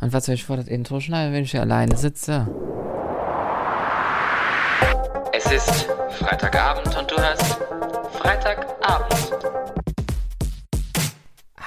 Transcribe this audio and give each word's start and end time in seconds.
Und 0.00 0.14
was 0.14 0.24
soll 0.24 0.34
ich 0.34 0.44
vor 0.44 0.56
das 0.56 0.66
Intro 0.66 0.98
schneiden, 0.98 1.34
wenn 1.34 1.44
ich 1.44 1.50
hier 1.50 1.60
alleine 1.60 1.96
sitze? 1.96 2.48
Es 5.32 5.52
ist 5.52 5.88
Freitagabend 6.10 6.96
und 6.96 7.10
du 7.10 7.16
hörst 7.16 7.58
Freitagabend. 8.12 9.32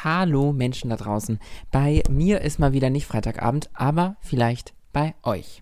Hallo 0.03 0.51
Menschen 0.51 0.89
da 0.89 0.95
draußen. 0.95 1.39
Bei 1.71 2.01
mir 2.09 2.41
ist 2.41 2.59
mal 2.59 2.73
wieder 2.73 2.89
nicht 2.89 3.05
Freitagabend, 3.05 3.69
aber 3.73 4.15
vielleicht 4.21 4.73
bei 4.91 5.13
euch. 5.21 5.61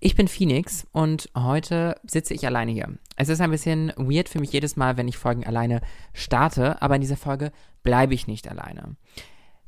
Ich 0.00 0.16
bin 0.16 0.28
Phoenix 0.28 0.86
und 0.92 1.28
heute 1.36 1.96
sitze 2.04 2.32
ich 2.32 2.46
alleine 2.46 2.72
hier. 2.72 2.88
Es 3.16 3.28
ist 3.28 3.42
ein 3.42 3.50
bisschen 3.50 3.92
weird 3.98 4.30
für 4.30 4.40
mich 4.40 4.50
jedes 4.50 4.74
Mal, 4.76 4.96
wenn 4.96 5.08
ich 5.08 5.18
Folgen 5.18 5.46
alleine 5.46 5.82
starte, 6.14 6.80
aber 6.80 6.94
in 6.94 7.02
dieser 7.02 7.18
Folge 7.18 7.52
bleibe 7.82 8.14
ich 8.14 8.26
nicht 8.26 8.48
alleine. 8.48 8.96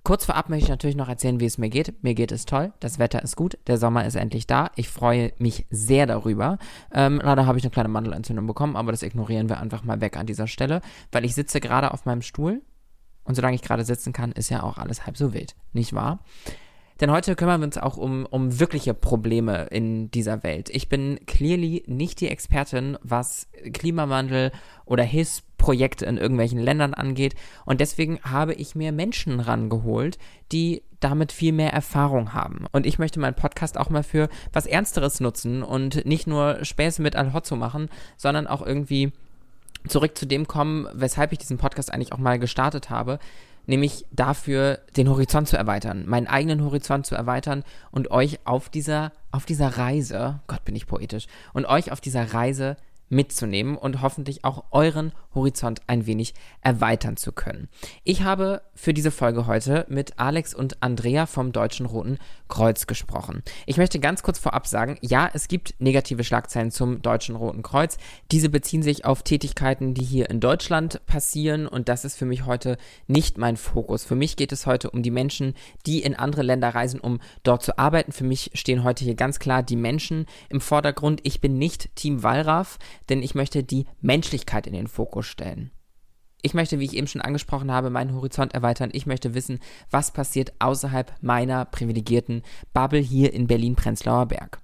Kurz 0.05 0.25
vorab 0.25 0.49
möchte 0.49 0.65
ich 0.65 0.71
natürlich 0.71 0.97
noch 0.97 1.09
erzählen, 1.09 1.39
wie 1.39 1.45
es 1.45 1.59
mir 1.59 1.69
geht. 1.69 2.03
Mir 2.03 2.15
geht 2.15 2.33
es 2.33 2.45
toll, 2.45 2.73
das 2.81 2.99
Wetter 2.99 3.23
ist 3.23 3.37
gut, 3.37 3.57
der 3.69 3.79
Sommer 3.79 4.05
ist 4.05 4.17
endlich 4.17 4.49
da. 4.49 4.73
Ich 4.75 4.89
freue 4.89 5.33
mich 5.39 5.67
sehr 5.71 6.07
darüber. 6.07 6.59
Ähm, 6.93 7.21
leider 7.23 7.47
habe 7.47 7.59
ich 7.59 7.65
eine 7.65 7.71
kleine 7.71 7.89
Mandelentzündung 7.89 8.47
bekommen, 8.49 8.75
aber 8.75 8.91
das 8.91 9.05
ignorieren 9.05 9.49
wir 9.49 9.61
einfach 9.61 9.85
mal 9.85 10.01
weg 10.01 10.17
an 10.17 10.27
dieser 10.27 10.49
Stelle, 10.49 10.81
weil 11.13 11.25
ich 11.25 11.37
sitze 11.37 11.61
gerade 11.61 11.93
auf 11.93 12.05
meinem 12.05 12.23
Stuhl 12.23 12.63
und 13.23 13.37
solange 13.37 13.55
ich 13.55 13.63
gerade 13.63 13.85
sitzen 13.85 14.13
kann, 14.13 14.33
ist 14.33 14.51
ja 14.51 14.65
auch 14.65 14.77
alles 14.77 15.07
halb 15.07 15.17
so 15.17 15.33
wild, 15.33 15.55
nicht 15.73 15.93
wahr? 15.93 16.19
Denn 17.03 17.11
heute 17.11 17.35
kümmern 17.35 17.61
wir 17.61 17.65
uns 17.65 17.79
auch 17.79 17.97
um, 17.97 18.27
um 18.27 18.61
wirkliche 18.61 18.95
Probleme 18.95 19.65
in 19.73 20.13
dieser 20.13 20.45
Welt. 20.45 20.71
Ich 20.71 20.89
bin 20.89 21.19
clearly 21.27 21.83
nicht 21.89 22.21
die 22.21 22.29
Expertin, 22.29 22.97
was 23.03 23.49
Klimawandel 23.73 24.53
oder 24.85 25.03
Hilfsprojekte 25.03 26.07
in 26.07 26.17
irgendwelchen 26.17 26.61
Ländern 26.61 26.95
angeht. 26.95 27.35
Und 27.65 27.81
deswegen 27.81 28.21
habe 28.23 28.55
ich 28.55 28.77
mir 28.77 28.93
Menschen 28.93 29.41
rangeholt, 29.41 30.17
die 30.53 30.85
damit 31.01 31.33
viel 31.33 31.51
mehr 31.51 31.73
Erfahrung 31.73 32.35
haben. 32.35 32.67
Und 32.71 32.87
ich 32.87 33.01
möchte 33.01 33.19
meinen 33.19 33.35
Podcast 33.35 33.79
auch 33.79 33.91
mal 33.91 34.05
für 34.05 34.29
was 34.53 34.67
Ernsteres 34.67 35.19
nutzen 35.19 35.65
und 35.65 36.07
nicht 36.07 36.29
nur 36.29 36.65
Späße 36.65 37.03
mit 37.03 37.17
Al-Hotzo 37.17 37.57
machen, 37.57 37.89
sondern 38.17 38.47
auch 38.47 38.65
irgendwie 38.65 39.11
zurück 39.89 40.17
zu 40.17 40.25
dem 40.25 40.47
kommen, 40.47 40.87
weshalb 40.93 41.33
ich 41.33 41.39
diesen 41.39 41.59
Podcast 41.59 41.93
eigentlich 41.93 42.13
auch 42.13 42.19
mal 42.19 42.39
gestartet 42.39 42.91
habe 42.91 43.19
nämlich 43.67 44.07
dafür, 44.11 44.81
den 44.97 45.09
Horizont 45.09 45.49
zu 45.49 45.57
erweitern, 45.57 46.05
meinen 46.07 46.27
eigenen 46.27 46.65
Horizont 46.65 47.07
zu 47.07 47.15
erweitern 47.15 47.65
und 47.91 48.11
euch 48.11 48.41
auf 48.45 48.69
dieser, 48.69 49.13
auf 49.31 49.47
dieser 49.47 49.79
Reise, 49.79 50.41
Gott 50.47 50.65
bin 50.65 50.77
ich 50.77 50.87
poetisch, 50.87 51.27
und 51.53 51.67
euch 51.67 51.93
auf 51.93 52.01
dieser 52.01 52.35
Reise 52.35 52.77
mitzunehmen 53.13 53.77
und 53.77 54.01
hoffentlich 54.01 54.45
auch 54.45 54.65
euren 54.71 55.13
Horizont 55.35 55.83
ein 55.87 56.07
wenig 56.07 56.35
erweitern 56.61 57.17
zu 57.17 57.33
können. 57.33 57.69
Ich 58.05 58.23
habe 58.23 58.63
für 58.75 58.95
diese 58.95 59.11
Folge 59.11 59.47
heute 59.47 59.87
mit 59.89 60.19
Alex 60.19 60.55
und 60.55 60.83
Andrea 60.83 61.27
vom 61.27 61.53
Deutschen 61.53 61.87
Roten 61.87 62.19
Kreuz 62.49 62.87
gesprochen. 62.87 63.43
Ich 63.67 63.77
möchte 63.77 63.99
ganz 64.01 64.23
kurz 64.23 64.39
vorab 64.39 64.67
sagen, 64.67 64.99
ja, 65.01 65.31
es 65.33 65.49
gibt 65.49 65.75
negative 65.79 66.25
Schlagzeilen 66.25 66.71
zum 66.71 67.03
Deutschen 67.03 67.37
Roten 67.37 67.63
Kreuz. 67.63 67.99
Diese 68.31 68.49
beziehen 68.49 68.83
sich 68.83 69.05
auf 69.05 69.23
Tätigkeiten, 69.23 69.95
die 69.95 70.05
hier 70.05 70.31
in 70.31 70.41
Deutschland 70.41 71.05
passieren 71.07 71.67
und 71.67 71.89
das 71.89 72.05
ist 72.05 72.17
für 72.17 72.27
mich 72.27 72.47
heute 72.47 72.77
nicht 73.07 73.39
mein 73.39 73.57
Fokus. 73.57 74.05
Für 74.05 74.17
mich 74.17 74.37
geht 74.37 74.53
es 74.53 74.67
heute 74.67 74.91
um 74.91 75.03
die 75.03 75.11
Menschen, 75.11 75.55
die 75.87 76.03
in 76.03 76.15
andere 76.15 76.43
Länder 76.43 76.71
reisen, 76.71 77.01
um 77.01 77.21
dort 77.43 77.63
zu 77.63 77.79
arbeiten. 77.79 78.13
Für 78.13 78.25
mich 78.25 78.51
stehen 78.55 78.85
heute 78.85 79.05
hier 79.05 79.15
ganz 79.15 79.39
klar 79.39 79.63
die 79.63 79.77
Menschen 79.77 80.27
im 80.49 80.61
Vordergrund. 80.61 81.21
Ich 81.25 81.41
bin 81.41 81.59
nicht 81.59 81.95
Team 81.97 82.23
Wallraff, 82.23 82.79
denn 83.09 83.23
ich 83.23 83.35
möchte 83.35 83.63
die 83.63 83.87
Menschlichkeit 84.01 84.67
in 84.67 84.73
den 84.73 84.87
Fokus 84.87 85.27
stellen. 85.27 85.71
Ich 86.43 86.55
möchte, 86.55 86.81
wie 86.81 86.85
ich 86.85 86.97
eben 86.97 87.07
schon 87.07 87.21
angesprochen 87.21 87.71
habe, 87.71 87.89
meinen 87.89 88.15
Horizont 88.15 88.53
erweitern. 88.53 88.91
Ich 88.93 89.07
möchte 89.07 89.35
wissen, 89.35 89.61
was 89.91 90.11
passiert 90.11 90.53
außerhalb 90.59 91.15
meiner 91.21 91.65
privilegierten 91.65 92.43
Bubble 92.73 92.99
hier 92.99 93.33
in 93.33 93.47
Berlin-Prenzlauer 93.47 94.27
Berg. 94.27 94.61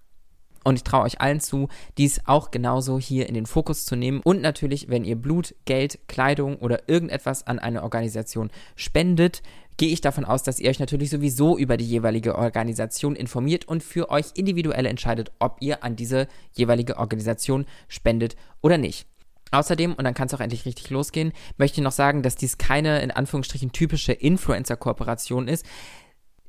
Und 0.64 0.75
ich 0.75 0.83
traue 0.83 1.05
euch 1.05 1.20
allen 1.20 1.41
zu, 1.41 1.69
dies 1.97 2.20
auch 2.27 2.50
genauso 2.50 2.98
hier 2.98 3.28
in 3.28 3.34
den 3.34 3.47
Fokus 3.47 3.84
zu 3.84 3.94
nehmen. 3.94 4.20
Und 4.22 4.42
natürlich, 4.42 4.89
wenn 4.89 5.05
ihr 5.05 5.16
Blut, 5.16 5.55
Geld, 5.65 6.00
Kleidung 6.09 6.56
oder 6.56 6.88
irgendetwas 6.88 7.47
an 7.47 7.60
eine 7.60 7.84
Organisation 7.84 8.50
spendet, 8.75 9.43
gehe 9.78 9.89
ich 9.89 10.03
davon 10.03 10.27
aus, 10.27 10.43
dass 10.43 10.61
ihr 10.61 10.69
euch 10.69 10.81
natürlich 10.81 11.09
sowieso 11.09 11.56
über 11.56 11.78
die 11.78 11.87
jeweilige 11.87 12.37
Organisation 12.37 13.16
informiert 13.16 13.66
und 13.66 13.83
für 13.83 14.11
euch 14.11 14.27
individuell 14.34 14.84
entscheidet, 14.84 15.33
ob 15.39 15.56
ihr 15.61 15.83
an 15.83 15.97
diese 15.97 16.28
jeweilige 16.53 16.99
Organisation 16.99 17.65
spendet 17.88 18.37
oder 18.61 18.77
nicht. 18.77 19.06
Außerdem, 19.50 19.94
und 19.94 20.05
dann 20.05 20.15
kann 20.15 20.27
es 20.27 20.34
auch 20.34 20.41
endlich 20.41 20.67
richtig 20.67 20.91
losgehen, 20.91 21.33
möchte 21.56 21.81
ich 21.81 21.84
noch 21.84 21.93
sagen, 21.93 22.22
dass 22.22 22.37
dies 22.37 22.59
keine 22.59 23.00
in 23.00 23.11
Anführungsstrichen 23.11 23.72
typische 23.72 24.12
Influencer-Kooperation 24.12 25.49
ist. 25.49 25.65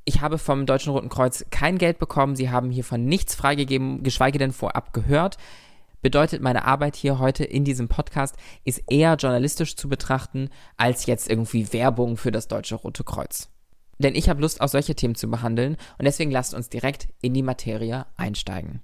Ich 0.03 0.21
habe 0.21 0.37
vom 0.37 0.65
Deutschen 0.65 0.91
Roten 0.91 1.07
Kreuz 1.07 1.45
kein 1.51 1.77
Geld 1.77 1.99
bekommen, 1.99 2.35
sie 2.35 2.49
haben 2.49 2.71
hiervon 2.71 3.05
nichts 3.05 3.35
freigegeben, 3.35 4.03
geschweige 4.03 4.39
denn 4.39 4.51
vorab 4.51 4.91
gehört. 4.91 5.37
Bedeutet, 6.01 6.41
meine 6.41 6.65
Arbeit 6.65 6.95
hier 6.95 7.19
heute 7.19 7.43
in 7.43 7.65
diesem 7.65 7.89
Podcast 7.89 8.35
ist 8.63 8.83
eher 8.89 9.15
journalistisch 9.15 9.75
zu 9.75 9.89
betrachten, 9.89 10.49
als 10.77 11.05
jetzt 11.05 11.29
irgendwie 11.29 11.73
Werbung 11.73 12.15
für 12.15 12.31
das 12.31 12.47
Deutsche 12.47 12.75
Rote 12.75 13.03
Kreuz. 13.03 13.49
Denn 13.97 14.15
ich 14.15 14.29
habe 14.29 14.41
Lust, 14.41 14.61
auch 14.61 14.69
solche 14.69 14.95
Themen 14.95 15.15
zu 15.15 15.29
behandeln 15.29 15.75
und 15.97 16.05
deswegen 16.05 16.31
lasst 16.31 16.53
uns 16.53 16.69
direkt 16.69 17.09
in 17.21 17.33
die 17.33 17.43
Materie 17.43 18.05
einsteigen. 18.15 18.81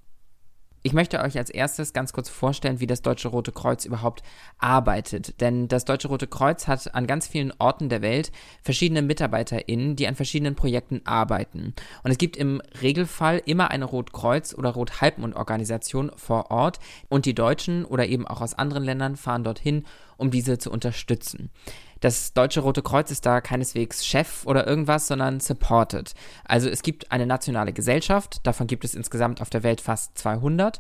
Ich 0.86 0.94
möchte 0.94 1.20
euch 1.20 1.36
als 1.36 1.50
erstes 1.50 1.94
ganz 1.94 2.14
kurz 2.14 2.30
vorstellen, 2.30 2.80
wie 2.80 2.86
das 2.86 3.02
Deutsche 3.02 3.30
Rote 3.30 3.52
Kreuz 3.52 3.86
überhaupt 3.86 4.22
arbeitet. 4.60 5.42
Denn 5.42 5.68
das 5.68 5.84
Deutsche 5.84 6.10
Rote 6.10 6.28
Kreuz 6.28 6.68
hat 6.68 6.94
an 6.94 7.08
ganz 7.08 7.28
vielen 7.28 7.52
Orten 7.58 7.90
der 7.90 8.04
Welt 8.04 8.32
verschiedene 8.62 9.02
MitarbeiterInnen, 9.02 9.96
die 9.96 10.08
an 10.08 10.14
verschiedenen 10.14 10.54
Projekten 10.54 11.02
arbeiten. 11.04 11.74
Und 12.04 12.12
es 12.12 12.20
gibt 12.20 12.38
im 12.38 12.62
Regelfall 12.84 13.42
immer 13.48 13.72
eine 13.72 13.86
Rotkreuz- 13.86 14.54
oder 14.54 14.70
Rothalbmond-Organisation 14.70 16.12
vor 16.18 16.52
Ort. 16.52 16.80
Und 17.10 17.26
die 17.26 17.34
Deutschen 17.34 17.84
oder 17.84 18.06
eben 18.06 18.28
auch 18.28 18.42
aus 18.42 18.54
anderen 18.54 18.84
Ländern 18.84 19.16
fahren 19.16 19.44
dorthin, 19.44 19.86
um 20.18 20.30
diese 20.30 20.60
zu 20.60 20.70
unterstützen. 20.70 21.50
Das 22.06 22.34
Deutsche 22.34 22.60
Rote 22.60 22.84
Kreuz 22.84 23.10
ist 23.10 23.26
da 23.26 23.42
keineswegs 23.42 24.06
Chef 24.06 24.46
oder 24.46 24.68
irgendwas, 24.68 25.08
sondern 25.08 25.40
supported. 25.40 26.14
Also 26.44 26.70
es 26.70 26.84
gibt 26.84 27.12
eine 27.12 27.26
nationale 27.26 27.74
Gesellschaft, 27.74 28.46
davon 28.46 28.68
gibt 28.68 28.86
es 28.86 28.94
insgesamt 28.94 29.42
auf 29.42 29.50
der 29.50 29.64
Welt 29.64 29.82
fast 29.82 30.16
200 30.20 30.80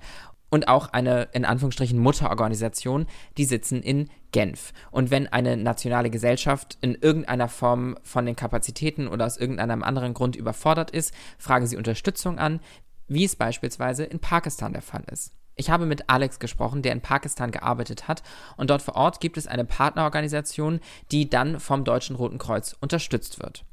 und 0.51 0.67
auch 0.67 0.93
eine 0.93 1.23
in 1.33 1.43
Anführungsstrichen 1.43 1.97
Mutterorganisation, 1.97 3.07
die 3.39 3.45
sitzen 3.45 3.81
in 3.81 4.11
Genf. 4.33 4.71
Und 4.91 5.09
wenn 5.09 5.25
eine 5.25 5.57
nationale 5.57 6.11
Gesellschaft 6.11 6.77
in 6.81 6.93
irgendeiner 6.93 7.47
Form 7.47 7.97
von 8.03 8.27
den 8.27 8.35
Kapazitäten 8.35 9.07
oder 9.07 9.25
aus 9.25 9.37
irgendeinem 9.37 9.81
anderen 9.81 10.13
Grund 10.13 10.35
überfordert 10.35 10.91
ist, 10.91 11.11
fragen 11.39 11.65
sie 11.65 11.77
Unterstützung 11.77 12.37
an, 12.37 12.59
wie 13.07 13.23
es 13.23 13.35
beispielsweise 13.35 14.03
in 14.03 14.19
Pakistan 14.19 14.73
der 14.73 14.83
Fall 14.83 15.05
ist. 15.11 15.33
Ich 15.55 15.69
habe 15.69 15.85
mit 15.85 16.09
Alex 16.09 16.39
gesprochen, 16.39 16.81
der 16.81 16.91
in 16.91 17.01
Pakistan 17.01 17.51
gearbeitet 17.51 18.07
hat 18.07 18.23
und 18.57 18.69
dort 18.69 18.81
vor 18.81 18.95
Ort 18.95 19.19
gibt 19.19 19.37
es 19.37 19.47
eine 19.47 19.65
Partnerorganisation, 19.65 20.79
die 21.11 21.29
dann 21.29 21.59
vom 21.59 21.83
Deutschen 21.83 22.15
Roten 22.15 22.37
Kreuz 22.37 22.75
unterstützt 22.79 23.39
wird. 23.41 23.65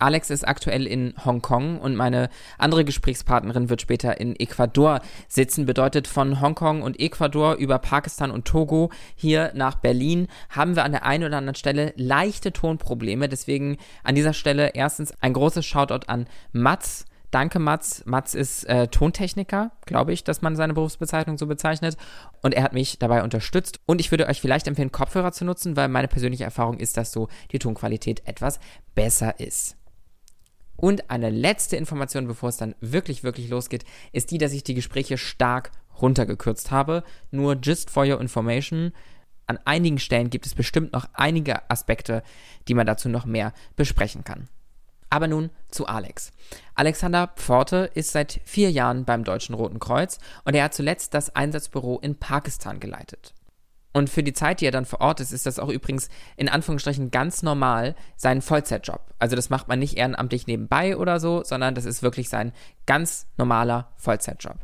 Alex 0.00 0.30
ist 0.30 0.48
aktuell 0.48 0.86
in 0.86 1.14
Hongkong 1.24 1.78
und 1.78 1.94
meine 1.94 2.30
andere 2.58 2.84
Gesprächspartnerin 2.84 3.68
wird 3.68 3.82
später 3.82 4.18
in 4.18 4.34
Ecuador 4.34 5.00
sitzen. 5.28 5.66
Bedeutet 5.66 6.08
von 6.08 6.40
Hongkong 6.40 6.82
und 6.82 6.98
Ecuador 6.98 7.56
über 7.56 7.78
Pakistan 7.78 8.30
und 8.30 8.46
Togo 8.46 8.90
hier 9.14 9.52
nach 9.54 9.74
Berlin 9.74 10.28
haben 10.48 10.74
wir 10.74 10.84
an 10.84 10.92
der 10.92 11.04
einen 11.04 11.24
oder 11.24 11.36
anderen 11.36 11.54
Stelle 11.54 11.92
leichte 11.96 12.52
Tonprobleme. 12.52 13.28
Deswegen 13.28 13.76
an 14.02 14.14
dieser 14.14 14.32
Stelle 14.32 14.70
erstens 14.74 15.12
ein 15.20 15.34
großes 15.34 15.66
Shoutout 15.66 16.06
an 16.06 16.26
Mats 16.52 17.04
Danke, 17.30 17.60
Mats. 17.60 18.02
Mats 18.06 18.34
ist 18.34 18.64
äh, 18.64 18.88
Tontechniker, 18.88 19.70
glaube 19.86 20.12
ich, 20.12 20.24
dass 20.24 20.42
man 20.42 20.56
seine 20.56 20.74
Berufsbezeichnung 20.74 21.38
so 21.38 21.46
bezeichnet. 21.46 21.96
Und 22.42 22.54
er 22.54 22.64
hat 22.64 22.72
mich 22.72 22.98
dabei 22.98 23.22
unterstützt. 23.22 23.80
Und 23.86 24.00
ich 24.00 24.10
würde 24.10 24.26
euch 24.26 24.40
vielleicht 24.40 24.66
empfehlen, 24.66 24.90
Kopfhörer 24.90 25.30
zu 25.30 25.44
nutzen, 25.44 25.76
weil 25.76 25.88
meine 25.88 26.08
persönliche 26.08 26.44
Erfahrung 26.44 26.78
ist, 26.78 26.96
dass 26.96 27.12
so 27.12 27.28
die 27.52 27.60
Tonqualität 27.60 28.26
etwas 28.26 28.58
besser 28.94 29.38
ist. 29.38 29.76
Und 30.76 31.10
eine 31.10 31.30
letzte 31.30 31.76
Information, 31.76 32.26
bevor 32.26 32.48
es 32.48 32.56
dann 32.56 32.74
wirklich, 32.80 33.22
wirklich 33.22 33.48
losgeht, 33.48 33.84
ist 34.12 34.30
die, 34.30 34.38
dass 34.38 34.52
ich 34.52 34.64
die 34.64 34.74
Gespräche 34.74 35.18
stark 35.18 35.70
runtergekürzt 36.00 36.70
habe. 36.70 37.04
Nur 37.30 37.56
just 37.62 37.90
for 37.90 38.04
your 38.06 38.20
information. 38.20 38.92
An 39.46 39.58
einigen 39.64 39.98
Stellen 39.98 40.30
gibt 40.30 40.46
es 40.46 40.54
bestimmt 40.54 40.92
noch 40.92 41.06
einige 41.12 41.70
Aspekte, 41.70 42.22
die 42.66 42.74
man 42.74 42.86
dazu 42.86 43.08
noch 43.08 43.26
mehr 43.26 43.52
besprechen 43.76 44.24
kann. 44.24 44.48
Aber 45.10 45.26
nun 45.26 45.50
zu 45.68 45.86
Alex. 45.86 46.32
Alexander 46.74 47.28
Pforte 47.36 47.90
ist 47.94 48.12
seit 48.12 48.40
vier 48.44 48.70
Jahren 48.70 49.04
beim 49.04 49.24
Deutschen 49.24 49.54
Roten 49.54 49.80
Kreuz 49.80 50.18
und 50.44 50.54
er 50.54 50.64
hat 50.64 50.74
zuletzt 50.74 51.14
das 51.14 51.34
Einsatzbüro 51.34 51.98
in 51.98 52.16
Pakistan 52.16 52.80
geleitet. 52.80 53.34
Und 53.92 54.08
für 54.08 54.22
die 54.22 54.32
Zeit, 54.32 54.60
die 54.60 54.66
er 54.66 54.72
dann 54.72 54.84
vor 54.84 55.00
Ort 55.00 55.18
ist, 55.18 55.32
ist 55.32 55.46
das 55.46 55.58
auch 55.58 55.68
übrigens 55.68 56.08
in 56.36 56.48
Anführungsstrichen 56.48 57.10
ganz 57.10 57.42
normal 57.42 57.96
sein 58.16 58.40
Vollzeitjob. 58.40 59.00
Also 59.18 59.34
das 59.34 59.50
macht 59.50 59.66
man 59.66 59.80
nicht 59.80 59.96
ehrenamtlich 59.96 60.46
nebenbei 60.46 60.96
oder 60.96 61.18
so, 61.18 61.42
sondern 61.42 61.74
das 61.74 61.86
ist 61.86 62.02
wirklich 62.02 62.28
sein 62.28 62.52
ganz 62.86 63.26
normaler 63.36 63.88
Vollzeitjob. 63.96 64.58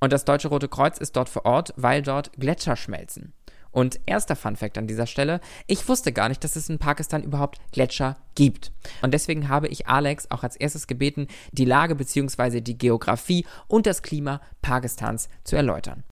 Und 0.00 0.12
das 0.12 0.24
Deutsche 0.24 0.48
Rote 0.48 0.68
Kreuz 0.68 0.98
ist 0.98 1.14
dort 1.14 1.28
vor 1.28 1.44
Ort, 1.44 1.74
weil 1.76 2.02
dort 2.02 2.32
Gletscher 2.32 2.74
schmelzen. 2.74 3.34
Und 3.72 4.00
erster 4.06 4.36
Fun 4.36 4.56
Fact 4.56 4.78
an 4.78 4.86
dieser 4.86 5.06
Stelle, 5.06 5.40
ich 5.66 5.88
wusste 5.88 6.12
gar 6.12 6.28
nicht, 6.28 6.42
dass 6.42 6.56
es 6.56 6.68
in 6.68 6.78
Pakistan 6.78 7.22
überhaupt 7.22 7.58
Gletscher 7.72 8.16
gibt. 8.34 8.72
Und 9.02 9.14
deswegen 9.14 9.48
habe 9.48 9.68
ich 9.68 9.86
Alex 9.86 10.30
auch 10.30 10.42
als 10.42 10.56
erstes 10.56 10.86
gebeten, 10.86 11.28
die 11.52 11.64
Lage 11.64 11.94
bzw. 11.94 12.60
die 12.60 12.78
Geografie 12.78 13.46
und 13.68 13.86
das 13.86 14.02
Klima 14.02 14.40
Pakistans 14.62 15.28
zu 15.44 15.56
erläutern. 15.56 16.04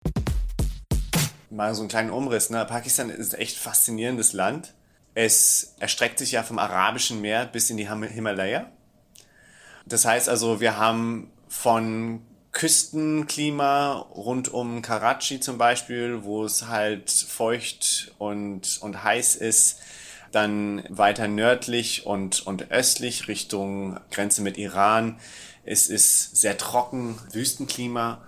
Mal 1.50 1.74
so 1.74 1.82
einen 1.82 1.88
kleinen 1.88 2.10
Umriss. 2.10 2.50
Ne? 2.50 2.64
Pakistan 2.66 3.08
ist 3.08 3.34
ein 3.34 3.40
echt 3.40 3.56
faszinierendes 3.56 4.32
Land. 4.32 4.74
Es 5.14 5.76
erstreckt 5.78 6.18
sich 6.18 6.32
ja 6.32 6.42
vom 6.42 6.58
Arabischen 6.58 7.22
Meer 7.22 7.46
bis 7.46 7.70
in 7.70 7.78
die 7.78 7.88
Himalaya. 7.88 8.70
Das 9.86 10.04
heißt 10.04 10.28
also, 10.28 10.60
wir 10.60 10.76
haben 10.76 11.30
von 11.48 12.20
Küstenklima 12.56 14.06
rund 14.14 14.48
um 14.48 14.80
Karachi 14.80 15.40
zum 15.40 15.58
Beispiel, 15.58 16.24
wo 16.24 16.42
es 16.42 16.66
halt 16.66 17.10
feucht 17.10 18.14
und, 18.16 18.78
und 18.80 19.04
heiß 19.04 19.36
ist. 19.36 19.80
Dann 20.32 20.82
weiter 20.88 21.28
nördlich 21.28 22.06
und, 22.06 22.46
und 22.46 22.70
östlich 22.70 23.28
Richtung 23.28 24.00
Grenze 24.10 24.40
mit 24.40 24.56
Iran. 24.56 25.20
Es 25.66 25.88
ist 25.88 26.34
sehr 26.34 26.56
trocken, 26.56 27.18
Wüstenklima. 27.30 28.22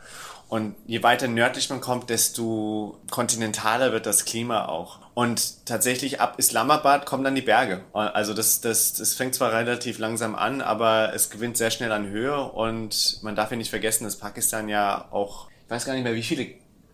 Und 0.49 0.77
je 0.87 1.03
weiter 1.03 1.29
nördlich 1.29 1.69
man 1.69 1.83
kommt, 1.83 2.09
desto 2.09 2.99
kontinentaler 3.11 3.93
wird 3.93 4.07
das 4.07 4.25
Klima 4.25 4.65
auch. 4.67 5.01
Und 5.13 5.67
tatsächlich 5.67 6.21
ab 6.23 6.37
Islamabad 6.39 7.05
kommen 7.05 7.23
dann 7.23 7.35
die 7.35 7.43
Berge. 7.43 7.83
Also 7.93 8.33
das, 8.33 8.63
das, 8.63 8.95
das 8.95 9.13
fängt 9.13 9.35
zwar 9.35 9.53
relativ 9.53 9.99
langsam 9.99 10.35
an, 10.35 10.63
aber 10.63 11.13
es 11.15 11.29
gewinnt 11.29 11.59
sehr 11.59 11.71
schnell 11.71 11.93
an 11.93 12.09
Höhe. 12.09 12.43
Und 12.43 13.23
man 13.23 13.37
darf 13.37 13.51
ja 13.51 13.59
nicht 13.59 13.69
vergessen, 13.69 14.05
dass 14.05 14.17
Pakistan 14.17 14.71
ja 14.71 15.09
auch, 15.11 15.51
ich 15.67 15.71
weiß 15.71 15.85
gar 15.85 15.93
nicht 15.93 16.05
mehr, 16.05 16.15
wie 16.15 16.23
viele 16.23 16.47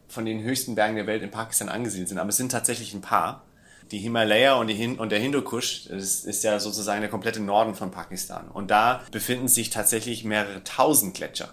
von 0.09 0.25
den 0.25 0.43
höchsten 0.43 0.75
Bergen 0.75 0.97
der 0.97 1.07
Welt 1.07 1.23
in 1.23 1.31
Pakistan 1.31 1.69
angesiedelt 1.69 2.09
sind, 2.09 2.19
aber 2.19 2.31
es 2.31 2.37
sind 2.37 2.51
tatsächlich 2.51 2.93
ein 2.93 3.03
paar. 3.03 3.45
Die 3.91 3.99
Himalaya 3.99 4.55
und, 4.55 4.67
die 4.67 4.75
Hin 4.75 4.99
und 4.99 5.13
der 5.13 5.19
Hindukusch, 5.21 5.89
das 5.89 6.25
ist 6.25 6.43
ja 6.43 6.59
sozusagen 6.59 7.03
der 7.03 7.11
komplette 7.11 7.41
Norden 7.41 7.75
von 7.75 7.91
Pakistan. 7.91 8.49
Und 8.49 8.71
da 8.71 9.03
befinden 9.13 9.47
sich 9.47 9.71
tatsächlich 9.71 10.25
mehrere 10.25 10.65
tausend 10.65 11.15
Gletscher 11.15 11.51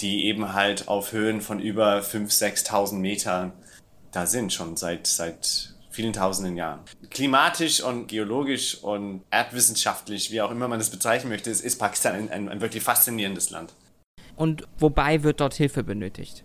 die 0.00 0.26
eben 0.26 0.52
halt 0.52 0.88
auf 0.88 1.12
Höhen 1.12 1.40
von 1.40 1.60
über 1.60 1.98
5.000, 1.98 2.66
6.000 2.66 2.94
Metern 2.94 3.52
da 4.12 4.26
sind, 4.26 4.52
schon 4.52 4.76
seit, 4.76 5.06
seit 5.06 5.74
vielen 5.90 6.12
tausenden 6.12 6.56
Jahren. 6.56 6.80
Klimatisch 7.10 7.82
und 7.82 8.06
geologisch 8.06 8.82
und 8.82 9.24
erdwissenschaftlich, 9.30 10.30
wie 10.30 10.40
auch 10.40 10.50
immer 10.50 10.68
man 10.68 10.78
das 10.78 10.90
bezeichnen 10.90 11.30
möchte, 11.30 11.50
ist, 11.50 11.60
ist 11.60 11.78
Pakistan 11.78 12.14
ein, 12.14 12.30
ein, 12.30 12.48
ein 12.48 12.60
wirklich 12.60 12.82
faszinierendes 12.82 13.50
Land. 13.50 13.74
Und 14.36 14.68
wobei 14.78 15.24
wird 15.24 15.40
dort 15.40 15.54
Hilfe 15.54 15.82
benötigt? 15.82 16.44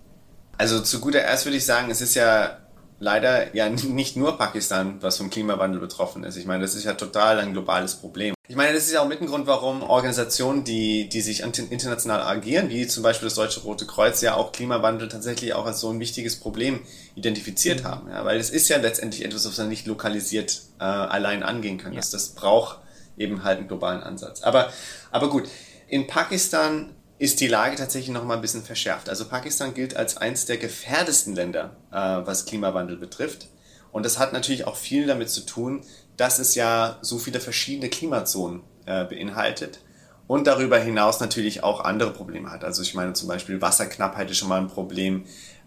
Also 0.57 0.81
zu 0.81 0.99
guter 0.99 1.21
Erst 1.21 1.45
würde 1.45 1.57
ich 1.57 1.65
sagen, 1.65 1.91
es 1.91 2.01
ist 2.01 2.15
ja 2.15 2.57
leider 2.99 3.55
ja 3.55 3.69
nicht 3.69 4.17
nur 4.17 4.37
Pakistan, 4.37 4.97
was 5.01 5.17
vom 5.17 5.29
Klimawandel 5.29 5.79
betroffen 5.79 6.23
ist. 6.23 6.37
Ich 6.37 6.45
meine, 6.45 6.63
das 6.63 6.73
ist 6.73 6.85
ja 6.85 6.93
total 6.93 7.39
ein 7.39 7.53
globales 7.53 7.95
Problem. 7.95 8.33
Ich 8.53 8.57
meine, 8.57 8.73
das 8.73 8.85
ist 8.85 8.91
ja 8.91 9.01
auch 9.01 9.07
mit 9.07 9.19
ein 9.19 9.25
Grund, 9.25 9.47
warum 9.47 9.81
Organisationen, 9.81 10.63
die, 10.63 11.09
die 11.09 11.21
sich 11.21 11.41
international 11.41 12.21
agieren, 12.21 12.69
wie 12.69 12.85
zum 12.85 13.01
Beispiel 13.01 13.25
das 13.25 13.33
Deutsche 13.33 13.61
Rote 13.61 13.87
Kreuz, 13.87 14.21
ja 14.21 14.35
auch 14.35 14.51
Klimawandel 14.51 15.09
tatsächlich 15.09 15.55
auch 15.55 15.65
als 15.65 15.79
so 15.79 15.89
ein 15.89 15.99
wichtiges 15.99 16.35
Problem 16.35 16.81
identifiziert 17.15 17.81
mhm. 17.81 17.87
haben. 17.87 18.09
Ja, 18.11 18.25
weil 18.25 18.39
es 18.39 18.51
ist 18.51 18.69
ja 18.69 18.77
letztendlich 18.77 19.25
etwas, 19.25 19.47
was 19.47 19.57
man 19.57 19.69
nicht 19.69 19.87
lokalisiert 19.87 20.61
äh, 20.79 20.83
allein 20.83 21.41
angehen 21.41 21.79
kann. 21.79 21.93
Ja. 21.93 21.99
Das, 21.99 22.11
das 22.11 22.29
braucht 22.29 22.77
eben 23.17 23.43
halt 23.43 23.57
einen 23.57 23.67
globalen 23.67 24.03
Ansatz. 24.03 24.43
Aber, 24.43 24.71
aber 25.09 25.31
gut, 25.31 25.49
in 25.87 26.05
Pakistan 26.05 26.93
ist 27.17 27.39
die 27.39 27.47
Lage 27.47 27.75
tatsächlich 27.75 28.13
noch 28.13 28.23
mal 28.23 28.35
ein 28.35 28.41
bisschen 28.41 28.63
verschärft. 28.63 29.09
Also 29.09 29.25
Pakistan 29.25 29.73
gilt 29.73 29.95
als 29.95 30.17
eines 30.17 30.45
der 30.45 30.57
gefährdesten 30.57 31.33
Länder, 31.33 31.75
äh, 31.91 31.95
was 31.95 32.45
Klimawandel 32.45 32.97
betrifft. 32.97 33.47
Und 33.91 34.05
das 34.05 34.19
hat 34.19 34.33
natürlich 34.33 34.65
auch 34.65 34.75
viel 34.75 35.07
damit 35.07 35.29
zu 35.29 35.41
tun, 35.41 35.85
dass 36.17 36.39
es 36.39 36.55
ja 36.55 36.97
so 37.01 37.17
viele 37.17 37.39
verschiedene 37.39 37.89
Klimazonen 37.89 38.61
äh, 38.85 39.05
beinhaltet 39.05 39.79
und 40.27 40.47
darüber 40.47 40.79
hinaus 40.79 41.19
natürlich 41.19 41.63
auch 41.63 41.81
andere 41.81 42.11
Probleme 42.11 42.51
hat. 42.51 42.63
Also 42.63 42.81
ich 42.81 42.93
meine 42.93 43.13
zum 43.13 43.27
Beispiel 43.27 43.61
Wasserknappheit 43.61 44.29
ist 44.31 44.37
schon 44.37 44.49
mal 44.49 44.61
ein 44.61 44.67
Problem, 44.67 45.25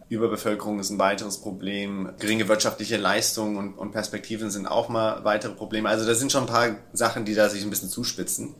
Überbevölkerung 0.09 0.79
ist 0.79 0.91
ein 0.91 0.99
weiteres 0.99 1.39
Problem, 1.39 2.13
geringe 2.19 2.47
wirtschaftliche 2.47 2.97
Leistungen 2.97 3.57
und, 3.57 3.75
und 3.75 3.91
Perspektiven 3.91 4.51
sind 4.51 4.67
auch 4.67 4.89
mal 4.89 5.25
weitere 5.25 5.53
Probleme. 5.53 5.89
Also 5.89 6.07
da 6.07 6.15
sind 6.15 6.31
schon 6.31 6.45
ein 6.45 6.53
paar 6.53 6.77
Sachen, 6.93 7.25
die 7.25 7.35
da 7.35 7.49
sich 7.49 7.65
ein 7.65 7.71
bisschen 7.71 7.89
zuspitzen. 7.89 8.55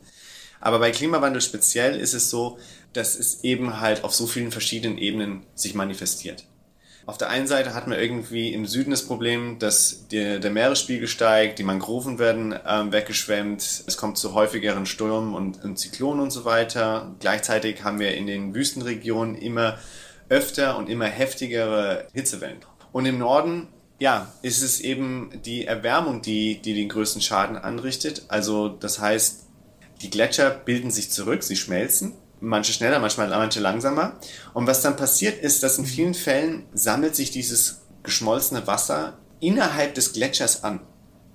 Aber 0.59 0.79
bei 0.79 0.91
Klimawandel 0.91 1.41
speziell 1.41 1.99
ist 1.99 2.13
es 2.13 2.29
so, 2.29 2.57
dass 2.93 3.17
es 3.17 3.43
eben 3.43 3.79
halt 3.79 4.03
auf 4.03 4.13
so 4.13 4.27
vielen 4.27 4.51
verschiedenen 4.51 4.97
Ebenen 4.97 5.45
sich 5.55 5.73
manifestiert. 5.75 6.45
Auf 7.07 7.17
der 7.17 7.29
einen 7.29 7.47
Seite 7.47 7.73
hat 7.73 7.87
man 7.87 7.97
irgendwie 7.97 8.53
im 8.53 8.65
Süden 8.65 8.91
das 8.91 9.07
Problem, 9.07 9.59
dass 9.59 10.09
der, 10.09 10.39
der 10.39 10.51
Meeresspiegel 10.51 11.07
steigt, 11.07 11.57
die 11.57 11.63
Mangroven 11.63 12.19
werden 12.19 12.53
ähm, 12.67 12.91
weggeschwemmt, 12.91 13.61
es 13.87 13.95
kommt 13.95 14.17
zu 14.17 14.33
häufigeren 14.33 14.85
Stürmen 14.85 15.33
und, 15.33 15.63
und 15.63 15.79
Zyklonen 15.79 16.21
und 16.21 16.31
so 16.31 16.43
weiter. 16.43 17.15
Gleichzeitig 17.21 17.85
haben 17.85 17.99
wir 18.01 18.13
in 18.13 18.27
den 18.27 18.53
Wüstenregionen 18.53 19.35
immer 19.35 19.77
öfter 20.27 20.77
und 20.77 20.89
immer 20.89 21.05
heftigere 21.05 22.09
Hitzewellen. 22.11 22.59
Und 22.91 23.05
im 23.05 23.19
Norden 23.19 23.69
ja, 23.99 24.33
ist 24.41 24.61
es 24.61 24.81
eben 24.81 25.31
die 25.45 25.65
Erwärmung, 25.65 26.21
die, 26.21 26.61
die 26.61 26.73
den 26.73 26.89
größten 26.89 27.21
Schaden 27.21 27.55
anrichtet. 27.55 28.25
Also 28.27 28.67
das 28.67 28.99
heißt, 28.99 29.45
die 30.01 30.09
Gletscher 30.09 30.49
bilden 30.49 30.91
sich 30.91 31.09
zurück, 31.09 31.43
sie 31.43 31.55
schmelzen, 31.55 32.15
manche 32.39 32.73
schneller, 32.73 32.99
manchmal 32.99 33.29
manche 33.29 33.59
langsamer. 33.59 34.19
Und 34.53 34.67
was 34.67 34.81
dann 34.81 34.95
passiert 34.95 35.41
ist, 35.41 35.63
dass 35.63 35.77
in 35.77 35.85
vielen 35.85 36.13
Fällen 36.13 36.65
sammelt 36.73 37.15
sich 37.15 37.31
dieses 37.31 37.81
geschmolzene 38.03 38.67
Wasser 38.67 39.17
innerhalb 39.39 39.95
des 39.95 40.13
Gletschers 40.13 40.63
an. 40.63 40.79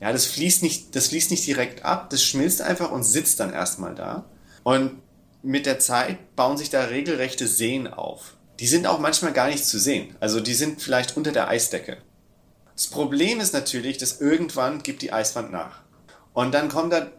Ja, 0.00 0.12
das 0.12 0.26
fließt 0.26 0.62
nicht, 0.62 0.96
das 0.96 1.08
fließt 1.08 1.30
nicht 1.30 1.46
direkt 1.46 1.84
ab, 1.84 2.10
das 2.10 2.24
schmilzt 2.24 2.60
einfach 2.60 2.90
und 2.90 3.04
sitzt 3.04 3.38
dann 3.38 3.52
erstmal 3.52 3.94
da. 3.94 4.24
Und 4.64 5.00
mit 5.42 5.66
der 5.66 5.78
Zeit 5.78 6.34
bauen 6.36 6.56
sich 6.56 6.70
da 6.70 6.84
regelrechte 6.84 7.46
Seen 7.46 7.86
auf. 7.86 8.36
Die 8.60 8.66
sind 8.66 8.86
auch 8.86 8.98
manchmal 8.98 9.32
gar 9.32 9.48
nicht 9.48 9.64
zu 9.64 9.78
sehen. 9.78 10.16
Also 10.20 10.40
die 10.40 10.54
sind 10.54 10.82
vielleicht 10.82 11.16
unter 11.16 11.32
der 11.32 11.48
Eisdecke. 11.48 11.98
Das 12.74 12.86
Problem 12.86 13.40
ist 13.40 13.52
natürlich, 13.52 13.98
dass 13.98 14.20
irgendwann 14.20 14.82
gibt 14.82 15.02
die 15.02 15.12
Eiswand 15.12 15.52
nach. 15.52 15.82
Und 16.32 16.52
dann 16.52 16.68
kommt 16.68 16.92
da 16.92 17.10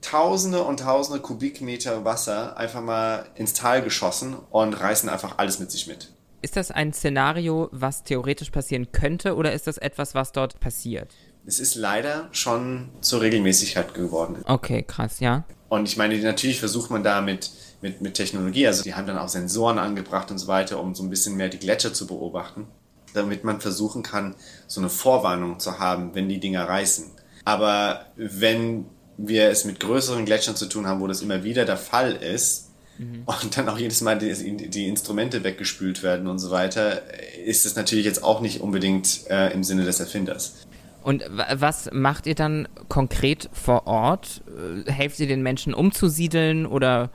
Tausende 0.00 0.62
und 0.62 0.80
Tausende 0.80 1.20
Kubikmeter 1.20 2.04
Wasser 2.04 2.56
einfach 2.56 2.82
mal 2.82 3.26
ins 3.34 3.54
Tal 3.54 3.82
geschossen 3.82 4.36
und 4.50 4.74
reißen 4.74 5.08
einfach 5.08 5.38
alles 5.38 5.58
mit 5.58 5.70
sich 5.70 5.86
mit. 5.86 6.12
Ist 6.42 6.56
das 6.56 6.70
ein 6.70 6.92
Szenario, 6.92 7.68
was 7.72 8.04
theoretisch 8.04 8.50
passieren 8.50 8.92
könnte 8.92 9.34
oder 9.34 9.52
ist 9.52 9.66
das 9.66 9.78
etwas, 9.78 10.14
was 10.14 10.32
dort 10.32 10.60
passiert? 10.60 11.14
Es 11.44 11.60
ist 11.60 11.74
leider 11.74 12.28
schon 12.32 12.90
zur 13.00 13.20
Regelmäßigkeit 13.20 13.94
geworden. 13.94 14.42
Okay, 14.46 14.82
krass, 14.82 15.20
ja. 15.20 15.44
Und 15.68 15.88
ich 15.88 15.96
meine, 15.96 16.16
natürlich 16.18 16.60
versucht 16.60 16.90
man 16.90 17.02
da 17.02 17.20
mit, 17.20 17.50
mit, 17.80 18.00
mit 18.00 18.14
Technologie, 18.14 18.66
also 18.66 18.82
die 18.82 18.94
haben 18.94 19.06
dann 19.06 19.18
auch 19.18 19.28
Sensoren 19.28 19.78
angebracht 19.78 20.30
und 20.30 20.38
so 20.38 20.46
weiter, 20.46 20.80
um 20.80 20.94
so 20.94 21.02
ein 21.02 21.10
bisschen 21.10 21.36
mehr 21.36 21.48
die 21.48 21.58
Gletscher 21.58 21.92
zu 21.92 22.06
beobachten, 22.06 22.66
damit 23.14 23.44
man 23.44 23.60
versuchen 23.60 24.02
kann, 24.02 24.34
so 24.66 24.80
eine 24.80 24.90
Vorwarnung 24.90 25.58
zu 25.58 25.78
haben, 25.78 26.14
wenn 26.14 26.28
die 26.28 26.40
Dinger 26.40 26.68
reißen. 26.68 27.10
Aber 27.44 28.06
wenn 28.16 28.86
wir 29.16 29.48
es 29.48 29.64
mit 29.64 29.80
größeren 29.80 30.24
Gletschern 30.24 30.56
zu 30.56 30.66
tun 30.66 30.86
haben, 30.86 31.00
wo 31.00 31.06
das 31.06 31.22
immer 31.22 31.44
wieder 31.44 31.64
der 31.64 31.76
Fall 31.76 32.12
ist 32.12 32.70
mhm. 32.98 33.22
und 33.24 33.56
dann 33.56 33.68
auch 33.68 33.78
jedes 33.78 34.00
Mal 34.00 34.18
die, 34.18 34.68
die, 34.68 34.88
Instrumente 34.88 35.42
weggespült 35.42 36.02
werden 36.02 36.26
und 36.26 36.38
so 36.38 36.50
weiter, 36.50 37.02
ist 37.44 37.66
es 37.66 37.76
natürlich 37.76 38.04
jetzt 38.04 38.22
auch 38.22 38.40
nicht 38.40 38.60
unbedingt 38.60 39.28
äh, 39.30 39.52
im 39.52 39.64
Sinne 39.64 39.84
des 39.84 40.00
Erfinders. 40.00 40.54
Und 41.02 41.24
was 41.30 41.88
macht 41.92 42.26
ihr 42.26 42.34
dann 42.34 42.68
konkret 42.88 43.48
vor 43.52 43.86
Ort? 43.86 44.42
Äh, 44.86 44.90
helft 44.90 45.20
ihr 45.20 45.28
den 45.28 45.42
Menschen 45.42 45.72
umzusiedeln 45.72 46.66
oder? 46.66 47.10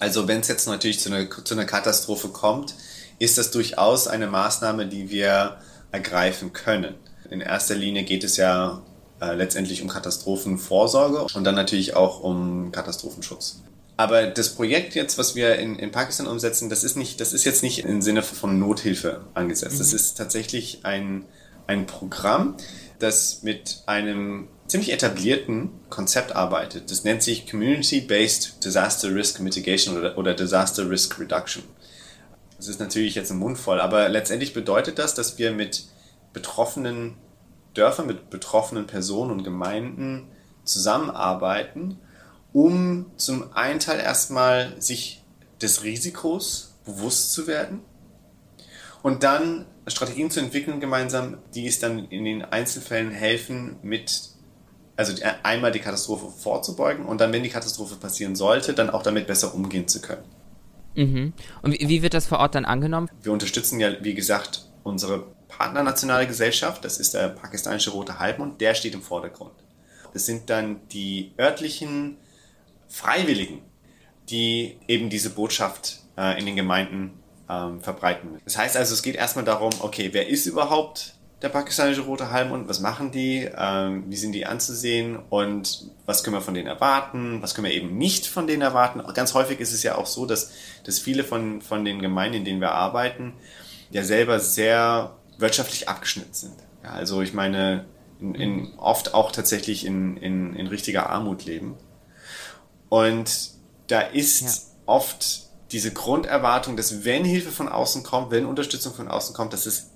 Also 0.00 0.26
wenn 0.26 0.40
es 0.40 0.48
jetzt 0.48 0.66
natürlich 0.66 0.98
zu 0.98 1.12
einer, 1.12 1.28
zu 1.30 1.54
einer 1.54 1.66
Katastrophe 1.66 2.28
kommt, 2.28 2.74
ist 3.18 3.38
das 3.38 3.50
durchaus 3.50 4.08
eine 4.08 4.26
Maßnahme, 4.26 4.86
die 4.86 5.10
wir 5.10 5.58
ergreifen 5.92 6.52
können. 6.52 6.94
In 7.30 7.40
erster 7.40 7.74
Linie 7.74 8.02
geht 8.04 8.24
es 8.24 8.36
ja 8.36 8.82
äh, 9.24 9.34
letztendlich 9.34 9.82
um 9.82 9.88
Katastrophenvorsorge 9.88 11.26
und 11.34 11.44
dann 11.44 11.54
natürlich 11.54 11.96
auch 11.96 12.20
um 12.20 12.72
Katastrophenschutz. 12.72 13.60
Aber 13.96 14.26
das 14.26 14.50
Projekt 14.50 14.94
jetzt, 14.94 15.18
was 15.18 15.34
wir 15.36 15.56
in, 15.56 15.78
in 15.78 15.92
Pakistan 15.92 16.26
umsetzen, 16.26 16.68
das 16.68 16.82
ist 16.82 16.96
nicht, 16.96 17.20
das 17.20 17.32
ist 17.32 17.44
jetzt 17.44 17.62
nicht 17.62 17.84
im 17.84 18.02
Sinne 18.02 18.22
von 18.22 18.58
Nothilfe 18.58 19.20
angesetzt. 19.34 19.74
Mhm. 19.74 19.78
Das 19.78 19.92
ist 19.92 20.14
tatsächlich 20.14 20.80
ein, 20.82 21.24
ein 21.66 21.86
Programm, 21.86 22.56
das 22.98 23.42
mit 23.42 23.82
einem 23.86 24.48
ziemlich 24.66 24.92
etablierten 24.92 25.70
Konzept 25.90 26.34
arbeitet. 26.34 26.90
Das 26.90 27.04
nennt 27.04 27.22
sich 27.22 27.48
Community-Based 27.48 28.64
Disaster 28.64 29.14
Risk 29.14 29.40
Mitigation 29.40 29.96
oder, 29.96 30.18
oder 30.18 30.34
Disaster 30.34 30.88
Risk 30.90 31.20
Reduction. 31.20 31.62
Das 32.56 32.68
ist 32.68 32.80
natürlich 32.80 33.14
jetzt 33.14 33.30
ein 33.30 33.38
Mund 33.38 33.58
voll, 33.58 33.80
aber 33.80 34.08
letztendlich 34.08 34.54
bedeutet 34.54 34.98
das, 34.98 35.14
dass 35.14 35.38
wir 35.38 35.52
mit 35.52 35.84
betroffenen 36.32 37.14
Dörfer 37.74 38.04
mit 38.04 38.30
betroffenen 38.30 38.86
Personen 38.86 39.30
und 39.30 39.44
Gemeinden 39.44 40.28
zusammenarbeiten, 40.64 41.98
um 42.52 43.06
zum 43.16 43.52
einen 43.52 43.80
Teil 43.80 44.00
erstmal 44.00 44.80
sich 44.80 45.22
des 45.60 45.82
Risikos 45.82 46.74
bewusst 46.84 47.32
zu 47.32 47.46
werden 47.46 47.80
Und 49.02 49.22
dann 49.22 49.66
Strategien 49.86 50.30
zu 50.30 50.40
entwickeln 50.40 50.80
gemeinsam, 50.80 51.38
die 51.54 51.66
es 51.66 51.78
dann 51.78 52.06
in 52.06 52.24
den 52.24 52.42
Einzelfällen 52.42 53.10
helfen, 53.10 53.76
mit 53.82 54.30
also 54.96 55.12
einmal 55.42 55.72
die 55.72 55.80
Katastrophe 55.80 56.30
vorzubeugen 56.30 57.04
und 57.04 57.20
dann, 57.20 57.32
wenn 57.32 57.42
die 57.42 57.48
Katastrophe 57.50 57.96
passieren 57.96 58.36
sollte, 58.36 58.72
dann 58.72 58.90
auch 58.90 59.02
damit 59.02 59.26
besser 59.26 59.54
umgehen 59.54 59.88
zu 59.88 60.00
können. 60.00 60.24
Mhm. 60.94 61.32
Und 61.62 61.72
wie, 61.72 61.88
wie 61.88 62.02
wird 62.02 62.14
das 62.14 62.26
vor 62.26 62.38
Ort 62.38 62.54
dann 62.54 62.64
angenommen? 62.64 63.10
Wir 63.22 63.32
unterstützen 63.32 63.80
ja, 63.80 63.90
wie 64.02 64.14
gesagt, 64.14 64.66
unsere 64.84 65.26
Partnernationale 65.56 66.26
Gesellschaft, 66.26 66.84
das 66.84 66.98
ist 66.98 67.14
der 67.14 67.28
pakistanische 67.28 67.90
Rote 67.90 68.18
Halbmond, 68.18 68.60
der 68.60 68.74
steht 68.74 68.94
im 68.94 69.02
Vordergrund. 69.02 69.52
Das 70.12 70.26
sind 70.26 70.50
dann 70.50 70.80
die 70.88 71.32
örtlichen 71.38 72.16
Freiwilligen, 72.88 73.62
die 74.28 74.78
eben 74.88 75.10
diese 75.10 75.30
Botschaft 75.30 76.00
äh, 76.16 76.38
in 76.38 76.46
den 76.46 76.56
Gemeinden 76.56 77.22
ähm, 77.48 77.80
verbreiten. 77.80 78.40
Das 78.44 78.56
heißt 78.56 78.76
also, 78.76 78.94
es 78.94 79.02
geht 79.02 79.16
erstmal 79.16 79.44
darum, 79.44 79.70
okay, 79.80 80.10
wer 80.12 80.28
ist 80.28 80.46
überhaupt 80.46 81.14
der 81.42 81.48
pakistanische 81.50 82.02
Rote 82.02 82.30
Halbmond, 82.30 82.68
was 82.68 82.80
machen 82.80 83.10
die, 83.10 83.48
ähm, 83.56 84.04
wie 84.08 84.16
sind 84.16 84.32
die 84.32 84.46
anzusehen 84.46 85.18
und 85.28 85.90
was 86.06 86.24
können 86.24 86.36
wir 86.36 86.40
von 86.40 86.54
denen 86.54 86.68
erwarten, 86.68 87.42
was 87.42 87.54
können 87.54 87.66
wir 87.66 87.74
eben 87.74 87.98
nicht 87.98 88.26
von 88.26 88.46
denen 88.46 88.62
erwarten. 88.62 89.02
Ganz 89.12 89.34
häufig 89.34 89.60
ist 89.60 89.72
es 89.72 89.82
ja 89.82 89.96
auch 89.96 90.06
so, 90.06 90.24
dass, 90.24 90.52
dass 90.84 90.98
viele 90.98 91.22
von, 91.22 91.60
von 91.60 91.84
den 91.84 92.00
Gemeinden, 92.00 92.38
in 92.38 92.44
denen 92.44 92.60
wir 92.60 92.72
arbeiten, 92.72 93.34
ja 93.90 94.04
selber 94.04 94.40
sehr 94.40 95.16
wirtschaftlich 95.38 95.88
abgeschnitten 95.88 96.32
sind. 96.32 96.54
Ja, 96.82 96.90
also 96.90 97.22
ich 97.22 97.32
meine, 97.32 97.84
in, 98.20 98.34
in, 98.34 98.74
oft 98.78 99.14
auch 99.14 99.32
tatsächlich 99.32 99.84
in, 99.84 100.16
in, 100.16 100.54
in 100.54 100.66
richtiger 100.66 101.10
Armut 101.10 101.44
leben. 101.44 101.76
Und 102.88 103.50
da 103.88 104.00
ist 104.00 104.42
ja. 104.42 104.50
oft 104.86 105.44
diese 105.72 105.92
Grunderwartung, 105.92 106.76
dass 106.76 107.04
wenn 107.04 107.24
Hilfe 107.24 107.50
von 107.50 107.68
außen 107.68 108.02
kommt, 108.02 108.30
wenn 108.30 108.46
Unterstützung 108.46 108.94
von 108.94 109.08
außen 109.08 109.34
kommt, 109.34 109.52
dass 109.52 109.66
es 109.66 109.90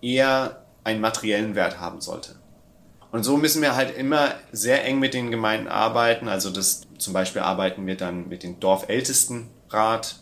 eher 0.00 0.66
einen 0.84 1.00
materiellen 1.00 1.54
Wert 1.54 1.80
haben 1.80 2.00
sollte. 2.00 2.36
Und 3.12 3.24
so 3.24 3.36
müssen 3.36 3.62
wir 3.62 3.76
halt 3.76 3.96
immer 3.96 4.34
sehr 4.52 4.84
eng 4.84 4.98
mit 4.98 5.14
den 5.14 5.30
Gemeinden 5.30 5.68
arbeiten. 5.68 6.28
Also 6.28 6.50
das 6.50 6.82
zum 6.98 7.12
Beispiel 7.12 7.42
arbeiten 7.42 7.86
wir 7.86 7.96
dann 7.96 8.28
mit 8.28 8.42
dem 8.42 8.58
Dorfältestenrat. 8.58 10.16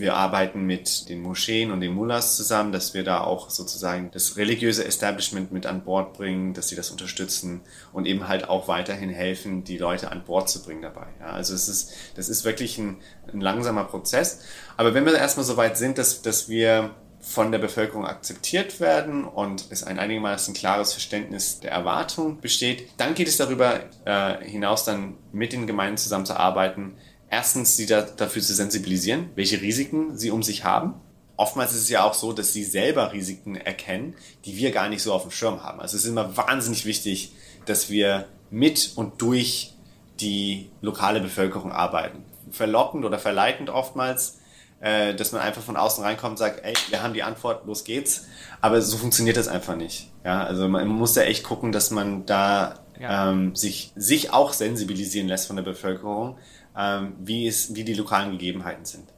Wir 0.00 0.14
arbeiten 0.14 0.64
mit 0.64 1.08
den 1.08 1.22
Moscheen 1.22 1.70
und 1.70 1.80
den 1.80 1.92
Mullahs 1.92 2.36
zusammen, 2.36 2.72
dass 2.72 2.94
wir 2.94 3.04
da 3.04 3.20
auch 3.20 3.50
sozusagen 3.50 4.10
das 4.12 4.36
religiöse 4.36 4.84
Establishment 4.84 5.52
mit 5.52 5.66
an 5.66 5.84
Bord 5.84 6.14
bringen, 6.14 6.54
dass 6.54 6.68
sie 6.68 6.76
das 6.76 6.90
unterstützen 6.90 7.60
und 7.92 8.06
eben 8.06 8.26
halt 8.26 8.48
auch 8.48 8.66
weiterhin 8.66 9.10
helfen, 9.10 9.64
die 9.64 9.78
Leute 9.78 10.10
an 10.10 10.24
Bord 10.24 10.48
zu 10.48 10.62
bringen 10.62 10.82
dabei. 10.82 11.06
Ja, 11.20 11.26
also 11.26 11.54
es 11.54 11.68
ist, 11.68 11.92
das 12.16 12.28
ist 12.28 12.44
wirklich 12.44 12.78
ein, 12.78 12.96
ein 13.32 13.40
langsamer 13.40 13.84
Prozess. 13.84 14.40
Aber 14.76 14.94
wenn 14.94 15.04
wir 15.04 15.14
erstmal 15.14 15.44
so 15.44 15.56
weit 15.56 15.76
sind, 15.76 15.98
dass, 15.98 16.22
dass 16.22 16.48
wir 16.48 16.90
von 17.20 17.52
der 17.52 17.58
Bevölkerung 17.58 18.06
akzeptiert 18.06 18.80
werden 18.80 19.24
und 19.24 19.66
es 19.70 19.84
ein 19.84 19.98
einigermaßen 19.98 20.54
klares 20.54 20.92
Verständnis 20.92 21.60
der 21.60 21.70
Erwartung 21.70 22.40
besteht. 22.40 22.88
Dann 22.96 23.14
geht 23.14 23.28
es 23.28 23.36
darüber 23.36 23.80
äh, 24.06 24.42
hinaus, 24.42 24.84
dann 24.84 25.18
mit 25.30 25.52
den 25.52 25.66
Gemeinden 25.66 25.98
zusammenzuarbeiten. 25.98 26.94
Erstens, 27.30 27.76
sie 27.76 27.86
da, 27.86 28.02
dafür 28.02 28.42
zu 28.42 28.54
sensibilisieren, 28.54 29.30
welche 29.36 29.60
Risiken 29.60 30.18
sie 30.18 30.30
um 30.30 30.42
sich 30.42 30.64
haben. 30.64 30.94
Oftmals 31.36 31.72
ist 31.72 31.82
es 31.82 31.88
ja 31.88 32.04
auch 32.04 32.14
so, 32.14 32.32
dass 32.32 32.52
sie 32.52 32.64
selber 32.64 33.12
Risiken 33.12 33.56
erkennen, 33.56 34.14
die 34.44 34.56
wir 34.56 34.72
gar 34.72 34.88
nicht 34.88 35.02
so 35.02 35.12
auf 35.12 35.22
dem 35.22 35.30
Schirm 35.30 35.62
haben. 35.62 35.80
Also 35.80 35.96
es 35.96 36.04
ist 36.04 36.10
immer 36.10 36.36
wahnsinnig 36.36 36.84
wichtig, 36.84 37.32
dass 37.64 37.88
wir 37.88 38.26
mit 38.50 38.92
und 38.96 39.22
durch 39.22 39.74
die 40.20 40.70
lokale 40.82 41.20
Bevölkerung 41.20 41.72
arbeiten. 41.72 42.24
Verlockend 42.50 43.04
oder 43.04 43.18
verleitend 43.18 43.70
oftmals 43.70 44.40
äh, 44.80 45.14
dass 45.14 45.32
man 45.32 45.42
einfach 45.42 45.62
von 45.62 45.76
außen 45.76 46.02
reinkommt 46.02 46.32
und 46.32 46.36
sagt, 46.38 46.64
ey, 46.64 46.74
wir 46.88 47.02
haben 47.02 47.14
die 47.14 47.22
Antwort, 47.22 47.66
los 47.66 47.84
geht's. 47.84 48.26
Aber 48.60 48.80
so 48.80 48.96
funktioniert 48.96 49.36
das 49.36 49.46
einfach 49.48 49.76
nicht. 49.76 50.10
Ja, 50.24 50.42
also 50.42 50.68
man 50.68 50.88
muss 50.88 51.12
da 51.12 51.22
echt 51.22 51.44
gucken, 51.44 51.70
dass 51.70 51.90
man 51.90 52.26
da 52.26 52.80
ja. 52.98 53.30
ähm, 53.30 53.54
sich, 53.54 53.92
sich 53.94 54.32
auch 54.32 54.52
sensibilisieren 54.52 55.28
lässt 55.28 55.46
von 55.46 55.56
der 55.56 55.62
Bevölkerung, 55.62 56.38
ähm, 56.76 57.14
wie, 57.20 57.46
es, 57.46 57.74
wie 57.74 57.84
die 57.84 57.94
lokalen 57.94 58.32
Gegebenheiten 58.32 58.84
sind. 58.84 59.08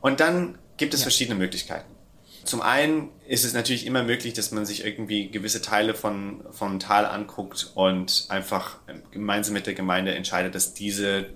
Und 0.00 0.20
dann 0.20 0.58
gibt 0.76 0.94
es 0.94 1.00
ja. 1.00 1.04
verschiedene 1.04 1.36
Möglichkeiten. 1.36 1.96
Zum 2.44 2.62
einen 2.62 3.10
ist 3.26 3.44
es 3.44 3.54
natürlich 3.54 3.86
immer 3.86 4.04
möglich, 4.04 4.32
dass 4.32 4.52
man 4.52 4.64
sich 4.64 4.84
irgendwie 4.84 5.30
gewisse 5.30 5.60
Teile 5.62 5.94
von, 5.94 6.44
von 6.52 6.78
Tal 6.78 7.04
anguckt 7.04 7.72
und 7.74 8.26
einfach 8.28 8.78
gemeinsam 9.10 9.54
mit 9.54 9.66
der 9.66 9.74
Gemeinde 9.74 10.14
entscheidet, 10.14 10.54
dass 10.54 10.72
diese 10.72 11.26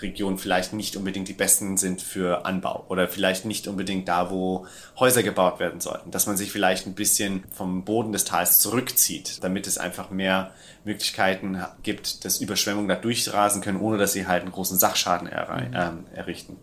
Regionen 0.00 0.38
vielleicht 0.38 0.72
nicht 0.72 0.96
unbedingt 0.96 1.28
die 1.28 1.34
besten 1.34 1.76
sind 1.76 2.02
für 2.02 2.44
Anbau 2.46 2.84
oder 2.88 3.08
vielleicht 3.08 3.44
nicht 3.44 3.68
unbedingt 3.68 4.08
da, 4.08 4.30
wo 4.30 4.66
Häuser 4.98 5.22
gebaut 5.22 5.60
werden 5.60 5.80
sollten. 5.80 6.10
Dass 6.10 6.26
man 6.26 6.36
sich 6.36 6.52
vielleicht 6.52 6.86
ein 6.86 6.94
bisschen 6.94 7.44
vom 7.52 7.84
Boden 7.84 8.12
des 8.12 8.24
Tals 8.24 8.60
zurückzieht, 8.60 9.42
damit 9.42 9.66
es 9.66 9.78
einfach 9.78 10.10
mehr 10.10 10.52
Möglichkeiten 10.84 11.62
gibt, 11.82 12.24
dass 12.24 12.40
Überschwemmungen 12.40 12.88
da 12.88 12.96
durchrasen 12.96 13.62
können, 13.62 13.80
ohne 13.80 13.98
dass 13.98 14.12
sie 14.12 14.26
halt 14.26 14.42
einen 14.42 14.52
großen 14.52 14.78
Sachschaden 14.78 15.28
mhm. 15.28 15.74
ähm, 15.74 16.04
errichten. 16.14 16.56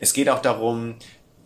Es 0.00 0.12
geht 0.12 0.28
auch 0.28 0.40
darum, 0.40 0.96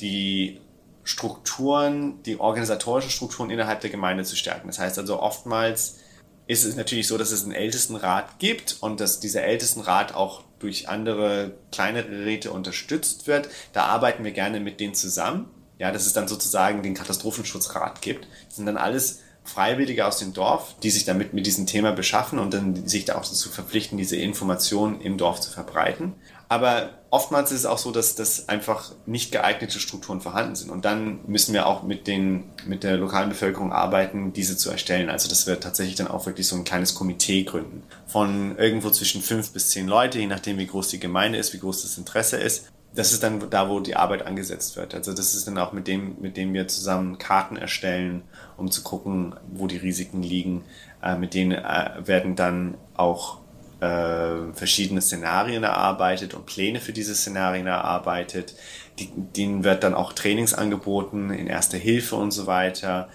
die 0.00 0.60
Strukturen, 1.04 2.22
die 2.24 2.38
organisatorischen 2.38 3.10
Strukturen 3.10 3.50
innerhalb 3.50 3.80
der 3.80 3.90
Gemeinde 3.90 4.24
zu 4.24 4.36
stärken. 4.36 4.66
Das 4.66 4.78
heißt 4.78 4.98
also 4.98 5.20
oftmals 5.20 6.00
ist 6.48 6.64
es 6.64 6.74
natürlich 6.74 7.06
so, 7.06 7.18
dass 7.18 7.30
es 7.30 7.44
einen 7.44 7.52
Ältestenrat 7.52 8.38
gibt 8.38 8.78
und 8.80 9.00
dass 9.00 9.20
dieser 9.20 9.44
Ältestenrat 9.44 10.14
auch 10.14 10.42
durch 10.58 10.88
andere 10.88 11.52
kleinere 11.70 12.24
Räte 12.24 12.50
unterstützt 12.50 13.26
wird. 13.26 13.48
Da 13.74 13.84
arbeiten 13.84 14.24
wir 14.24 14.32
gerne 14.32 14.58
mit 14.58 14.80
denen 14.80 14.94
zusammen. 14.94 15.50
Ja, 15.78 15.92
dass 15.92 16.06
es 16.06 16.12
dann 16.12 16.26
sozusagen 16.26 16.82
den 16.82 16.94
Katastrophenschutzrat 16.94 18.02
gibt. 18.02 18.26
Das 18.48 18.56
sind 18.56 18.66
dann 18.66 18.76
alles 18.76 19.20
Freiwillige 19.44 20.06
aus 20.06 20.18
dem 20.18 20.32
Dorf, 20.32 20.74
die 20.82 20.90
sich 20.90 21.04
damit 21.04 21.34
mit 21.34 21.46
diesem 21.46 21.66
Thema 21.66 21.92
beschaffen 21.92 22.40
und 22.40 22.52
dann 22.52 22.88
sich 22.88 23.04
da 23.04 23.14
auch 23.14 23.24
dazu 23.24 23.48
verpflichten, 23.48 23.96
diese 23.96 24.16
Informationen 24.16 25.00
im 25.00 25.18
Dorf 25.18 25.40
zu 25.40 25.52
verbreiten. 25.52 26.14
Aber 26.50 26.90
oftmals 27.10 27.52
ist 27.52 27.60
es 27.60 27.66
auch 27.66 27.76
so, 27.76 27.90
dass, 27.90 28.14
dass 28.14 28.48
einfach 28.48 28.92
nicht 29.04 29.32
geeignete 29.32 29.78
Strukturen 29.80 30.22
vorhanden 30.22 30.56
sind. 30.56 30.70
Und 30.70 30.86
dann 30.86 31.20
müssen 31.26 31.52
wir 31.52 31.66
auch 31.66 31.82
mit, 31.82 32.06
den, 32.06 32.44
mit 32.66 32.84
der 32.84 32.96
lokalen 32.96 33.28
Bevölkerung 33.28 33.72
arbeiten, 33.72 34.32
diese 34.32 34.56
zu 34.56 34.70
erstellen. 34.70 35.10
Also 35.10 35.28
dass 35.28 35.46
wir 35.46 35.60
tatsächlich 35.60 35.96
dann 35.96 36.08
auch 36.08 36.24
wirklich 36.24 36.48
so 36.48 36.56
ein 36.56 36.64
kleines 36.64 36.94
Komitee 36.94 37.42
gründen. 37.44 37.82
Von 38.06 38.56
irgendwo 38.56 38.90
zwischen 38.90 39.20
fünf 39.20 39.52
bis 39.52 39.70
zehn 39.70 39.86
Leute, 39.86 40.18
je 40.18 40.26
nachdem 40.26 40.56
wie 40.58 40.66
groß 40.66 40.88
die 40.88 41.00
Gemeinde 41.00 41.38
ist, 41.38 41.52
wie 41.52 41.58
groß 41.58 41.82
das 41.82 41.98
Interesse 41.98 42.38
ist. 42.38 42.70
Das 42.94 43.12
ist 43.12 43.22
dann 43.22 43.50
da, 43.50 43.68
wo 43.68 43.80
die 43.80 43.96
Arbeit 43.96 44.26
angesetzt 44.26 44.76
wird. 44.76 44.94
Also 44.94 45.12
das 45.12 45.34
ist 45.34 45.46
dann 45.46 45.58
auch 45.58 45.72
mit 45.72 45.86
dem, 45.86 46.16
mit 46.20 46.38
dem 46.38 46.54
wir 46.54 46.66
zusammen 46.68 47.18
Karten 47.18 47.56
erstellen, 47.56 48.22
um 48.56 48.70
zu 48.70 48.82
gucken, 48.82 49.34
wo 49.52 49.66
die 49.66 49.76
Risiken 49.76 50.22
liegen. 50.22 50.64
Äh, 51.02 51.16
mit 51.16 51.34
denen 51.34 51.52
äh, 51.52 51.90
werden 52.06 52.34
dann 52.34 52.78
auch 52.94 53.40
äh, 53.80 54.52
verschiedene 54.54 55.00
Szenarien 55.00 55.62
erarbeitet 55.62 56.34
und 56.34 56.46
Pläne 56.46 56.80
für 56.80 56.92
diese 56.92 57.14
Szenarien 57.14 57.66
erarbeitet. 57.66 58.54
Die, 58.98 59.10
denen 59.14 59.64
wird 59.64 59.84
dann 59.84 59.94
auch 59.94 60.12
Trainings 60.12 60.54
angeboten 60.54 61.30
in 61.30 61.46
Erster 61.46 61.78
Hilfe 61.78 62.16
und 62.16 62.32
so 62.32 62.46
weiter. 62.46 63.08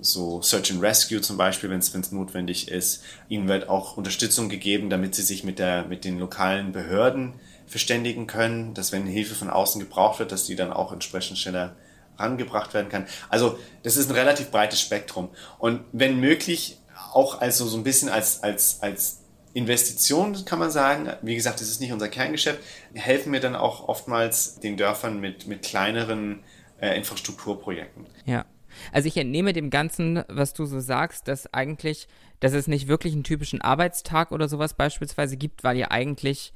So 0.00 0.42
Search 0.42 0.72
and 0.72 0.82
Rescue 0.82 1.20
zum 1.20 1.36
Beispiel, 1.36 1.70
wenn 1.70 1.78
es 1.78 2.12
notwendig 2.12 2.68
ist. 2.68 3.02
Ihnen 3.28 3.48
wird 3.48 3.68
auch 3.68 3.96
Unterstützung 3.96 4.48
gegeben, 4.48 4.90
damit 4.90 5.14
sie 5.14 5.22
sich 5.22 5.44
mit, 5.44 5.58
der, 5.58 5.84
mit 5.84 6.04
den 6.04 6.18
lokalen 6.18 6.72
Behörden 6.72 7.34
verständigen 7.66 8.26
können, 8.26 8.74
dass 8.74 8.92
wenn 8.92 9.06
Hilfe 9.06 9.34
von 9.34 9.48
außen 9.48 9.80
gebraucht 9.80 10.18
wird, 10.18 10.32
dass 10.32 10.44
die 10.44 10.56
dann 10.56 10.72
auch 10.72 10.92
entsprechend 10.92 11.38
schneller 11.38 11.76
rangebracht 12.18 12.74
werden 12.74 12.90
kann. 12.90 13.06
Also 13.30 13.58
das 13.82 13.96
ist 13.96 14.10
ein 14.10 14.14
relativ 14.14 14.50
breites 14.50 14.80
Spektrum. 14.80 15.30
Und 15.58 15.80
wenn 15.92 16.20
möglich, 16.20 16.78
auch 17.12 17.40
also 17.40 17.66
so 17.66 17.76
ein 17.76 17.84
bisschen 17.84 18.08
als, 18.08 18.42
als, 18.42 18.82
als 18.82 19.21
Investitionen 19.54 20.44
kann 20.44 20.58
man 20.58 20.70
sagen, 20.70 21.10
wie 21.22 21.34
gesagt, 21.34 21.60
das 21.60 21.68
ist 21.68 21.80
nicht 21.80 21.92
unser 21.92 22.08
Kerngeschäft, 22.08 22.60
helfen 22.94 23.32
wir 23.32 23.40
dann 23.40 23.54
auch 23.54 23.88
oftmals 23.88 24.60
den 24.60 24.76
Dörfern 24.76 25.20
mit, 25.20 25.46
mit 25.46 25.62
kleineren 25.62 26.42
äh, 26.80 26.96
Infrastrukturprojekten. 26.96 28.06
Ja. 28.24 28.46
Also 28.90 29.08
ich 29.08 29.16
entnehme 29.18 29.52
dem 29.52 29.68
Ganzen, 29.68 30.24
was 30.28 30.54
du 30.54 30.64
so 30.64 30.80
sagst, 30.80 31.28
dass 31.28 31.52
eigentlich, 31.52 32.08
dass 32.40 32.54
es 32.54 32.66
nicht 32.66 32.88
wirklich 32.88 33.12
einen 33.12 33.24
typischen 33.24 33.60
Arbeitstag 33.60 34.32
oder 34.32 34.48
sowas 34.48 34.74
beispielsweise 34.74 35.36
gibt, 35.36 35.62
weil 35.62 35.76
ihr 35.76 35.92
eigentlich 35.92 36.54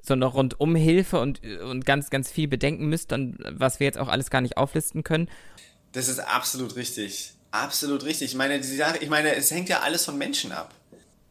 so 0.00 0.14
eine 0.14 0.24
Rundumhilfe 0.24 1.20
und, 1.20 1.42
und 1.44 1.84
ganz, 1.84 2.08
ganz 2.08 2.30
viel 2.30 2.48
bedenken 2.48 2.86
müsst, 2.88 3.12
und 3.12 3.38
was 3.50 3.80
wir 3.80 3.86
jetzt 3.86 3.98
auch 3.98 4.08
alles 4.08 4.30
gar 4.30 4.40
nicht 4.40 4.56
auflisten 4.56 5.04
können. 5.04 5.28
Das 5.92 6.08
ist 6.08 6.20
absolut 6.20 6.76
richtig. 6.76 7.34
Absolut 7.50 8.04
richtig. 8.04 8.30
Ich 8.30 8.36
meine, 8.36 8.58
die 8.58 8.76
Sache, 8.76 8.98
ich 8.98 9.08
meine, 9.08 9.34
es 9.34 9.50
hängt 9.50 9.68
ja 9.68 9.80
alles 9.80 10.04
von 10.04 10.16
Menschen 10.18 10.52
ab. 10.52 10.74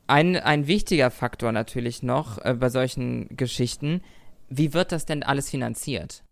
Ein, 0.08 0.38
ein 0.38 0.68
wichtiger 0.68 1.12
Faktor 1.12 1.52
natürlich 1.52 2.02
noch 2.02 2.38
äh, 2.44 2.54
bei 2.54 2.70
solchen 2.70 3.36
Geschichten, 3.36 4.02
wie 4.50 4.74
wird 4.74 4.94
das 4.94 5.06
denn 5.06 5.24
alles 5.24 5.50
finanziert? 5.50 6.24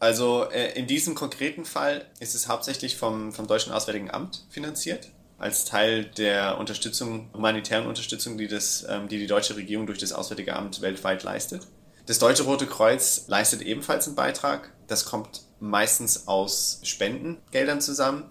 Also 0.00 0.50
äh, 0.50 0.72
in 0.78 0.88
diesem 0.88 1.14
konkreten 1.14 1.64
Fall 1.64 2.04
ist 2.18 2.34
es 2.34 2.48
hauptsächlich 2.48 2.96
vom, 2.96 3.32
vom 3.32 3.46
Deutschen 3.46 3.72
Auswärtigen 3.72 4.10
Amt 4.10 4.44
finanziert, 4.50 5.12
als 5.38 5.64
Teil 5.64 6.04
der 6.04 6.58
Unterstützung, 6.58 7.30
humanitären 7.32 7.86
Unterstützung, 7.86 8.36
die, 8.36 8.48
das, 8.48 8.84
ähm, 8.88 9.08
die 9.08 9.18
die 9.18 9.28
deutsche 9.28 9.56
Regierung 9.56 9.86
durch 9.86 9.98
das 9.98 10.12
Auswärtige 10.12 10.56
Amt 10.56 10.80
weltweit 10.80 11.22
leistet. 11.22 11.68
Das 12.06 12.18
Deutsche 12.18 12.42
Rote 12.42 12.66
Kreuz 12.66 13.28
leistet 13.28 13.62
ebenfalls 13.62 14.06
einen 14.06 14.16
Beitrag. 14.16 14.72
Das 14.88 15.06
kommt 15.06 15.42
meistens 15.60 16.28
aus 16.28 16.80
Spendengeldern 16.82 17.80
zusammen. 17.80 18.24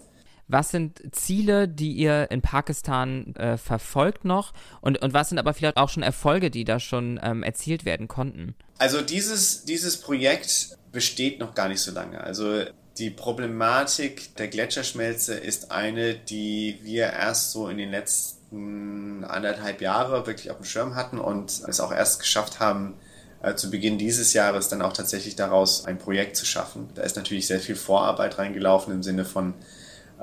Was 0.47 0.71
sind 0.71 1.01
Ziele, 1.11 1.67
die 1.67 1.93
ihr 1.93 2.29
in 2.29 2.41
Pakistan 2.41 3.35
äh, 3.35 3.57
verfolgt 3.57 4.25
noch? 4.25 4.53
Und, 4.81 5.01
und 5.01 5.13
was 5.13 5.29
sind 5.29 5.39
aber 5.39 5.53
vielleicht 5.53 5.77
auch 5.77 5.89
schon 5.89 6.03
Erfolge, 6.03 6.51
die 6.51 6.65
da 6.65 6.79
schon 6.79 7.19
ähm, 7.23 7.43
erzielt 7.43 7.85
werden 7.85 8.07
konnten? 8.07 8.55
Also 8.77 9.01
dieses, 9.01 9.65
dieses 9.65 9.97
Projekt 9.97 10.77
besteht 10.91 11.39
noch 11.39 11.55
gar 11.55 11.69
nicht 11.69 11.81
so 11.81 11.91
lange. 11.91 12.21
Also 12.21 12.63
die 12.97 13.09
Problematik 13.09 14.35
der 14.35 14.47
Gletscherschmelze 14.47 15.33
ist 15.33 15.71
eine, 15.71 16.13
die 16.13 16.79
wir 16.83 17.05
erst 17.05 17.51
so 17.51 17.67
in 17.67 17.77
den 17.77 17.89
letzten 17.89 19.23
anderthalb 19.23 19.81
Jahren 19.81 20.27
wirklich 20.27 20.51
auf 20.51 20.57
dem 20.57 20.65
Schirm 20.65 20.95
hatten 20.95 21.17
und 21.17 21.63
es 21.67 21.79
auch 21.79 21.91
erst 21.91 22.19
geschafft 22.19 22.59
haben, 22.59 22.93
äh, 23.41 23.55
zu 23.55 23.71
Beginn 23.71 23.97
dieses 23.97 24.33
Jahres 24.33 24.69
dann 24.69 24.81
auch 24.81 24.93
tatsächlich 24.93 25.35
daraus 25.35 25.85
ein 25.85 25.97
Projekt 25.97 26.37
zu 26.37 26.45
schaffen. 26.45 26.89
Da 26.93 27.01
ist 27.01 27.15
natürlich 27.15 27.47
sehr 27.47 27.59
viel 27.59 27.75
Vorarbeit 27.75 28.37
reingelaufen 28.37 28.93
im 28.93 29.01
Sinne 29.01 29.25
von, 29.25 29.55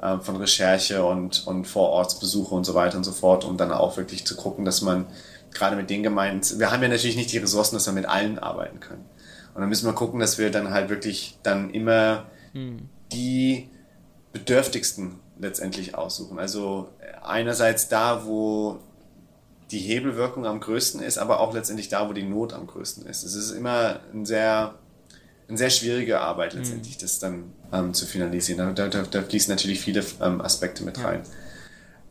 äh, 0.01 0.19
von 0.19 0.37
Recherche 0.37 1.05
und, 1.05 1.47
und 1.47 1.67
Vorortsbesuche 1.67 2.55
und 2.55 2.65
so 2.65 2.75
weiter 2.75 2.97
und 2.97 3.05
so 3.05 3.13
fort, 3.13 3.45
um 3.45 3.57
dann 3.57 3.73
auch 3.73 3.97
wirklich 3.97 4.27
zu 4.27 4.37
gucken, 4.37 4.65
dass 4.65 4.83
man 4.83 5.07
gerade 5.53 5.77
mit 5.77 5.91
den 5.91 6.03
Gemeinden, 6.03 6.59
wir 6.59 6.71
haben 6.71 6.83
ja 6.83 6.89
natürlich 6.89 7.17
nicht 7.17 7.33
die 7.33 7.39
Ressourcen, 7.39 7.77
dass 7.77 7.87
wir 7.87 7.93
mit 7.93 8.07
allen 8.07 8.39
arbeiten 8.39 8.81
können. 8.81 9.05
Und 9.55 9.61
dann 9.61 9.69
müssen 9.69 9.87
wir 9.87 9.93
gucken, 9.93 10.21
dass 10.21 10.39
wir 10.39 10.51
dann 10.51 10.71
halt 10.71 10.89
wirklich 10.91 11.39
dann 11.43 11.71
immer 11.71 12.27
hm. 12.53 12.89
die 13.13 13.69
Bedürftigsten 14.33 15.19
letztendlich 15.39 15.95
aussuchen. 15.97 16.39
Also 16.39 16.89
einerseits 17.23 17.89
da, 17.89 18.25
wo 18.27 18.79
die 19.71 19.79
Hebelwirkung 19.79 20.47
am 20.47 20.61
größten 20.61 21.03
ist, 21.03 21.19
aber 21.19 21.41
auch 21.41 21.55
letztendlich 21.55 21.89
da, 21.89 22.09
wo 22.09 22.13
die 22.13 22.23
Not 22.23 22.53
am 22.53 22.67
größten 22.67 23.07
ist. 23.07 23.23
Es 23.23 23.35
ist 23.35 23.51
immer 23.51 24.01
ein 24.13 24.25
sehr, 24.27 24.75
eine 25.51 25.59
sehr 25.59 25.71
schwierige 25.71 26.21
Arbeit 26.21 26.55
letztendlich, 26.55 26.97
mhm. 26.97 27.01
das 27.01 27.19
dann 27.19 27.53
ähm, 27.73 27.95
zu 27.95 28.07
finalisieren. 28.07 28.75
Da, 28.75 28.89
da, 28.89 29.03
da, 29.03 29.23
fließen 29.23 29.53
natürlich 29.53 29.81
viele 29.81 30.05
ähm, 30.21 30.41
Aspekte 30.41 30.83
mit 30.85 31.03
rein. 31.03 31.21
Ja. 31.25 31.31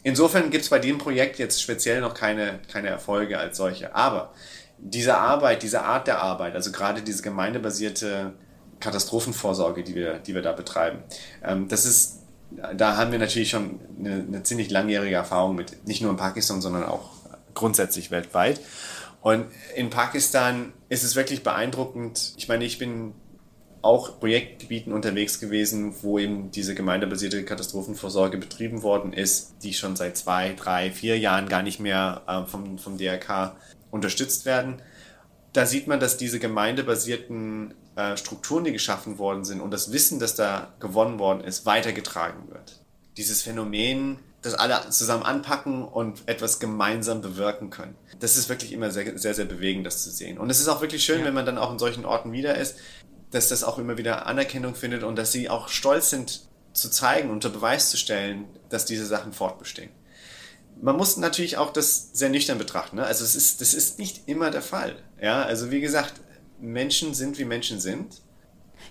Insofern 0.03 0.49
gibt 0.49 0.63
es 0.63 0.69
bei 0.69 0.79
dem 0.79 0.97
Projekt 0.97 1.39
jetzt 1.39 1.61
speziell 1.61 2.01
noch 2.01 2.13
keine, 2.13 2.59
keine 2.71 2.87
Erfolge 2.87 3.37
als 3.37 3.57
solche. 3.57 3.95
Aber 3.95 4.33
diese 4.77 5.17
Arbeit, 5.17 5.63
diese 5.63 5.83
Art 5.83 6.07
der 6.07 6.21
Arbeit, 6.21 6.55
also 6.55 6.71
gerade 6.71 7.01
diese 7.01 7.21
gemeindebasierte 7.21 8.33
Katastrophenvorsorge, 8.79 9.83
die 9.83 9.95
wir, 9.95 10.19
die 10.19 10.35
wir 10.35 10.41
da 10.41 10.53
betreiben, 10.53 10.99
ähm, 11.43 11.67
das 11.67 11.85
ist 11.85 12.19
da 12.51 12.97
haben 12.97 13.11
wir 13.11 13.19
natürlich 13.19 13.51
schon 13.51 13.79
eine, 13.99 14.25
eine, 14.27 14.43
ziemlich 14.43 14.71
langjährige 14.71 15.15
Erfahrung 15.15 15.55
mit, 15.55 15.85
nicht 15.87 16.01
nur 16.01 16.09
in 16.09 16.17
Pakistan, 16.17 16.61
sondern 16.61 16.83
auch 16.83 17.11
grundsätzlich 17.53 18.09
weltweit. 18.11 18.59
Und 19.21 19.45
in 19.75 19.89
Pakistan 19.89 20.73
ist 20.87 21.03
es 21.03 21.15
wirklich 21.15 21.43
beeindruckend. 21.43 22.33
Ich 22.37 22.47
meine, 22.47 22.63
ich 22.63 22.79
bin 22.79 23.13
auch 23.81 24.19
Projektgebieten 24.19 24.93
unterwegs 24.93 25.39
gewesen, 25.39 25.93
wo 26.01 26.19
eben 26.19 26.51
diese 26.51 26.75
gemeindebasierte 26.75 27.43
Katastrophenvorsorge 27.45 28.37
betrieben 28.37 28.83
worden 28.83 29.13
ist, 29.13 29.55
die 29.63 29.73
schon 29.73 29.95
seit 29.95 30.17
zwei, 30.17 30.53
drei, 30.53 30.91
vier 30.91 31.17
Jahren 31.17 31.47
gar 31.47 31.63
nicht 31.63 31.79
mehr 31.79 32.21
äh, 32.27 32.49
vom, 32.49 32.77
vom 32.77 32.97
DRK 32.97 33.55
unterstützt 33.91 34.45
werden. 34.45 34.81
Da 35.53 35.65
sieht 35.65 35.87
man, 35.87 35.99
dass 35.99 36.17
diese 36.17 36.39
gemeindebasierten 36.39 37.73
äh, 37.95 38.17
Strukturen, 38.17 38.65
die 38.65 38.73
geschaffen 38.73 39.17
worden 39.17 39.45
sind 39.45 39.61
und 39.61 39.71
das 39.71 39.91
Wissen, 39.91 40.19
das 40.19 40.35
da 40.35 40.73
gewonnen 40.79 41.17
worden 41.17 41.43
ist, 41.43 41.65
weitergetragen 41.65 42.49
wird. 42.49 42.81
Dieses 43.17 43.41
Phänomen 43.41 44.19
das 44.41 44.53
alle 44.53 44.89
zusammen 44.89 45.23
anpacken 45.23 45.83
und 45.83 46.21
etwas 46.25 46.59
gemeinsam 46.59 47.21
bewirken 47.21 47.69
können. 47.69 47.95
Das 48.19 48.37
ist 48.37 48.47
wirklich 48.47 48.71
immer 48.71 48.89
sehr, 48.91 49.17
sehr, 49.17 49.33
sehr 49.33 49.45
bewegend, 49.45 49.85
das 49.85 50.03
zu 50.03 50.11
sehen. 50.11 50.37
Und 50.37 50.49
es 50.49 50.59
ist 50.59 50.69
auch 50.69 50.81
wirklich 50.81 51.03
schön, 51.03 51.19
ja. 51.19 51.25
wenn 51.25 51.33
man 51.33 51.45
dann 51.45 51.57
auch 51.57 51.71
in 51.71 51.79
solchen 51.79 52.05
Orten 52.05 52.31
wieder 52.31 52.55
ist, 52.55 52.77
dass 53.31 53.49
das 53.49 53.63
auch 53.63 53.77
immer 53.77 53.97
wieder 53.97 54.25
Anerkennung 54.25 54.75
findet 54.75 55.03
und 55.03 55.15
dass 55.15 55.31
sie 55.31 55.49
auch 55.49 55.69
stolz 55.69 56.09
sind 56.09 56.41
zu 56.73 56.89
zeigen, 56.89 57.29
unter 57.29 57.49
Beweis 57.49 57.89
zu 57.89 57.97
stellen, 57.97 58.45
dass 58.69 58.85
diese 58.85 59.05
Sachen 59.05 59.33
fortbestehen. 59.33 59.91
Man 60.81 60.95
muss 60.95 61.17
natürlich 61.17 61.57
auch 61.57 61.73
das 61.73 62.11
sehr 62.13 62.29
nüchtern 62.29 62.57
betrachten. 62.57 62.97
Ne? 62.97 63.05
Also 63.05 63.25
es 63.25 63.35
ist, 63.35 63.59
das 63.59 63.73
ist 63.73 63.99
nicht 63.99 64.27
immer 64.27 64.49
der 64.49 64.61
Fall. 64.61 64.95
Ja, 65.21 65.43
also 65.43 65.71
wie 65.71 65.81
gesagt, 65.81 66.13
Menschen 66.59 67.13
sind 67.13 67.37
wie 67.37 67.45
Menschen 67.45 67.79
sind 67.79 68.21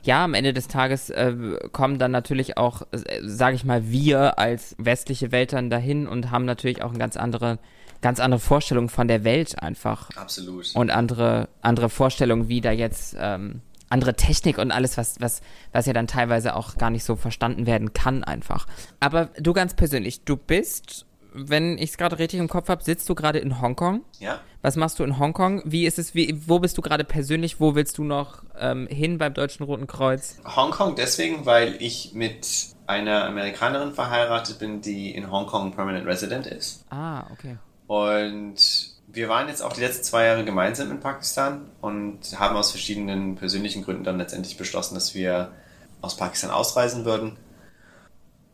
ja, 0.03 0.25
am 0.25 0.35
Ende 0.35 0.53
des 0.53 0.69
Tages 0.69 1.11
äh, 1.11 1.35
kommen 1.73 1.99
dann 1.99 2.11
natürlich 2.11 2.57
auch, 2.57 2.83
äh, 2.93 3.21
sage 3.23 3.57
ich 3.57 3.65
mal, 3.65 3.91
wir 3.91 4.39
als 4.39 4.75
westliche 4.79 5.33
Welt 5.33 5.53
dann 5.53 5.71
dahin 5.71 6.07
und 6.07 6.31
haben 6.31 6.45
natürlich 6.45 6.83
auch 6.83 6.91
eine 6.91 6.99
ganz 6.99 7.17
andere, 7.17 7.59
ganz 8.01 8.21
andere 8.21 8.41
Vorstellung 8.41 8.89
von 8.89 9.09
der 9.09 9.25
Welt 9.25 9.61
einfach. 9.61 10.11
Absolut. 10.17 10.75
Und 10.75 10.91
andere, 10.91 11.49
andere 11.63 11.89
Vorstellungen, 11.89 12.49
wie 12.49 12.61
da 12.61 12.71
jetzt 12.71 13.17
ähm, 13.19 13.61
andere 13.91 14.15
Technik 14.15 14.59
und 14.59 14.71
alles, 14.71 14.97
was, 14.97 15.21
was, 15.21 15.41
was 15.73 15.87
ja 15.87 15.93
dann 15.93 16.07
teilweise 16.07 16.57
auch 16.57 16.77
gar 16.77 16.91
nicht 16.91 17.05
so 17.05 17.17
verstanden 17.17 17.67
werden 17.67 17.93
kann, 17.93 18.25
einfach. 18.25 18.67
Aber 19.01 19.27
du 19.39 19.53
ganz 19.53 19.75
persönlich, 19.75 20.25
du 20.25 20.37
bist 20.37 21.07
wenn 21.35 21.79
ich 21.79 21.91
es 21.91 21.99
gerade 21.99 22.19
richtig 22.19 22.41
im 22.41 22.49
Kopf 22.49 22.69
habe, 22.69 22.83
sitzt 22.83 23.09
du 23.09 23.15
gerade 23.15 23.39
in 23.39 23.61
Hongkong. 23.61 24.03
Ja. 24.19 24.41
Was 24.63 24.77
machst 24.77 24.99
du 24.99 25.05
in 25.05 25.19
Hongkong? 25.19 25.63
Wie 25.65 25.87
ist 25.87 25.99
es, 25.99 26.15
wie, 26.15 26.43
wo 26.47 26.59
bist 26.59 26.77
du 26.79 26.83
gerade 26.83 27.05
persönlich? 27.05 27.61
Wo 27.61 27.75
willst 27.75 27.99
du 27.99 28.05
noch 28.05 28.43
ähm, 28.59 28.87
hin 28.89 29.19
beim 29.19 29.35
Deutschen 29.35 29.65
Roten 29.65 29.87
Kreuz? 29.87 30.39
Hongkong 30.45 30.97
deswegen, 30.97 31.47
weil 31.47 31.77
ich 31.81 32.13
mit 32.15 32.47
einer 32.87 33.25
Amerikanerin 33.27 33.93
verheiratet 33.93 34.59
bin, 34.59 34.81
die 34.81 35.15
in 35.15 35.31
Hongkong 35.31 35.73
Permanent 35.73 36.07
Resident 36.07 36.47
ist. 36.47 36.85
Ah, 36.91 37.27
okay. 37.33 37.59
Und 37.87 38.98
wir 39.19 39.29
waren 39.29 39.49
jetzt 39.49 39.63
auch 39.63 39.75
die 39.75 39.83
letzten 39.83 40.05
zwei 40.05 40.25
Jahre 40.25 40.45
gemeinsam 40.45 40.91
in 40.91 41.01
Pakistan 41.01 41.71
und 41.83 42.21
haben 42.39 42.57
aus 42.57 42.71
verschiedenen 42.71 43.37
persönlichen 43.37 43.85
Gründen 43.85 44.05
dann 44.05 44.19
letztendlich 44.19 44.57
beschlossen, 44.57 44.95
dass 44.95 45.15
wir 45.15 45.53
aus 46.01 46.17
Pakistan 46.17 46.51
ausreisen 46.51 47.05
würden 47.05 47.37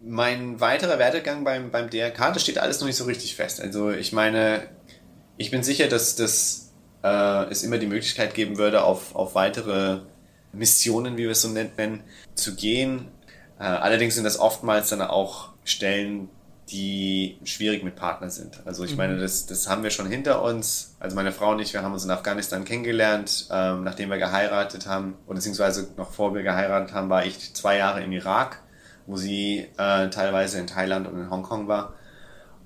mein 0.07 0.61
weiterer 0.61 0.98
Werdegang 0.98 1.44
beim, 1.44 1.70
beim 1.70 1.90
DRK, 1.90 2.33
das 2.33 2.42
steht 2.42 2.59
alles 2.59 2.81
noch 2.81 2.87
nicht 2.87 2.96
so 2.96 3.05
richtig 3.05 3.37
fest. 3.37 3.61
Also 3.61 3.90
ich 3.90 4.12
meine, 4.12 4.68
ich 5.37 5.50
bin 5.50 5.62
sicher, 5.62 5.88
dass, 5.88 6.16
dass 6.16 6.72
äh, 7.03 7.50
es 7.50 7.62
immer 7.62 7.79
die 7.79 7.87
Möglichkeit 7.87 8.35
geben 8.35 8.59
würde, 8.59 8.85
auf, 8.85 9.14
auf 9.14 9.35
weitere 9.35 10.00
Missionen, 10.53 11.16
wie 11.16 11.24
wir 11.24 11.31
es 11.31 11.42
so 11.42 11.48
nennen, 11.48 12.03
zu 12.35 12.55
gehen. 12.55 13.09
Äh, 13.59 13.64
allerdings 13.64 14.14
sind 14.14 14.24
das 14.24 14.38
oftmals 14.38 14.90
dann 14.90 15.03
auch 15.03 15.50
Stellen, 15.64 16.29
die 16.70 17.38
schwierig 17.44 17.85
mit 17.85 17.94
Partnern 17.94 18.31
sind. 18.31 18.62
Also 18.64 18.85
ich 18.85 18.92
mhm. 18.92 18.96
meine, 18.96 19.18
das, 19.18 19.46
das 19.46 19.68
haben 19.68 19.83
wir 19.83 19.90
schon 19.90 20.07
hinter 20.07 20.42
uns. 20.42 20.96
Also 20.98 21.14
meine 21.14 21.33
Frau 21.33 21.50
und 21.50 21.61
ich, 21.61 21.72
wir 21.72 21.83
haben 21.83 21.92
uns 21.92 22.05
in 22.05 22.11
Afghanistan 22.11 22.64
kennengelernt, 22.64 23.48
ähm, 23.50 23.85
nachdem 23.85 24.11
wir 24.11 24.18
geheiratet 24.18 24.87
haben, 24.87 25.14
oder 25.27 25.37
beziehungsweise 25.37 25.88
noch 25.96 26.12
vor 26.12 26.35
wir 26.35 26.42
geheiratet 26.42 26.94
haben, 26.94 27.11
war 27.11 27.27
ich 27.27 27.55
zwei 27.55 27.77
Jahre 27.77 28.03
im 28.03 28.12
Irak 28.12 28.61
wo 29.07 29.16
sie 29.16 29.66
äh, 29.77 30.09
teilweise 30.09 30.59
in 30.59 30.66
Thailand 30.66 31.07
und 31.07 31.18
in 31.18 31.31
Hongkong 31.31 31.68
war. 31.68 31.94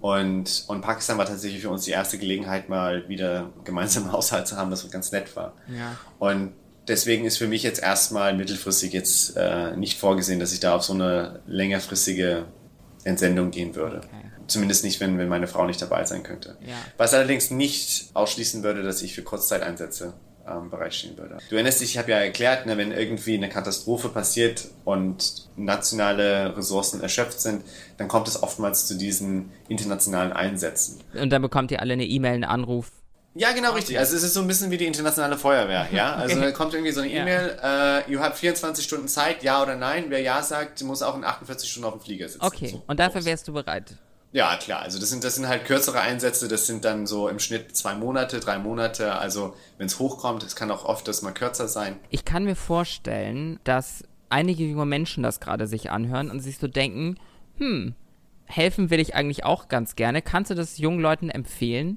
Und, 0.01 0.65
und 0.69 0.81
Pakistan 0.81 1.19
war 1.19 1.27
tatsächlich 1.27 1.63
für 1.63 1.71
uns 1.71 1.85
die 1.85 1.91
erste 1.91 2.19
Gelegenheit, 2.19 2.69
mal 2.69 3.09
wieder 3.09 3.51
gemeinsam 3.65 4.05
einen 4.05 4.13
Haushalt 4.13 4.47
zu 4.47 4.57
haben, 4.57 4.71
das 4.71 4.89
ganz 4.91 5.11
nett 5.11 5.35
war. 5.35 5.55
Ja. 5.67 5.97
Und 6.21 6.53
deswegen 6.87 7.25
ist 7.25 7.39
für 7.39 7.49
mich 7.49 7.65
jetzt 7.65 7.83
erstmal 7.83 8.35
mittelfristig 8.35 8.93
jetzt 8.93 9.37
äh, 9.37 9.77
nicht 9.77 9.99
vorgesehen, 9.99 10.39
dass 10.39 10.53
ich 10.53 10.61
da 10.61 10.77
auf 10.77 10.85
so 10.85 10.93
eine 10.93 11.41
längerfristige 11.47 12.45
Entsendung 13.09 13.51
gehen 13.51 13.75
würde. 13.75 13.99
Okay. 13.99 14.29
Zumindest 14.47 14.85
nicht, 14.85 15.01
wenn, 15.01 15.19
wenn 15.19 15.29
meine 15.29 15.47
Frau 15.47 15.67
nicht 15.67 15.81
dabei 15.83 16.05
sein 16.05 16.23
könnte. 16.23 16.57
Ja. 16.67 16.75
Was 16.97 17.13
allerdings 17.13 17.51
nicht 17.51 18.11
ausschließen 18.15 18.63
würde, 18.63 18.83
dass 18.83 19.03
ich 19.03 19.15
für 19.15 19.23
Kurzzeiteinsätze 19.23 20.15
ähm, 20.51 20.71
bereitstehen 20.71 21.17
würde. 21.17 21.39
Du 21.51 21.57
erinnerst 21.57 21.81
dich, 21.81 21.91
ich 21.91 21.99
habe 21.99 22.11
ja 22.11 22.19
erklärt, 22.19 22.67
ne, 22.67 22.77
wenn 22.77 22.93
irgendwie 22.93 23.35
eine 23.35 23.49
Katastrophe 23.49 24.09
passiert 24.09 24.69
und 24.85 25.49
nationale 25.57 26.57
Ressourcen 26.57 27.03
erschöpft 27.03 27.41
sind, 27.41 27.63
dann 27.99 28.09
kommt 28.09 28.29
es 28.29 28.43
oftmals 28.43 28.87
zu 28.87 28.97
diesen 28.97 29.51
internationalen 29.69 30.33
Einsätzen. 30.33 31.01
Und 31.15 31.31
dann 31.31 31.43
bekommt 31.43 31.71
ihr 31.71 31.81
alle 31.81 31.93
eine 31.95 32.07
E-Mail, 32.07 32.35
einen 32.35 32.45
Anruf. 32.45 32.91
Ja, 33.35 33.53
genau 33.53 33.73
richtig. 33.73 33.99
Also 33.99 34.17
es 34.17 34.23
ist 34.23 34.35
so 34.35 34.41
ein 34.41 34.47
bisschen 34.47 34.71
wie 34.71 34.79
die 34.79 34.87
internationale 34.87 35.37
Feuerwehr, 35.37 35.89
ja. 35.93 36.15
Also 36.17 36.41
da 36.41 36.51
kommt 36.51 36.75
irgendwie 36.75 36.93
so 36.93 37.01
eine 37.01 37.11
E-Mail, 37.11 37.57
ja. 37.63 37.99
äh, 37.99 38.11
ihr 38.11 38.21
habt 38.21 38.37
24 38.39 38.85
Stunden 38.85 39.09
Zeit, 39.09 39.43
ja 39.43 39.63
oder 39.63 39.77
nein. 39.77 40.07
Wer 40.09 40.21
ja 40.21 40.43
sagt, 40.43 40.83
muss 40.83 41.03
auch 41.03 41.17
in 41.17 41.25
48 41.25 41.71
Stunden 41.71 41.87
auf 41.87 41.95
dem 41.95 42.01
Flieger 42.01 42.29
sitzen. 42.29 42.45
Okay, 42.45 42.69
so, 42.69 42.83
und 42.87 42.99
dafür 42.99 43.25
wärst 43.25 43.47
du 43.47 43.53
bereit. 43.53 43.95
Ja, 44.33 44.57
klar. 44.57 44.81
Also 44.83 44.99
das 44.99 45.09
sind, 45.09 45.25
das 45.25 45.37
sind 45.37 45.49
halt 45.49 45.65
kürzere 45.65 46.01
Einsätze. 46.01 46.49
Das 46.49 46.67
sind 46.67 46.85
dann 46.85 47.07
so 47.07 47.29
im 47.29 47.39
Schnitt 47.39 47.75
zwei 47.77 47.95
Monate, 47.95 48.41
drei 48.41 48.59
Monate. 48.59 49.15
Also 49.15 49.55
wenn 49.79 49.87
es 49.87 49.99
hochkommt, 49.99 50.43
es 50.43 50.55
kann 50.55 50.71
auch 50.71 50.85
oft 50.85 51.09
das 51.09 51.23
mal 51.23 51.33
kürzer 51.33 51.69
sein. 51.69 51.99
Ich 52.11 52.25
kann 52.25 52.45
mir 52.45 52.57
vorstellen, 52.57 53.59
dass 53.65 54.05
einige 54.29 54.65
junge 54.65 54.85
Menschen 54.85 55.23
das 55.23 55.41
gerade 55.41 55.67
sich 55.67 55.91
anhören 55.91 56.31
und 56.31 56.41
sich 56.41 56.59
so 56.59 56.67
denken, 56.67 57.19
hm, 57.57 57.95
helfen 58.45 58.91
will 58.91 59.01
ich 59.01 59.15
eigentlich 59.15 59.45
auch 59.45 59.69
ganz 59.69 59.97
gerne. 59.97 60.21
Kannst 60.21 60.51
du 60.51 60.55
das 60.55 60.79
jungen 60.79 61.01
Leuten 61.01 61.31
empfehlen? 61.31 61.97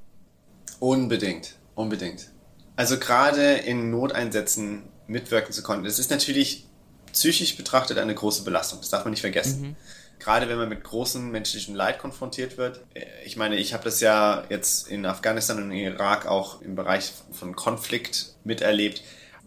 Unbedingt, 0.82 1.56
unbedingt. 1.76 2.28
Also 2.76 2.98
gerade 3.00 3.54
in 3.54 3.90
Noteinsätzen 3.90 4.84
mitwirken 5.08 5.54
zu 5.54 5.64
können, 5.64 5.86
das 5.86 6.00
ist 6.00 6.12
natürlich 6.12 6.68
psychisch 7.14 7.56
betrachtet 7.56 7.98
eine 7.98 8.16
große 8.16 8.44
Belastung. 8.44 8.80
Das 8.80 8.90
darf 8.90 9.06
man 9.06 9.12
nicht 9.12 9.22
vergessen. 9.22 9.62
Mhm 9.62 9.76
gerade 10.22 10.48
wenn 10.48 10.58
man 10.58 10.70
mit 10.70 10.84
großem 10.84 11.32
menschlichen 11.32 11.76
Leid 11.76 12.00
konfrontiert 12.00 12.58
wird. 12.58 12.82
Ich 13.26 13.38
meine, 13.38 13.56
ich 13.56 13.74
habe 13.74 13.84
das 13.84 14.00
ja 14.00 14.44
jetzt 14.50 14.88
in 14.88 15.06
Afghanistan 15.06 15.62
und 15.62 15.72
Irak 15.72 16.28
auch 16.28 16.62
im 16.62 16.76
Bereich 16.76 17.12
von 17.32 17.56
Konflikt 17.56 18.36
miterlebt. 18.44 19.02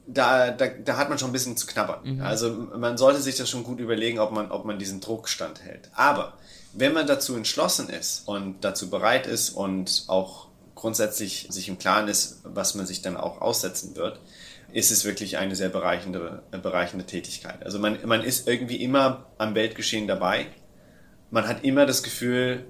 da, 0.07 0.51
da, 0.51 0.67
da 0.67 0.97
hat 0.97 1.09
man 1.09 1.19
schon 1.19 1.31
ein 1.31 1.33
bisschen 1.33 1.57
zu 1.57 1.67
knabbern. 1.67 2.17
Mhm. 2.17 2.23
Also 2.23 2.51
man 2.77 2.99
sollte 2.99 3.21
sich 3.21 3.37
das 3.37 3.49
schon 3.49 3.63
gut 3.63 3.79
überlegen, 3.79 4.19
ob 4.19 4.33
man, 4.33 4.51
ob 4.51 4.65
man 4.65 4.79
diesen 4.79 5.01
Druck 5.01 5.29
standhält. 5.29 5.91
Aber 5.95 6.37
wenn 6.73 6.93
man 6.93 7.07
dazu 7.07 7.37
entschlossen 7.37 7.89
ist 7.89 8.27
und 8.27 8.63
dazu 8.63 8.91
bereit 8.91 9.27
ist 9.27 9.51
und 9.51 10.05
auch 10.09 10.44
grundsätzlich 10.85 11.47
sich 11.49 11.71
im 11.71 11.79
Klaren 11.79 12.09
ist, 12.09 12.43
was 12.45 12.75
man 12.75 12.85
sich 12.85 13.01
dann 13.01 13.17
auch 13.17 13.41
aussetzen 13.41 13.97
wird, 13.97 14.21
ist 14.71 14.91
es 14.91 15.07
wirklich 15.07 15.39
eine 15.39 15.57
sehr 15.57 15.71
bereichende, 15.71 16.43
bereichende 16.51 17.07
Tätigkeit. 17.07 17.65
Also 17.65 17.79
man, 17.79 17.97
man 18.05 18.23
ist 18.23 18.47
irgendwie 18.47 18.77
immer 18.77 19.33
am 19.39 19.55
Weltgeschehen 19.55 20.07
dabei. 20.07 20.49
Man 21.31 21.49
hat 21.49 21.65
immer 21.65 21.87
das 21.87 22.03
Gefühl, 22.03 22.67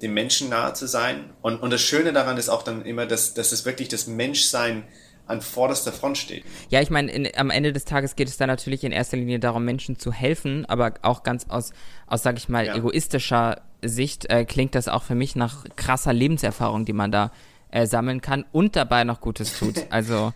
dem 0.00 0.14
Menschen 0.14 0.48
nahe 0.48 0.74
zu 0.74 0.86
sein. 0.86 1.30
Und, 1.42 1.56
und 1.56 1.72
das 1.72 1.80
Schöne 1.80 2.12
daran 2.12 2.36
ist 2.36 2.50
auch 2.50 2.62
dann 2.62 2.84
immer, 2.84 3.04
dass, 3.04 3.34
dass 3.34 3.50
es 3.50 3.64
wirklich 3.64 3.88
das 3.88 4.06
Menschsein 4.06 4.84
an 5.26 5.40
vorderster 5.40 5.90
Front 5.90 6.18
steht. 6.18 6.44
Ja, 6.68 6.80
ich 6.80 6.90
meine, 6.90 7.32
am 7.34 7.50
Ende 7.50 7.72
des 7.72 7.84
Tages 7.84 8.14
geht 8.14 8.28
es 8.28 8.36
da 8.36 8.46
natürlich 8.46 8.84
in 8.84 8.92
erster 8.92 9.16
Linie 9.16 9.40
darum, 9.40 9.64
Menschen 9.64 9.98
zu 9.98 10.12
helfen, 10.12 10.66
aber 10.66 10.94
auch 11.02 11.24
ganz 11.24 11.46
aus, 11.48 11.72
aus 12.06 12.22
sag 12.22 12.38
ich 12.38 12.48
mal, 12.48 12.64
ja. 12.64 12.76
egoistischer 12.76 13.60
Sicht 13.82 14.30
äh, 14.30 14.44
klingt 14.44 14.76
das 14.76 14.86
auch 14.86 15.02
für 15.02 15.16
mich 15.16 15.34
nach 15.34 15.64
krasser 15.74 16.12
Lebenserfahrung, 16.12 16.84
die 16.84 16.92
man 16.92 17.10
da 17.10 17.32
äh, 17.70 17.86
sammeln 17.86 18.20
kann 18.20 18.44
und 18.52 18.76
dabei 18.76 19.04
noch 19.04 19.20
Gutes 19.20 19.58
tut. 19.58 19.86
Also 19.90 20.32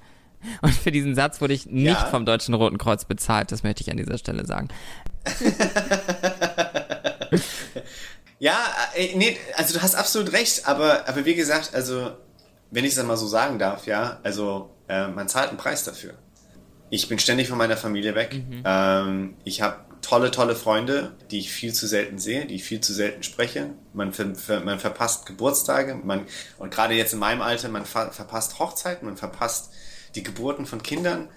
und 0.63 0.73
für 0.73 0.91
diesen 0.91 1.15
Satz 1.15 1.41
wurde 1.43 1.53
ich 1.53 1.67
nicht 1.67 2.01
ja. 2.01 2.07
vom 2.07 2.25
Deutschen 2.25 2.55
Roten 2.55 2.79
Kreuz 2.79 3.05
bezahlt, 3.05 3.53
das 3.53 3.63
möchte 3.63 3.83
ich 3.83 3.91
an 3.91 3.99
dieser 3.99 4.17
Stelle 4.17 4.47
sagen. 4.47 4.69
ja, 8.39 8.57
äh, 8.95 9.15
nee, 9.17 9.37
also 9.57 9.75
du 9.75 9.83
hast 9.83 9.95
absolut 9.95 10.33
recht, 10.33 10.67
aber, 10.67 11.07
aber 11.07 11.27
wie 11.27 11.35
gesagt, 11.35 11.75
also 11.75 12.13
wenn 12.71 12.85
ich 12.85 12.93
es 12.93 12.99
einmal 12.99 13.19
so 13.19 13.27
sagen 13.27 13.59
darf, 13.59 13.87
ja, 13.87 14.19
also 14.23 14.71
äh, 14.89 15.09
man 15.09 15.29
zahlt 15.29 15.51
einen 15.51 15.59
Preis 15.59 15.85
dafür. 15.85 16.15
Ich 16.89 17.09
bin 17.09 17.19
ständig 17.19 17.49
von 17.49 17.59
meiner 17.59 17.77
Familie 17.77 18.15
weg. 18.15 18.35
Mhm. 18.35 18.63
Ähm, 18.65 19.35
ich 19.45 19.61
habe 19.63 19.77
tolle, 20.03 20.31
tolle 20.31 20.57
Freunde, 20.57 21.13
die 21.31 21.39
ich 21.39 21.51
viel 21.51 21.73
zu 21.73 21.87
selten 21.87 22.19
sehe, 22.19 22.47
die 22.47 22.55
ich 22.55 22.65
viel 22.65 22.81
zu 22.81 22.93
selten 22.93 23.23
spreche. 23.23 23.71
Man, 23.93 24.13
ver, 24.13 24.35
ver, 24.35 24.61
man 24.61 24.79
verpasst 24.79 25.27
Geburtstage, 25.27 25.95
man, 25.95 26.27
und 26.59 26.73
gerade 26.73 26.95
jetzt 26.95 27.13
in 27.13 27.19
meinem 27.19 27.43
Alter, 27.43 27.69
man 27.69 27.85
ver, 27.85 28.13
verpasst 28.13 28.59
Hochzeiten, 28.59 29.07
man 29.07 29.17
verpasst 29.17 29.73
die 30.15 30.23
Geburten 30.23 30.67
von 30.67 30.83
Kindern. 30.83 31.29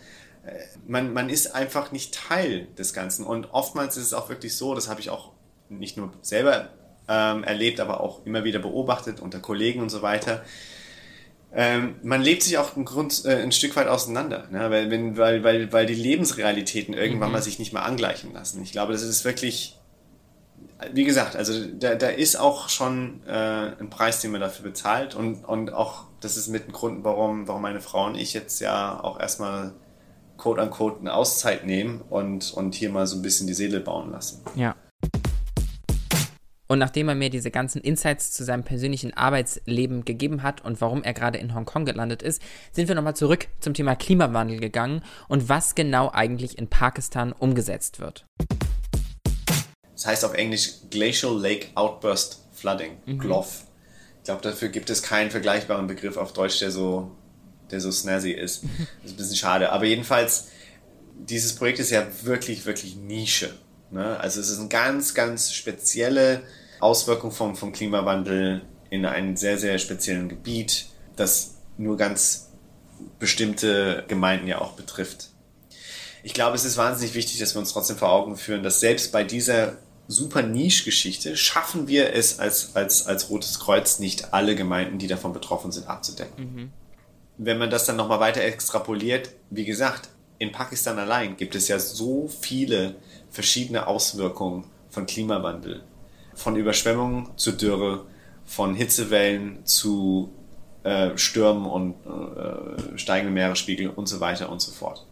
Äh, 0.45 0.53
man, 0.87 1.13
man 1.13 1.29
ist 1.29 1.55
einfach 1.55 1.91
nicht 1.91 2.13
Teil 2.13 2.67
des 2.77 2.93
Ganzen. 2.93 3.25
Und 3.25 3.53
oftmals 3.53 3.97
ist 3.97 4.07
es 4.07 4.13
auch 4.13 4.29
wirklich 4.29 4.55
so, 4.55 4.75
das 4.75 4.89
habe 4.89 5.01
ich 5.01 5.09
auch 5.09 5.31
nicht 5.69 5.97
nur 5.97 6.13
selber 6.21 6.69
ähm, 7.07 7.43
erlebt, 7.43 7.79
aber 7.79 8.01
auch 8.01 8.25
immer 8.25 8.43
wieder 8.43 8.59
beobachtet 8.59 9.19
unter 9.19 9.39
Kollegen 9.39 9.81
und 9.81 9.89
so 9.89 10.01
weiter. 10.01 10.43
Ähm, 11.55 11.95
man 12.01 12.21
lebt 12.21 12.41
sich 12.41 12.57
auch 12.57 12.75
ein, 12.75 12.83
Grund, 12.83 13.25
äh, 13.25 13.41
ein 13.41 13.51
Stück 13.51 13.75
weit 13.75 13.87
auseinander, 13.87 14.47
ne? 14.49 14.71
weil, 14.71 14.89
wenn, 14.89 15.17
weil, 15.17 15.43
weil, 15.43 15.71
weil 15.71 15.85
die 15.85 15.93
Lebensrealitäten 15.93 16.95
irgendwann 16.95 17.29
mhm. 17.29 17.33
mal 17.33 17.43
sich 17.43 17.59
nicht 17.59 17.73
mehr 17.73 17.85
angleichen 17.85 18.33
lassen. 18.33 18.63
Ich 18.63 18.71
glaube, 18.71 18.93
das 18.93 19.03
ist 19.03 19.23
wirklich, 19.23 19.77
wie 20.91 21.03
gesagt, 21.03 21.35
also 21.35 21.53
da, 21.65 21.93
da 21.93 22.07
ist 22.07 22.37
auch 22.37 22.69
schon 22.69 23.21
äh, 23.27 23.71
ein 23.79 23.91
Preis, 23.91 24.19
den 24.19 24.31
man 24.31 24.41
dafür 24.41 24.65
bezahlt 24.65 25.13
und, 25.13 25.45
und 25.45 25.71
auch 25.71 26.05
das 26.21 26.37
ist 26.37 26.47
mit 26.47 26.67
ein 26.67 26.71
Grund, 26.71 27.03
warum, 27.03 27.47
warum 27.47 27.61
meine 27.61 27.81
Frau 27.81 28.07
und 28.07 28.15
ich 28.15 28.33
jetzt 28.33 28.59
ja 28.59 28.99
auch 29.03 29.19
erstmal 29.19 29.73
quote 30.37 30.61
unquote 30.61 31.01
eine 31.01 31.13
Auszeit 31.13 31.65
nehmen 31.65 32.01
und, 32.09 32.51
und 32.53 32.73
hier 32.73 32.89
mal 32.89 33.05
so 33.05 33.17
ein 33.17 33.21
bisschen 33.21 33.45
die 33.45 33.53
Seele 33.53 33.79
bauen 33.79 34.11
lassen. 34.11 34.41
Ja. 34.55 34.75
Und 36.73 36.79
nachdem 36.79 37.07
er 37.07 37.13
mir 37.13 37.29
diese 37.29 37.51
ganzen 37.51 37.81
Insights 37.81 38.31
zu 38.31 38.43
seinem 38.43 38.63
persönlichen 38.63 39.13
Arbeitsleben 39.13 40.05
gegeben 40.05 40.41
hat 40.41 40.65
und 40.65 40.81
warum 40.81 41.03
er 41.03 41.13
gerade 41.13 41.37
in 41.37 41.53
Hongkong 41.53 41.85
gelandet 41.85 42.23
ist, 42.23 42.41
sind 42.71 42.87
wir 42.87 42.95
nochmal 42.95 43.15
zurück 43.15 43.45
zum 43.59 43.75
Thema 43.75 43.95
Klimawandel 43.95 44.59
gegangen 44.59 45.03
und 45.27 45.49
was 45.49 45.75
genau 45.75 46.09
eigentlich 46.09 46.57
in 46.57 46.69
Pakistan 46.69 47.31
umgesetzt 47.31 47.99
wird. 47.99 48.25
Das 49.91 50.07
heißt 50.07 50.25
auf 50.25 50.33
Englisch 50.33 50.71
Glacial 50.89 51.39
Lake 51.39 51.67
Outburst 51.75 52.43
Flooding, 52.53 52.97
mhm. 53.05 53.19
GLOF. 53.19 53.65
Ich 54.17 54.23
glaube, 54.23 54.41
dafür 54.41 54.69
gibt 54.69 54.89
es 54.89 55.03
keinen 55.03 55.29
vergleichbaren 55.29 55.85
Begriff 55.85 56.17
auf 56.17 56.33
Deutsch, 56.33 56.57
der 56.57 56.71
so, 56.71 57.11
der 57.69 57.81
so 57.81 57.91
snazzy 57.91 58.31
ist. 58.31 58.63
Das 59.03 59.11
ist 59.11 59.13
ein 59.13 59.17
bisschen 59.17 59.35
schade. 59.35 59.71
Aber 59.71 59.85
jedenfalls, 59.85 60.47
dieses 61.19 61.53
Projekt 61.53 61.77
ist 61.77 61.91
ja 61.91 62.07
wirklich, 62.23 62.65
wirklich 62.65 62.95
Nische. 62.95 63.53
Ne? 63.91 64.19
Also 64.19 64.41
es 64.41 64.49
ist 64.49 64.57
eine 64.59 64.69
ganz, 64.69 65.13
ganz 65.13 65.53
spezielle 65.53 66.41
Auswirkung 66.83 67.31
vom, 67.31 67.55
vom 67.55 67.71
Klimawandel 67.71 68.61
in 68.89 69.05
einem 69.05 69.35
sehr, 69.35 69.57
sehr 69.57 69.79
speziellen 69.79 70.29
Gebiet, 70.29 70.87
das 71.15 71.55
nur 71.77 71.97
ganz 71.97 72.49
bestimmte 73.19 74.03
Gemeinden 74.07 74.47
ja 74.47 74.61
auch 74.61 74.73
betrifft. 74.73 75.29
Ich 76.21 76.33
glaube, 76.33 76.55
es 76.55 76.63
ist 76.63 76.77
wahnsinnig 76.77 77.15
wichtig, 77.15 77.39
dass 77.39 77.55
wir 77.55 77.59
uns 77.59 77.73
trotzdem 77.73 77.97
vor 77.97 78.11
Augen 78.11 78.37
führen, 78.37 78.63
dass 78.63 78.79
selbst 78.79 79.11
bei 79.11 79.23
dieser 79.23 79.77
super 80.07 80.41
Niche-Geschichte 80.41 81.35
schaffen 81.37 81.87
wir 81.87 82.13
es 82.13 82.39
als, 82.39 82.75
als, 82.75 83.07
als 83.07 83.29
Rotes 83.29 83.59
Kreuz 83.59 83.99
nicht 83.99 84.33
alle 84.33 84.55
Gemeinden, 84.55 84.99
die 84.99 85.07
davon 85.07 85.33
betroffen 85.33 85.71
sind, 85.71 85.87
abzudecken. 85.87 86.53
Mhm. 86.53 86.71
Wenn 87.37 87.57
man 87.57 87.69
das 87.69 87.85
dann 87.85 87.95
nochmal 87.95 88.19
weiter 88.19 88.41
extrapoliert, 88.41 89.31
wie 89.49 89.65
gesagt, 89.65 90.09
in 90.37 90.51
Pakistan 90.51 90.99
allein 90.99 91.35
gibt 91.37 91.55
es 91.55 91.67
ja 91.67 91.79
so 91.79 92.27
viele 92.27 92.95
verschiedene 93.31 93.87
Auswirkungen 93.87 94.65
von 94.89 95.05
Klimawandel. 95.05 95.83
Von 96.35 96.55
Überschwemmungen 96.55 97.29
zu 97.37 97.51
Dürre, 97.51 98.05
von 98.45 98.75
Hitzewellen 98.75 99.65
zu 99.65 100.33
äh, 100.83 101.17
Stürmen 101.17 101.65
und 101.65 101.95
äh, 102.05 102.97
steigenden 102.97 103.33
Meeresspiegel 103.33 103.89
und 103.89 104.07
so 104.07 104.19
weiter 104.19 104.49
und 104.49 104.61
so 104.61 104.71
fort. 104.71 105.05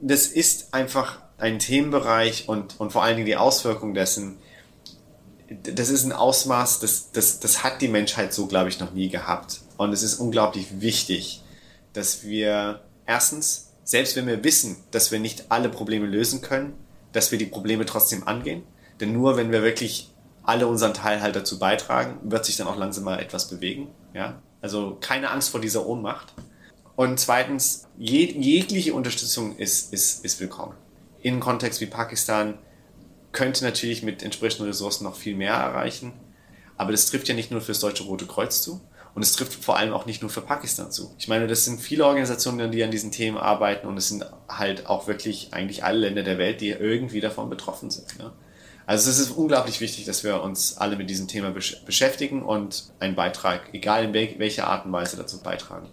Das 0.00 0.26
ist 0.26 0.74
einfach 0.74 1.20
ein 1.38 1.58
Themenbereich 1.58 2.48
und, 2.48 2.80
und 2.80 2.92
vor 2.92 3.02
allen 3.02 3.16
Dingen 3.16 3.26
die 3.26 3.36
Auswirkungen 3.36 3.94
dessen, 3.94 4.38
das 5.48 5.90
ist 5.90 6.04
ein 6.04 6.12
Ausmaß, 6.12 6.80
das, 6.80 7.12
das, 7.12 7.40
das 7.40 7.62
hat 7.62 7.82
die 7.82 7.88
Menschheit 7.88 8.32
so, 8.32 8.46
glaube 8.46 8.68
ich, 8.68 8.80
noch 8.80 8.92
nie 8.92 9.08
gehabt. 9.08 9.60
Und 9.76 9.92
es 9.92 10.02
ist 10.02 10.14
unglaublich 10.14 10.80
wichtig, 10.80 11.42
dass 11.92 12.24
wir 12.24 12.80
erstens 13.06 13.72
selbst 13.84 14.16
wenn 14.16 14.26
wir 14.26 14.42
wissen, 14.44 14.76
dass 14.90 15.10
wir 15.10 15.18
nicht 15.18 15.46
alle 15.50 15.68
Probleme 15.68 16.06
lösen 16.06 16.40
können, 16.40 16.74
dass 17.12 17.30
wir 17.30 17.38
die 17.38 17.46
Probleme 17.46 17.84
trotzdem 17.84 18.26
angehen. 18.26 18.62
Denn 19.02 19.12
nur 19.12 19.36
wenn 19.36 19.50
wir 19.50 19.62
wirklich 19.62 20.10
alle 20.44 20.66
unseren 20.66 20.94
Teil 20.94 21.20
halt 21.20 21.36
dazu 21.36 21.58
beitragen, 21.58 22.18
wird 22.22 22.44
sich 22.44 22.56
dann 22.56 22.68
auch 22.68 22.76
langsam 22.76 23.04
mal 23.04 23.18
etwas 23.18 23.48
bewegen. 23.48 23.88
Ja? 24.14 24.40
Also 24.60 24.96
keine 25.00 25.30
Angst 25.30 25.50
vor 25.50 25.60
dieser 25.60 25.84
Ohnmacht. 25.84 26.32
Und 26.94 27.18
zweitens, 27.18 27.88
jeg 27.98 28.30
jegliche 28.36 28.94
Unterstützung 28.94 29.56
ist, 29.56 29.92
ist, 29.92 30.24
ist 30.24 30.40
willkommen. 30.40 30.74
In 31.20 31.34
einem 31.34 31.40
Kontext 31.40 31.80
wie 31.80 31.86
Pakistan 31.86 32.58
könnte 33.32 33.64
natürlich 33.64 34.04
mit 34.04 34.22
entsprechenden 34.22 34.68
Ressourcen 34.68 35.04
noch 35.04 35.16
viel 35.16 35.34
mehr 35.34 35.54
erreichen. 35.54 36.12
Aber 36.76 36.92
das 36.92 37.06
trifft 37.06 37.28
ja 37.28 37.34
nicht 37.34 37.50
nur 37.50 37.60
für 37.60 37.72
das 37.72 37.80
Deutsche 37.80 38.04
Rote 38.04 38.26
Kreuz 38.26 38.62
zu, 38.62 38.80
und 39.14 39.22
es 39.22 39.32
trifft 39.32 39.62
vor 39.62 39.76
allem 39.76 39.92
auch 39.92 40.06
nicht 40.06 40.22
nur 40.22 40.30
für 40.30 40.40
Pakistan 40.40 40.90
zu. 40.90 41.14
Ich 41.18 41.28
meine, 41.28 41.46
das 41.46 41.64
sind 41.64 41.80
viele 41.80 42.06
Organisationen, 42.06 42.70
die 42.72 42.82
an 42.82 42.90
diesen 42.90 43.10
Themen 43.10 43.36
arbeiten 43.36 43.86
und 43.86 43.96
es 43.98 44.08
sind 44.08 44.24
halt 44.48 44.86
auch 44.86 45.06
wirklich 45.06 45.48
eigentlich 45.52 45.84
alle 45.84 45.98
Länder 45.98 46.22
der 46.22 46.38
Welt, 46.38 46.60
die 46.60 46.70
irgendwie 46.70 47.20
davon 47.20 47.50
betroffen 47.50 47.90
sind. 47.90 48.18
Ne? 48.18 48.32
Also 48.92 49.08
es 49.08 49.18
ist 49.18 49.30
unglaublich 49.30 49.80
wichtig, 49.80 50.04
dass 50.04 50.22
wir 50.22 50.42
uns 50.42 50.76
alle 50.76 50.96
mit 50.96 51.08
diesem 51.08 51.26
Thema 51.26 51.50
beschäftigen 51.50 52.42
und 52.42 52.92
einen 53.00 53.14
Beitrag, 53.14 53.70
egal 53.72 54.04
in 54.04 54.12
welcher 54.12 54.66
Art 54.66 54.84
und 54.84 54.92
Weise 54.92 55.16
dazu 55.16 55.42
beitragen. 55.42 55.88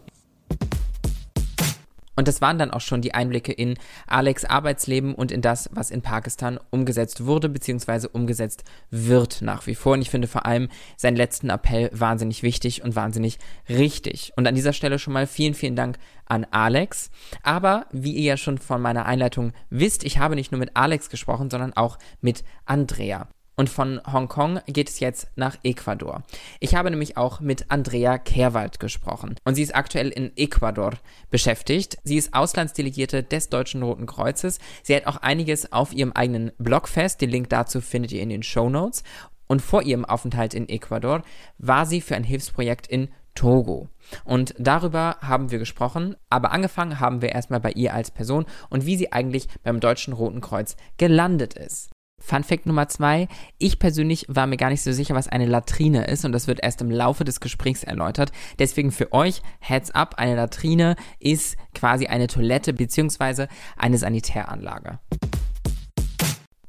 Und 2.19 2.27
das 2.27 2.41
waren 2.41 2.58
dann 2.58 2.69
auch 2.69 2.82
schon 2.82 3.01
die 3.01 3.13
Einblicke 3.13 3.53
in 3.53 3.75
Alex 4.05 4.43
Arbeitsleben 4.43 5.15
und 5.15 5.32
in 5.32 5.41
das, 5.41 5.69
was 5.71 5.89
in 5.89 6.01
Pakistan 6.01 6.60
umgesetzt 6.69 7.25
wurde 7.25 7.47
bzw. 7.47 8.10
umgesetzt 8.12 8.65
wird 8.91 9.41
nach 9.41 9.67
wie 9.67 9.73
vor. 9.73 9.93
Und 9.93 10.01
ich 10.01 10.10
finde 10.10 10.27
vor 10.27 10.45
allem 10.45 10.67
seinen 10.97 11.15
letzten 11.15 11.49
Appell 11.49 11.89
wahnsinnig 11.93 12.43
wichtig 12.43 12.84
und 12.84 12.97
wahnsinnig 12.97 13.39
richtig. 13.69 14.34
Und 14.36 14.45
an 14.47 14.55
dieser 14.55 14.73
Stelle 14.73 14.99
schon 14.99 15.13
mal 15.13 15.27
vielen, 15.27 15.53
vielen 15.53 15.77
Dank 15.77 15.97
an 16.25 16.45
Alex. 16.51 17.10
Aber 17.41 17.86
wie 17.93 18.12
ihr 18.12 18.23
ja 18.23 18.38
schon 18.38 18.58
von 18.58 18.82
meiner 18.82 19.05
Einleitung 19.05 19.53
wisst, 19.69 20.03
ich 20.03 20.17
habe 20.17 20.36
nicht 20.36 20.51
nur 20.51 20.60
mit 20.60 20.75
Alex 20.75 21.10
gesprochen, 21.10 21.49
sondern 21.49 21.71
auch 21.71 21.97
mit 22.19 22.43
Andrea. 22.65 23.29
Und 23.59 23.69
von 23.69 23.99
Hongkong 24.09 24.61
geht 24.67 24.87
es 24.87 25.01
jetzt 25.01 25.27
nach 25.35 25.57
Ecuador. 25.63 26.23
Ich 26.61 26.75
habe 26.75 26.89
nämlich 26.89 27.17
auch 27.17 27.41
mit 27.41 27.69
Andrea 27.69 28.17
Kehrwald 28.17 28.79
gesprochen. 28.79 29.35
Und 29.43 29.55
sie 29.55 29.63
ist 29.63 29.75
aktuell 29.75 30.07
in 30.07 30.31
Ecuador 30.37 30.93
beschäftigt. 31.29 31.97
Sie 32.05 32.15
ist 32.15 32.33
Auslandsdelegierte 32.33 33.21
des 33.21 33.49
Deutschen 33.49 33.83
Roten 33.83 34.05
Kreuzes. 34.05 34.59
Sie 34.81 34.95
hat 34.95 35.07
auch 35.07 35.17
einiges 35.17 35.73
auf 35.73 35.91
ihrem 35.91 36.13
eigenen 36.13 36.53
Blog 36.57 36.87
fest. 36.87 37.19
Den 37.19 37.31
Link 37.31 37.49
dazu 37.49 37.81
findet 37.81 38.13
ihr 38.13 38.21
in 38.21 38.29
den 38.29 38.43
Show 38.43 38.69
Notes. 38.69 39.03
Und 39.47 39.61
vor 39.61 39.81
ihrem 39.81 40.05
Aufenthalt 40.05 40.53
in 40.53 40.69
Ecuador 40.69 41.21
war 41.57 41.85
sie 41.85 41.99
für 41.99 42.15
ein 42.15 42.23
Hilfsprojekt 42.23 42.87
in 42.87 43.09
Togo. 43.35 43.89
Und 44.23 44.55
darüber 44.57 45.17
haben 45.19 45.51
wir 45.51 45.59
gesprochen, 45.59 46.15
aber 46.29 46.53
angefangen 46.53 47.01
haben 47.01 47.21
wir 47.21 47.33
erstmal 47.33 47.59
bei 47.59 47.71
ihr 47.71 47.93
als 47.93 48.09
Person 48.09 48.45
und 48.69 48.85
wie 48.85 48.95
sie 48.95 49.11
eigentlich 49.11 49.49
beim 49.63 49.81
Deutschen 49.81 50.13
Roten 50.13 50.39
Kreuz 50.39 50.77
gelandet 50.95 51.55
ist. 51.55 51.89
Fun 52.19 52.43
Fact 52.43 52.65
Nummer 52.65 52.88
zwei. 52.88 53.27
Ich 53.58 53.79
persönlich 53.79 54.25
war 54.27 54.47
mir 54.47 54.58
gar 54.58 54.69
nicht 54.69 54.82
so 54.82 54.91
sicher, 54.91 55.15
was 55.15 55.27
eine 55.27 55.45
Latrine 55.45 56.08
ist 56.08 56.25
und 56.25 56.32
das 56.32 56.47
wird 56.47 56.60
erst 56.62 56.82
im 56.82 56.91
Laufe 56.91 57.23
des 57.23 57.39
Gesprächs 57.39 57.84
erläutert. 57.84 58.32
Deswegen 58.60 58.91
für 58.91 59.12
euch, 59.13 59.41
Heads 59.60 59.91
up, 59.91 60.15
eine 60.17 60.36
Latrine 60.36 60.95
ist 61.19 61.58
quasi 61.73 62.08
eine 62.08 62.27
Toilette 62.27 62.73
beziehungsweise 62.73 63.47
eine 63.77 63.97
Sanitäranlage. 63.97 64.99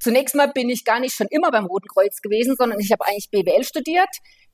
Zunächst 0.01 0.35
mal 0.35 0.49
bin 0.49 0.71
ich 0.71 0.85
gar 0.85 0.99
nicht 0.99 1.15
schon 1.15 1.27
immer 1.31 1.51
beim 1.51 1.67
Roten 1.67 1.89
Kreuz 1.89 2.23
gewesen, 2.23 2.57
sondern 2.57 2.81
ich 2.81 2.91
habe 2.91 3.05
eigentlich 3.05 3.29
BWL 3.31 3.65
studiert, 3.65 4.09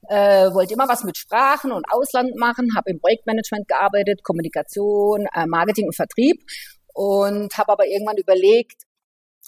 äh, 0.09 0.51
wollte 0.53 0.75
immer 0.75 0.89
was 0.89 1.05
mit 1.05 1.17
Sprachen 1.17 1.71
und 1.71 1.85
Ausland 1.89 2.35
machen, 2.37 2.75
habe 2.77 2.91
im 2.91 2.99
Projektmanagement 2.99 3.69
gearbeitet, 3.69 4.25
Kommunikation, 4.25 5.27
äh, 5.33 5.47
Marketing 5.47 5.87
und 5.87 5.95
Vertrieb 5.95 6.43
und 6.95 7.57
habe 7.57 7.73
aber 7.73 7.87
irgendwann 7.87 8.17
überlegt, 8.17 8.83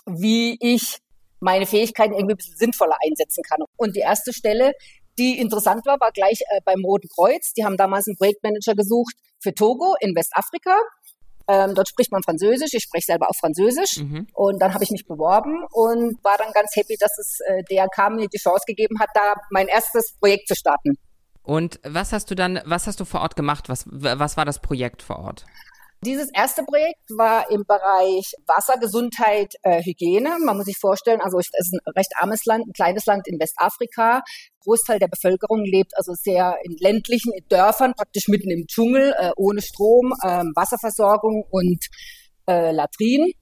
wie 0.07 0.57
ich 0.61 0.99
meine 1.41 1.67
Fähigkeiten 1.67 2.15
irgendwie 2.15 2.35
ein 2.35 2.39
bisschen 2.39 2.57
sinnvoller 2.57 2.97
einsetzen 3.05 3.43
kann. 3.43 3.61
Und 3.77 3.97
die 3.97 4.01
erste 4.01 4.33
Stelle, 4.33 4.73
die 5.19 5.39
interessant 5.39 5.85
war, 5.87 5.99
war 6.01 6.13
gleich 6.13 6.41
äh, 6.51 6.61
beim 6.65 6.85
Roten 6.85 7.09
Kreuz. 7.09 7.53
Die 7.55 7.65
haben 7.65 7.77
damals 7.77 8.07
einen 8.07 8.17
Projektmanager 8.17 8.75
gesucht 8.75 9.15
für 9.41 9.55
Togo 9.55 9.95
in 10.01 10.15
Westafrika. 10.15 10.77
Ähm, 11.51 11.75
dort 11.75 11.89
spricht 11.89 12.13
man 12.13 12.23
Französisch, 12.23 12.75
ich 12.75 12.83
spreche 12.83 13.07
selber 13.07 13.31
auch 13.31 13.35
Französisch. 13.35 13.97
Mhm. 13.97 14.27
Und 14.35 14.61
dann 14.61 14.75
habe 14.75 14.85
ich 14.85 14.91
mich 14.91 15.07
beworben 15.07 15.65
und 15.73 16.23
war 16.23 16.37
dann 16.37 16.53
ganz 16.53 16.77
happy, 16.77 16.97
dass 17.01 17.17
es 17.19 17.39
äh, 17.47 17.63
DRK 17.71 18.11
mir 18.11 18.29
die 18.29 18.39
Chance 18.39 18.65
gegeben 18.67 19.01
hat, 19.01 19.09
da 19.15 19.35
mein 19.51 19.67
erstes 19.67 20.15
Projekt 20.21 20.47
zu 20.49 20.55
starten. 20.55 20.99
Und 21.43 21.81
was 21.83 22.13
hast 22.13 22.31
du 22.31 22.35
dann, 22.35 22.61
was 22.67 22.87
hast 22.87 23.01
du 23.01 23.07
vor 23.07 23.23
Ort 23.23 23.35
gemacht? 23.35 23.71
Was, 23.71 23.87
was 23.91 24.37
war 24.37 24.45
das 24.45 24.61
Projekt 24.61 25.01
vor 25.01 25.21
Ort? 25.21 25.47
Dieses 26.05 26.31
erste 26.33 26.63
Projekt 26.63 27.11
war 27.17 27.51
im 27.51 27.65
Bereich 27.67 28.33
Wasser, 28.47 28.79
Gesundheit, 28.79 29.55
äh, 29.63 29.83
Hygiene. 29.83 30.39
Man 30.45 30.57
muss 30.57 30.67
sich 30.67 30.79
vorstellen, 30.79 31.21
also 31.21 31.39
es 31.39 31.49
ist 31.59 31.75
ein 31.75 31.93
recht 31.97 32.13
armes 32.21 32.45
Land, 32.45 32.69
ein 32.69 32.73
kleines 32.73 33.05
Land 33.07 33.27
in 33.27 33.41
Westafrika. 33.41 34.23
Großteil 34.63 35.01
der 35.01 35.09
Bevölkerung 35.09 35.65
lebt 35.65 35.97
also 35.97 36.13
sehr 36.15 36.57
in 36.63 36.77
ländlichen 36.79 37.33
in 37.33 37.45
Dörfern, 37.49 37.95
praktisch 37.95 38.29
mitten 38.29 38.49
im 38.51 38.67
Dschungel, 38.69 39.13
äh, 39.19 39.33
ohne 39.37 39.61
Strom, 39.61 40.13
äh, 40.23 40.45
Wasserversorgung 40.55 41.45
und 41.51 41.85
äh, 42.47 42.71
Latrinen. 42.71 43.33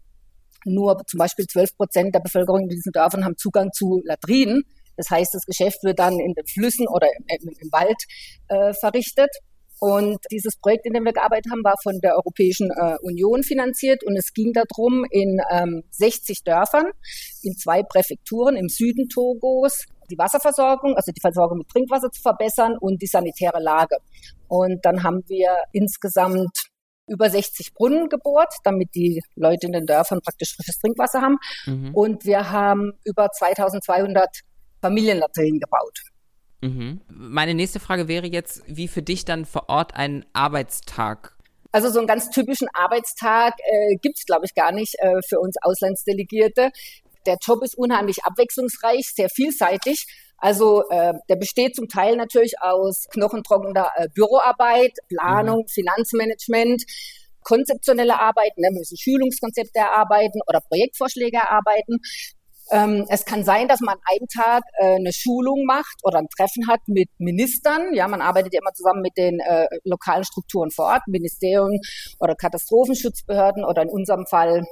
Nur 0.65 0.97
zum 1.07 1.19
Beispiel 1.19 1.47
12 1.47 1.77
Prozent 1.77 2.15
der 2.15 2.21
Bevölkerung 2.21 2.63
in 2.63 2.69
diesen 2.71 2.93
Dörfern 2.93 3.27
haben 3.27 3.37
Zugang 3.37 3.71
zu 3.73 4.01
Latrinen. 4.03 4.63
Das 4.97 5.11
heißt, 5.11 5.35
das 5.35 5.45
Geschäft 5.45 5.83
wird 5.83 5.99
dann 5.99 6.19
in 6.19 6.33
den 6.33 6.47
Flüssen 6.47 6.89
oder 6.89 7.07
im, 7.29 7.51
im 7.61 7.71
Wald 7.71 8.03
äh, 8.49 8.73
verrichtet. 8.73 9.29
Und 9.79 10.19
dieses 10.31 10.57
Projekt, 10.57 10.87
in 10.87 10.95
dem 10.95 11.05
wir 11.05 11.13
gearbeitet 11.13 11.53
haben, 11.53 11.63
war 11.63 11.75
von 11.83 12.01
der 12.01 12.17
Europäischen 12.17 12.71
äh, 12.71 12.97
Union 13.03 13.43
finanziert 13.43 14.03
und 14.05 14.17
es 14.17 14.33
ging 14.33 14.53
darum, 14.53 15.05
in 15.11 15.39
ähm, 15.51 15.83
60 15.91 16.45
Dörfern, 16.45 16.87
in 17.43 17.57
zwei 17.57 17.83
Präfekturen 17.83 18.57
im 18.57 18.69
Süden 18.69 19.09
Togos, 19.09 19.85
die 20.11 20.19
Wasserversorgung, 20.19 20.95
also 20.95 21.13
die 21.13 21.21
Versorgung 21.21 21.59
mit 21.59 21.69
Trinkwasser 21.69 22.11
zu 22.11 22.23
verbessern 22.23 22.77
und 22.79 23.03
die 23.03 23.07
sanitäre 23.07 23.61
Lage. 23.61 23.97
Und 24.49 24.85
dann 24.85 25.03
haben 25.03 25.23
wir 25.27 25.51
insgesamt 25.73 26.71
über 27.09 27.29
60 27.31 27.75
Brunnen 27.75 28.09
gebohrt, 28.09 28.53
damit 28.65 28.95
die 28.95 29.23
Leute 29.35 29.67
in 29.67 29.73
den 29.73 29.87
Dörfern 29.87 30.21
praktisch 30.23 30.55
frisches 30.55 30.79
Trinkwasser 30.79 31.21
haben. 31.21 31.39
Mhm. 31.67 31.95
Und 31.95 32.25
wir 32.25 32.51
haben 32.51 32.93
über 33.05 33.31
2200 33.31 34.41
Familienlatrinen 34.81 35.61
gebaut. 35.61 36.01
Mhm. 36.67 37.01
Meine 37.09 37.55
nächste 37.55 37.81
Frage 37.81 38.09
wäre 38.09 38.27
jetzt, 38.27 38.63
wie 38.67 38.89
für 38.89 39.03
dich 39.03 39.25
dann 39.25 39.45
vor 39.45 39.69
Ort 39.69 39.95
ein 39.95 40.25
Arbeitstag? 40.33 41.37
Also 41.73 41.91
so 41.91 41.99
einen 41.99 42.09
ganz 42.09 42.31
typischen 42.31 42.69
Arbeitstag 42.73 43.55
äh, 43.59 43.97
gibt 43.97 44.19
es, 44.19 44.25
glaube 44.25 44.47
ich, 44.47 44.55
gar 44.55 44.73
nicht 44.73 44.95
äh, 44.99 45.21
für 45.29 45.39
uns 45.39 45.57
Auslandsdelegierte. 45.63 46.71
Der 47.27 47.37
Job 47.43 47.63
ist 47.63 47.77
unheimlich 47.77 48.25
abwechslungsreich, 48.25 49.13
sehr 49.15 49.29
vielseitig. 49.29 50.07
Also 50.39 50.89
äh, 50.91 51.15
der 51.29 51.37
besteht 51.37 51.75
zum 51.75 51.89
Teil 51.89 52.17
natürlich 52.17 52.55
aus 52.61 53.07
knochentrockener 53.11 53.91
äh, 53.97 54.09
Büroarbeit, 54.15 54.93
Planung, 55.09 55.63
mhm. 55.63 55.69
Finanzmanagement, 55.69 56.85
konzeptionelle 57.43 58.19
Arbeiten, 58.19 58.61
ne, 58.61 58.69
wir 58.73 58.81
müssen 58.81 58.99
Schulungskonzepte 58.99 59.79
erarbeiten 59.79 60.41
oder 60.49 60.61
Projektvorschläge 60.61 61.37
erarbeiten. 61.37 61.99
Ähm, 62.71 63.07
es 63.09 63.25
kann 63.25 63.45
sein, 63.45 63.69
dass 63.69 63.81
man 63.81 63.95
an 63.95 64.01
einem 64.07 64.27
Tag 64.29 64.63
äh, 64.79 64.97
eine 64.97 65.13
Schulung 65.13 65.65
macht 65.67 65.97
oder 66.03 66.19
ein 66.19 66.29
Treffen 66.37 66.69
hat 66.69 66.81
mit 66.87 67.09
Ministern. 67.19 67.95
Ja, 67.95 68.09
man 68.09 68.21
arbeitet 68.21 68.55
ja 68.55 68.61
immer 68.61 68.73
zusammen 68.73 69.03
mit 69.03 69.17
den 69.17 69.39
äh, 69.41 69.67
lokalen 69.85 70.25
Strukturen 70.25 70.71
vor 70.71 70.87
Ort, 70.87 71.03
Ministerien 71.07 71.81
oder 72.19 72.35
Katastrophenschutzbehörden 72.35 73.65
oder 73.65 73.83
in 73.83 73.89
unserem 73.89 74.27
Fall 74.27 74.65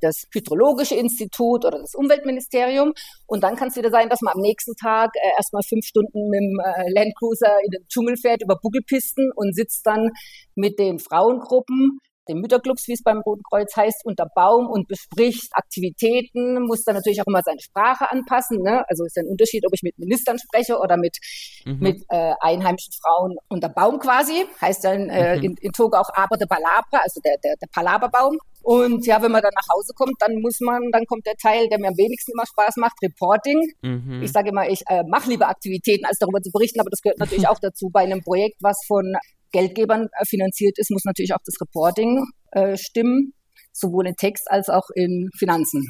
das 0.00 0.24
Hydrologische 0.32 0.94
Institut 0.94 1.64
oder 1.64 1.78
das 1.80 1.94
Umweltministerium. 1.94 2.92
Und 3.26 3.42
dann 3.42 3.56
kann 3.56 3.68
es 3.68 3.76
wieder 3.76 3.90
sein, 3.90 4.08
dass 4.08 4.20
man 4.20 4.34
am 4.34 4.40
nächsten 4.40 4.74
Tag 4.76 5.10
äh, 5.14 5.36
erstmal 5.36 5.62
fünf 5.62 5.84
Stunden 5.84 6.28
mit 6.28 6.40
dem 6.40 6.58
äh, 6.64 6.90
Landcruiser 6.92 7.58
in 7.64 7.70
den 7.70 7.86
Dschungel 7.88 8.16
fährt 8.16 8.42
über 8.42 8.56
Buckelpisten 8.60 9.30
und 9.34 9.54
sitzt 9.54 9.86
dann 9.86 10.10
mit 10.54 10.78
den 10.78 10.98
Frauengruppen 10.98 11.98
den 12.28 12.40
Mütterclubs, 12.40 12.86
wie 12.88 12.92
es 12.92 13.02
beim 13.02 13.20
Roten 13.20 13.42
Kreuz 13.42 13.74
heißt, 13.76 14.04
unter 14.04 14.26
Baum 14.34 14.68
und 14.68 14.88
bespricht 14.88 15.50
Aktivitäten, 15.52 16.62
muss 16.62 16.84
dann 16.84 16.94
natürlich 16.96 17.20
auch 17.22 17.26
immer 17.26 17.42
seine 17.42 17.60
Sprache 17.60 18.10
anpassen. 18.10 18.62
Ne? 18.62 18.84
Also 18.88 19.04
ist 19.04 19.16
ja 19.16 19.22
ein 19.22 19.28
Unterschied, 19.28 19.64
ob 19.66 19.74
ich 19.74 19.82
mit 19.82 19.98
Ministern 19.98 20.38
spreche 20.38 20.78
oder 20.78 20.96
mit, 20.96 21.16
mhm. 21.64 21.78
mit 21.80 22.02
äh, 22.08 22.32
einheimischen 22.40 22.92
Frauen 23.02 23.36
unter 23.48 23.68
Baum 23.68 23.98
quasi. 23.98 24.44
Heißt 24.60 24.84
dann 24.84 25.08
äh, 25.08 25.36
mhm. 25.36 25.44
in, 25.44 25.54
in 25.60 25.72
Togo 25.72 25.96
auch 25.96 26.10
Aber 26.14 26.36
de 26.36 26.46
Palabra, 26.46 26.98
also 27.02 27.20
der, 27.24 27.36
der, 27.42 27.54
der 27.56 27.68
Palaberbaum. 27.72 28.38
Und 28.62 29.06
ja, 29.06 29.22
wenn 29.22 29.32
man 29.32 29.42
dann 29.42 29.52
nach 29.54 29.74
Hause 29.74 29.92
kommt, 29.94 30.16
dann 30.20 30.40
muss 30.40 30.60
man, 30.60 30.90
dann 30.92 31.06
kommt 31.06 31.24
der 31.26 31.36
Teil, 31.36 31.68
der 31.68 31.78
mir 31.78 31.88
am 31.88 31.96
wenigsten 31.96 32.32
immer 32.32 32.44
Spaß 32.46 32.76
macht, 32.76 32.96
Reporting. 33.02 33.60
Mhm. 33.82 34.20
Ich 34.22 34.32
sage 34.32 34.50
immer, 34.50 34.68
ich 34.68 34.82
äh, 34.88 35.04
mache 35.08 35.30
lieber 35.30 35.48
Aktivitäten, 35.48 36.04
als 36.04 36.18
darüber 36.18 36.42
zu 36.42 36.50
berichten, 36.50 36.80
aber 36.80 36.90
das 36.90 37.00
gehört 37.00 37.18
natürlich 37.18 37.48
auch 37.48 37.58
dazu 37.60 37.88
bei 37.90 38.00
einem 38.00 38.22
Projekt, 38.22 38.56
was 38.60 38.76
von 38.86 39.14
Geldgebern 39.52 40.08
äh, 40.18 40.24
finanziert 40.26 40.78
ist, 40.78 40.90
muss 40.90 41.04
natürlich 41.04 41.34
auch 41.34 41.42
das 41.44 41.60
Reporting 41.60 42.24
äh, 42.52 42.76
stimmen, 42.76 43.32
sowohl 43.72 44.06
in 44.06 44.16
Text 44.16 44.50
als 44.50 44.68
auch 44.68 44.88
in 44.94 45.30
Finanzen. 45.36 45.86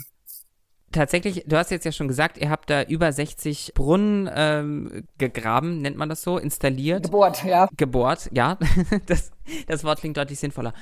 Tatsächlich, 0.91 1.45
du 1.47 1.57
hast 1.57 1.71
jetzt 1.71 1.85
ja 1.85 1.93
schon 1.93 2.09
gesagt, 2.09 2.39
ihr 2.39 2.49
habt 2.49 2.71
da 2.71 2.83
über 2.83 3.13
60 3.13 3.73
Brunnen 3.75 4.31
ähm, 4.35 5.05
gegraben, 5.19 5.83
nennt 5.83 5.99
man 5.99 6.09
das 6.09 6.23
so, 6.23 6.39
installiert. 6.39 7.05
Gebohrt, 7.05 7.45
ja. 7.45 7.69
Gebohrt, 7.77 8.31
ja. 8.33 8.59
das, 9.07 9.31
das 9.67 9.85
Wort 9.85 10.01
klingt 10.01 10.17
deutlich 10.17 10.39
sinnvoller. 10.39 10.73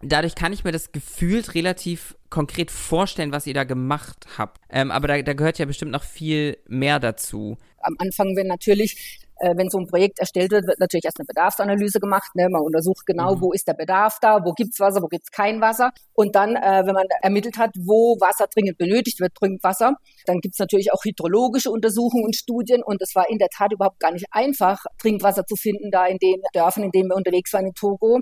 Dadurch 0.00 0.36
kann 0.36 0.52
ich 0.52 0.62
mir 0.62 0.72
das 0.72 0.92
gefühlt 0.92 1.54
relativ 1.54 2.16
konkret 2.30 2.70
vorstellen, 2.70 3.32
was 3.32 3.46
ihr 3.46 3.54
da 3.54 3.64
gemacht 3.64 4.26
habt. 4.38 4.60
Ähm, 4.68 4.92
aber 4.92 5.08
da, 5.08 5.22
da 5.22 5.32
gehört 5.32 5.58
ja 5.58 5.64
bestimmt 5.64 5.92
noch 5.92 6.04
viel 6.04 6.58
mehr 6.68 7.00
dazu. 7.00 7.56
Am 7.78 7.96
Anfang, 7.98 8.36
wenn 8.36 8.46
natürlich 8.46 9.21
äh, 9.42 9.56
wenn 9.56 9.68
so 9.68 9.78
ein 9.78 9.86
Projekt 9.86 10.20
erstellt 10.20 10.52
wird, 10.52 10.66
wird 10.66 10.78
natürlich 10.78 11.04
erst 11.04 11.18
eine 11.18 11.26
Bedarfsanalyse 11.26 11.98
gemacht. 11.98 12.30
Ne? 12.34 12.48
Man 12.48 12.62
untersucht 12.62 13.04
genau, 13.06 13.34
mhm. 13.34 13.40
wo 13.42 13.52
ist 13.52 13.66
der 13.66 13.74
Bedarf 13.74 14.18
da, 14.20 14.38
wo 14.44 14.52
gibt's 14.52 14.78
Wasser, 14.78 15.02
wo 15.02 15.08
gibt's 15.08 15.30
kein 15.30 15.60
Wasser. 15.60 15.90
Und 16.14 16.36
dann, 16.36 16.54
äh, 16.54 16.82
wenn 16.86 16.94
man 16.94 17.06
ermittelt 17.22 17.58
hat, 17.58 17.70
wo 17.76 18.16
Wasser 18.20 18.46
dringend 18.46 18.78
benötigt 18.78 19.20
wird, 19.20 19.32
dringend 19.38 19.62
Wasser, 19.64 19.94
dann 20.26 20.38
gibt's 20.38 20.60
natürlich 20.60 20.92
auch 20.92 21.04
hydrologische 21.04 21.70
Untersuchungen 21.70 22.24
und 22.24 22.36
Studien. 22.36 22.82
Und 22.84 23.02
es 23.02 23.14
war 23.14 23.28
in 23.28 23.38
der 23.38 23.48
Tat 23.48 23.72
überhaupt 23.72 23.98
gar 23.98 24.12
nicht 24.12 24.26
einfach, 24.30 24.84
Trinkwasser 25.00 25.44
zu 25.44 25.56
finden 25.56 25.90
da 25.90 26.06
in 26.06 26.18
den 26.18 26.40
Dörfern, 26.52 26.84
in 26.84 26.92
denen 26.92 27.08
wir 27.08 27.16
unterwegs 27.16 27.52
waren 27.52 27.66
in 27.66 27.74
Togo. 27.74 28.20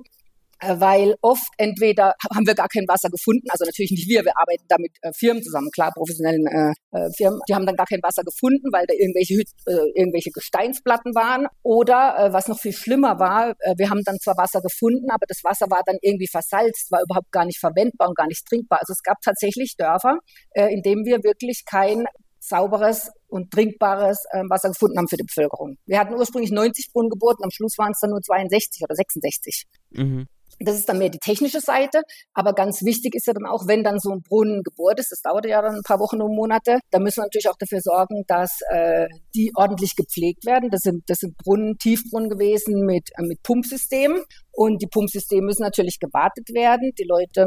Äh, 0.60 0.78
weil 0.78 1.14
oft 1.22 1.48
entweder 1.56 2.14
haben 2.34 2.46
wir 2.46 2.54
gar 2.54 2.68
kein 2.68 2.84
Wasser 2.86 3.08
gefunden, 3.08 3.48
also 3.48 3.64
natürlich 3.64 3.90
nicht 3.90 4.08
wir, 4.08 4.24
wir 4.24 4.36
arbeiten 4.36 4.64
da 4.68 4.76
mit 4.78 4.92
äh, 5.02 5.10
Firmen 5.12 5.42
zusammen, 5.42 5.70
klar, 5.70 5.92
professionellen 5.94 6.46
äh, 6.46 6.72
äh, 6.92 7.10
Firmen, 7.16 7.40
die 7.48 7.54
haben 7.54 7.66
dann 7.66 7.76
gar 7.76 7.86
kein 7.86 8.02
Wasser 8.02 8.22
gefunden, 8.22 8.68
weil 8.72 8.84
da 8.86 8.94
irgendwelche, 8.94 9.34
äh, 9.34 9.90
irgendwelche 9.94 10.30
Gesteinsplatten 10.30 11.14
waren. 11.14 11.46
Oder 11.62 12.16
äh, 12.18 12.32
was 12.32 12.48
noch 12.48 12.58
viel 12.58 12.72
schlimmer 12.72 13.18
war, 13.18 13.50
äh, 13.60 13.74
wir 13.78 13.90
haben 13.90 14.02
dann 14.04 14.18
zwar 14.18 14.36
Wasser 14.36 14.60
gefunden, 14.60 15.10
aber 15.10 15.24
das 15.26 15.42
Wasser 15.44 15.66
war 15.70 15.82
dann 15.86 15.96
irgendwie 16.02 16.28
versalzt, 16.28 16.90
war 16.90 17.02
überhaupt 17.02 17.32
gar 17.32 17.44
nicht 17.44 17.58
verwendbar 17.58 18.08
und 18.08 18.16
gar 18.16 18.26
nicht 18.26 18.44
trinkbar. 18.46 18.80
Also 18.80 18.92
es 18.92 19.02
gab 19.02 19.16
tatsächlich 19.24 19.76
Dörfer, 19.76 20.18
äh, 20.52 20.72
in 20.72 20.82
denen 20.82 21.04
wir 21.04 21.22
wirklich 21.22 21.64
kein 21.64 22.04
sauberes 22.40 23.10
und 23.28 23.50
trinkbares 23.50 24.24
äh, 24.32 24.42
Wasser 24.48 24.70
gefunden 24.70 24.98
haben 24.98 25.08
für 25.08 25.16
die 25.16 25.24
Bevölkerung. 25.24 25.76
Wir 25.86 25.98
hatten 26.00 26.14
ursprünglich 26.14 26.50
90 26.50 26.92
Brunnen 26.92 27.10
und 27.12 27.44
am 27.44 27.50
Schluss 27.50 27.76
waren 27.78 27.92
es 27.92 28.00
dann 28.00 28.10
nur 28.10 28.20
62 28.20 28.82
oder 28.82 28.94
66. 28.94 29.64
Mhm. 29.90 30.26
Das 30.62 30.76
ist 30.76 30.88
dann 30.88 30.98
mehr 30.98 31.08
die 31.08 31.18
technische 31.18 31.60
Seite. 31.60 32.02
Aber 32.34 32.52
ganz 32.52 32.82
wichtig 32.82 33.14
ist 33.14 33.26
ja 33.26 33.32
dann 33.32 33.46
auch, 33.46 33.66
wenn 33.66 33.82
dann 33.82 33.98
so 33.98 34.10
ein 34.10 34.22
Brunnen 34.22 34.62
gebohrt 34.62 35.00
ist, 35.00 35.10
das 35.10 35.22
dauert 35.22 35.46
ja 35.46 35.62
dann 35.62 35.76
ein 35.76 35.82
paar 35.82 35.98
Wochen 36.00 36.20
und 36.20 36.34
Monate, 36.34 36.78
dann 36.90 37.02
müssen 37.02 37.18
wir 37.18 37.24
natürlich 37.24 37.48
auch 37.48 37.56
dafür 37.58 37.80
sorgen, 37.80 38.24
dass 38.26 38.60
äh, 38.70 39.08
die 39.34 39.52
ordentlich 39.54 39.96
gepflegt 39.96 40.44
werden. 40.44 40.70
Das 40.70 40.82
sind, 40.82 41.02
das 41.06 41.18
sind 41.18 41.36
Brunnen, 41.38 41.78
Tiefbrunnen 41.78 42.28
gewesen 42.28 42.84
mit, 42.84 43.08
äh, 43.16 43.22
mit 43.22 43.42
Pumpsystemen. 43.42 44.22
Und 44.52 44.82
die 44.82 44.86
Pumpsysteme 44.86 45.46
müssen 45.46 45.62
natürlich 45.62 45.98
gewartet 45.98 46.50
werden. 46.52 46.92
Die 46.98 47.04
Leute 47.04 47.46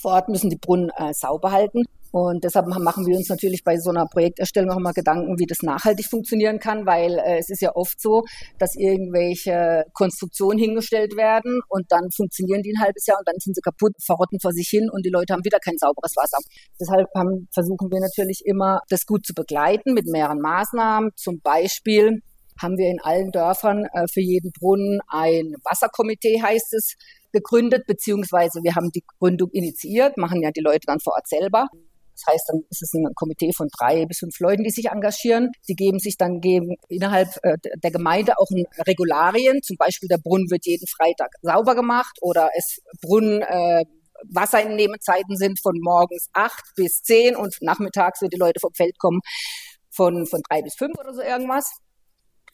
vor 0.00 0.12
Ort 0.12 0.28
müssen 0.28 0.50
die 0.50 0.58
Brunnen 0.58 0.90
äh, 0.96 1.12
sauber 1.12 1.50
halten. 1.50 1.82
Und 2.12 2.44
deshalb 2.44 2.66
machen 2.66 3.06
wir 3.06 3.16
uns 3.16 3.28
natürlich 3.28 3.62
bei 3.64 3.76
so 3.78 3.90
einer 3.90 4.06
Projekterstellung 4.06 4.70
auch 4.70 4.80
mal 4.80 4.92
Gedanken, 4.92 5.38
wie 5.38 5.46
das 5.46 5.62
nachhaltig 5.62 6.06
funktionieren 6.06 6.58
kann, 6.58 6.86
weil 6.86 7.18
äh, 7.18 7.38
es 7.38 7.50
ist 7.50 7.62
ja 7.62 7.74
oft 7.74 8.00
so, 8.00 8.24
dass 8.58 8.74
irgendwelche 8.76 9.84
Konstruktionen 9.92 10.58
hingestellt 10.58 11.16
werden 11.16 11.60
und 11.68 11.86
dann 11.88 12.10
funktionieren 12.10 12.62
die 12.62 12.72
ein 12.72 12.82
halbes 12.82 13.06
Jahr 13.06 13.18
und 13.18 13.28
dann 13.28 13.36
sind 13.38 13.54
sie 13.54 13.60
kaputt, 13.60 13.92
verrotten 14.04 14.40
vor 14.40 14.52
sich 14.52 14.68
hin 14.68 14.88
und 14.90 15.04
die 15.06 15.10
Leute 15.10 15.32
haben 15.32 15.44
wieder 15.44 15.58
kein 15.58 15.78
sauberes 15.78 16.16
Wasser. 16.16 16.38
Deshalb 16.80 17.06
haben, 17.14 17.48
versuchen 17.52 17.90
wir 17.90 18.00
natürlich 18.00 18.42
immer, 18.44 18.80
das 18.88 19.06
gut 19.06 19.24
zu 19.24 19.34
begleiten 19.34 19.94
mit 19.94 20.06
mehreren 20.06 20.40
Maßnahmen. 20.40 21.10
Zum 21.16 21.40
Beispiel 21.40 22.20
haben 22.60 22.76
wir 22.76 22.88
in 22.88 23.00
allen 23.00 23.30
Dörfern 23.30 23.86
äh, 23.92 24.06
für 24.12 24.20
jeden 24.20 24.52
Brunnen 24.52 25.00
ein 25.08 25.54
Wasserkomitee, 25.64 26.42
heißt 26.42 26.74
es, 26.74 26.94
gegründet, 27.32 27.86
beziehungsweise 27.86 28.60
wir 28.62 28.74
haben 28.74 28.90
die 28.90 29.04
Gründung 29.18 29.50
initiiert, 29.52 30.16
machen 30.16 30.42
ja 30.42 30.50
die 30.50 30.60
Leute 30.60 30.86
dann 30.86 31.00
vor 31.00 31.14
Ort 31.14 31.28
selber. 31.28 31.66
Das 32.24 32.34
heißt, 32.34 32.44
dann 32.48 32.62
ist 32.68 32.82
es 32.82 32.92
ein 32.94 33.06
Komitee 33.14 33.52
von 33.56 33.68
drei 33.76 34.06
bis 34.06 34.18
fünf 34.18 34.38
Leuten, 34.40 34.64
die 34.64 34.70
sich 34.70 34.86
engagieren. 34.86 35.50
Die 35.68 35.74
geben 35.74 35.98
sich 35.98 36.16
dann 36.16 36.40
geben 36.40 36.76
innerhalb 36.88 37.28
äh, 37.42 37.56
der 37.62 37.90
Gemeinde 37.90 38.34
auch 38.38 38.48
Regularien. 38.86 39.62
Zum 39.62 39.76
Beispiel 39.76 40.08
der 40.08 40.18
Brunnen 40.18 40.50
wird 40.50 40.66
jeden 40.66 40.86
Freitag 40.86 41.30
sauber 41.42 41.74
gemacht 41.74 42.18
oder 42.20 42.50
es 42.56 42.80
Brunnen 43.00 43.42
äh, 43.42 43.84
Wasserentnehmenzeiten 44.28 45.36
sind 45.36 45.60
von 45.62 45.78
morgens 45.80 46.28
acht 46.32 46.64
bis 46.76 47.02
zehn 47.02 47.36
und 47.36 47.56
nachmittags, 47.62 48.20
wenn 48.20 48.28
die 48.28 48.38
Leute 48.38 48.60
vom 48.60 48.72
Feld 48.74 48.98
kommen, 48.98 49.20
von, 49.90 50.26
von 50.26 50.40
drei 50.48 50.62
bis 50.62 50.74
fünf 50.76 50.98
oder 50.98 51.14
so 51.14 51.22
irgendwas. 51.22 51.70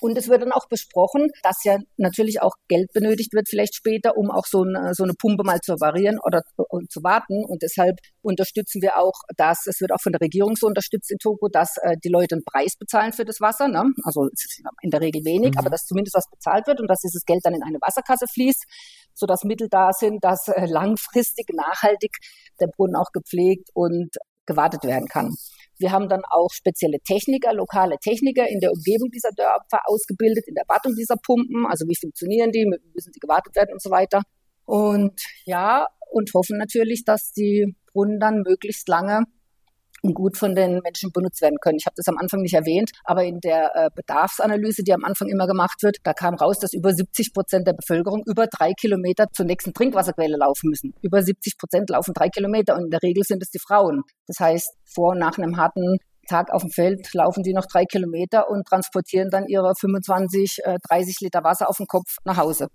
Und 0.00 0.18
es 0.18 0.28
wird 0.28 0.42
dann 0.42 0.52
auch 0.52 0.68
besprochen, 0.68 1.28
dass 1.42 1.64
ja 1.64 1.78
natürlich 1.96 2.42
auch 2.42 2.52
Geld 2.68 2.92
benötigt 2.92 3.32
wird, 3.32 3.48
vielleicht 3.48 3.74
später, 3.74 4.16
um 4.16 4.30
auch 4.30 4.46
so 4.46 4.62
eine, 4.62 4.94
so 4.94 5.04
eine 5.04 5.14
Pumpe 5.14 5.42
mal 5.44 5.61
zu 5.61 5.72
reparieren 5.72 6.18
oder 6.24 6.42
zu 6.88 7.02
warten. 7.02 7.44
Und 7.46 7.62
deshalb 7.62 7.96
unterstützen 8.22 8.82
wir 8.82 8.98
auch, 8.98 9.14
dass 9.37 9.66
es 9.66 9.80
wird 9.80 9.92
auch 9.92 10.00
von 10.02 10.12
der 10.12 10.20
Regierung 10.20 10.54
so 10.56 10.66
unterstützt 10.66 11.11
in 11.11 11.18
Togo, 11.18 11.48
dass 11.48 11.76
äh, 11.82 11.96
die 12.04 12.09
Leute 12.09 12.35
einen 12.35 12.44
Preis 12.44 12.76
bezahlen 12.78 13.12
für 13.12 13.24
das 13.24 13.40
Wasser. 13.40 13.68
Ne? 13.68 13.85
Also 14.04 14.28
in 14.82 14.90
der 14.90 15.00
Regel 15.00 15.24
wenig, 15.24 15.52
mhm. 15.52 15.59
aber 15.59 15.70
dass 15.70 15.87
zumindest 15.87 16.16
was 16.16 16.28
bezahlt 16.30 16.66
wird 16.66 16.80
und 16.80 16.88
dass 16.88 17.00
dieses 17.00 17.24
Geld 17.24 17.40
dann 17.44 17.54
in 17.54 17.62
eine 17.62 17.78
Wasserkasse 17.80 18.26
fließt, 18.32 18.64
sodass 19.14 19.44
Mittel 19.44 19.68
da 19.70 19.92
sind, 19.92 20.22
dass 20.22 20.48
äh, 20.48 20.66
langfristig, 20.66 21.46
nachhaltig 21.54 22.16
der 22.61 22.66
Brunnen 22.66 22.96
auch 22.96 23.12
gepflegt 23.12 23.70
und 23.72 24.11
gewartet 24.46 24.85
werden 24.85 25.09
kann. 25.09 25.35
Wir 25.78 25.92
haben 25.92 26.08
dann 26.08 26.22
auch 26.28 26.50
spezielle 26.52 26.98
Techniker, 27.00 27.52
lokale 27.52 27.96
Techniker 27.98 28.48
in 28.48 28.60
der 28.60 28.72
Umgebung 28.72 29.10
dieser 29.10 29.30
Dörfer 29.32 29.80
ausgebildet, 29.84 30.44
in 30.46 30.54
der 30.54 30.64
Wartung 30.68 30.94
dieser 30.94 31.16
Pumpen. 31.16 31.66
Also 31.66 31.86
wie 31.86 31.96
funktionieren 31.96 32.50
die, 32.50 32.64
müssen 32.64 33.12
sie 33.12 33.20
gewartet 33.20 33.54
werden 33.56 33.72
und 33.72 33.82
so 33.82 33.90
weiter. 33.90 34.22
Und 34.64 35.20
ja, 35.44 35.86
und 36.10 36.32
hoffen 36.34 36.58
natürlich, 36.58 37.04
dass 37.04 37.32
die 37.32 37.76
Brunnen 37.92 38.18
dann 38.18 38.42
möglichst 38.42 38.88
lange 38.88 39.24
gut 40.02 40.37
von 40.37 40.54
den 40.54 40.80
Menschen 40.82 41.11
benutzt 41.12 41.42
werden 41.42 41.59
können. 41.61 41.78
Ich 41.78 41.87
habe 41.87 41.94
das 41.96 42.09
am 42.09 42.18
Anfang 42.18 42.40
nicht 42.40 42.54
erwähnt, 42.54 42.90
aber 43.04 43.24
in 43.24 43.40
der 43.40 43.70
äh, 43.74 43.90
Bedarfsanalyse, 43.94 44.82
die 44.82 44.92
am 44.92 45.04
Anfang 45.04 45.28
immer 45.28 45.46
gemacht 45.46 45.82
wird, 45.82 45.96
da 46.04 46.12
kam 46.12 46.35
raus, 46.35 46.59
dass 46.59 46.72
über 46.72 46.92
70 46.92 47.32
Prozent 47.32 47.66
der 47.66 47.74
Bevölkerung 47.74 48.22
über 48.26 48.46
drei 48.46 48.72
Kilometer 48.72 49.26
zur 49.32 49.46
nächsten 49.46 49.72
Trinkwasserquelle 49.72 50.37
laufen 50.37 50.70
müssen. 50.70 50.94
Über 51.02 51.22
70 51.22 51.59
Prozent 51.59 51.90
laufen 51.90 52.14
drei 52.14 52.28
Kilometer 52.28 52.76
und 52.76 52.85
in 52.85 52.90
der 52.90 53.02
Regel 53.02 53.22
sind 53.24 53.42
es 53.42 53.50
die 53.50 53.59
Frauen. 53.59 54.02
Das 54.26 54.40
heißt, 54.40 54.74
vor 54.85 55.12
und 55.12 55.18
nach 55.18 55.38
einem 55.38 55.56
harten 55.56 55.98
Tag 56.28 56.52
auf 56.52 56.62
dem 56.62 56.70
Feld 56.70 57.12
laufen 57.14 57.42
die 57.42 57.52
noch 57.52 57.66
drei 57.66 57.85
Kilometer 57.85 58.50
und 58.50 58.66
transportieren 58.66 59.30
dann 59.30 59.46
ihre 59.46 59.74
25, 59.78 60.59
äh, 60.64 60.78
30 60.88 61.20
Liter 61.20 61.44
Wasser 61.44 61.68
auf 61.68 61.76
dem 61.76 61.87
Kopf 61.87 62.16
nach 62.24 62.37
Hause. 62.37 62.68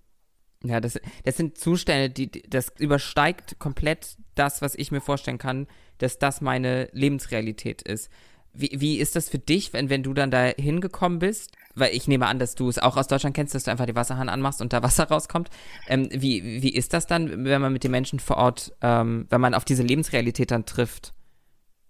Ja, 0.63 0.79
das, 0.79 0.99
das 1.23 1.37
sind 1.37 1.57
Zustände, 1.57 2.09
die, 2.09 2.29
das 2.47 2.71
übersteigt 2.77 3.57
komplett 3.57 4.15
das, 4.35 4.61
was 4.61 4.75
ich 4.75 4.91
mir 4.91 5.01
vorstellen 5.01 5.39
kann, 5.39 5.67
dass 5.97 6.19
das 6.19 6.41
meine 6.41 6.89
Lebensrealität 6.93 7.81
ist. 7.81 8.09
Wie, 8.53 8.69
wie 8.75 8.97
ist 8.99 9.15
das 9.15 9.29
für 9.29 9.39
dich, 9.39 9.71
wenn, 9.73 9.89
wenn 9.89 10.03
du 10.03 10.13
dann 10.13 10.29
da 10.29 10.43
hingekommen 10.45 11.19
bist? 11.19 11.51
Weil 11.73 11.95
ich 11.95 12.07
nehme 12.07 12.27
an, 12.27 12.37
dass 12.37 12.53
du 12.53 12.67
es 12.67 12.79
auch 12.79 12.97
aus 12.97 13.07
Deutschland 13.07 13.35
kennst, 13.35 13.55
dass 13.55 13.63
du 13.63 13.71
einfach 13.71 13.85
die 13.85 13.95
Wasserhahn 13.95 14.29
anmachst 14.29 14.61
und 14.61 14.73
da 14.73 14.83
Wasser 14.83 15.03
rauskommt. 15.09 15.49
Ähm, 15.87 16.09
wie, 16.11 16.61
wie 16.61 16.73
ist 16.73 16.93
das 16.93 17.07
dann, 17.07 17.45
wenn 17.45 17.61
man 17.61 17.73
mit 17.73 17.83
den 17.83 17.91
Menschen 17.91 18.19
vor 18.19 18.37
Ort, 18.37 18.73
ähm, 18.81 19.25
wenn 19.29 19.41
man 19.41 19.53
auf 19.53 19.65
diese 19.65 19.83
Lebensrealität 19.83 20.51
dann 20.51 20.65
trifft? 20.65 21.13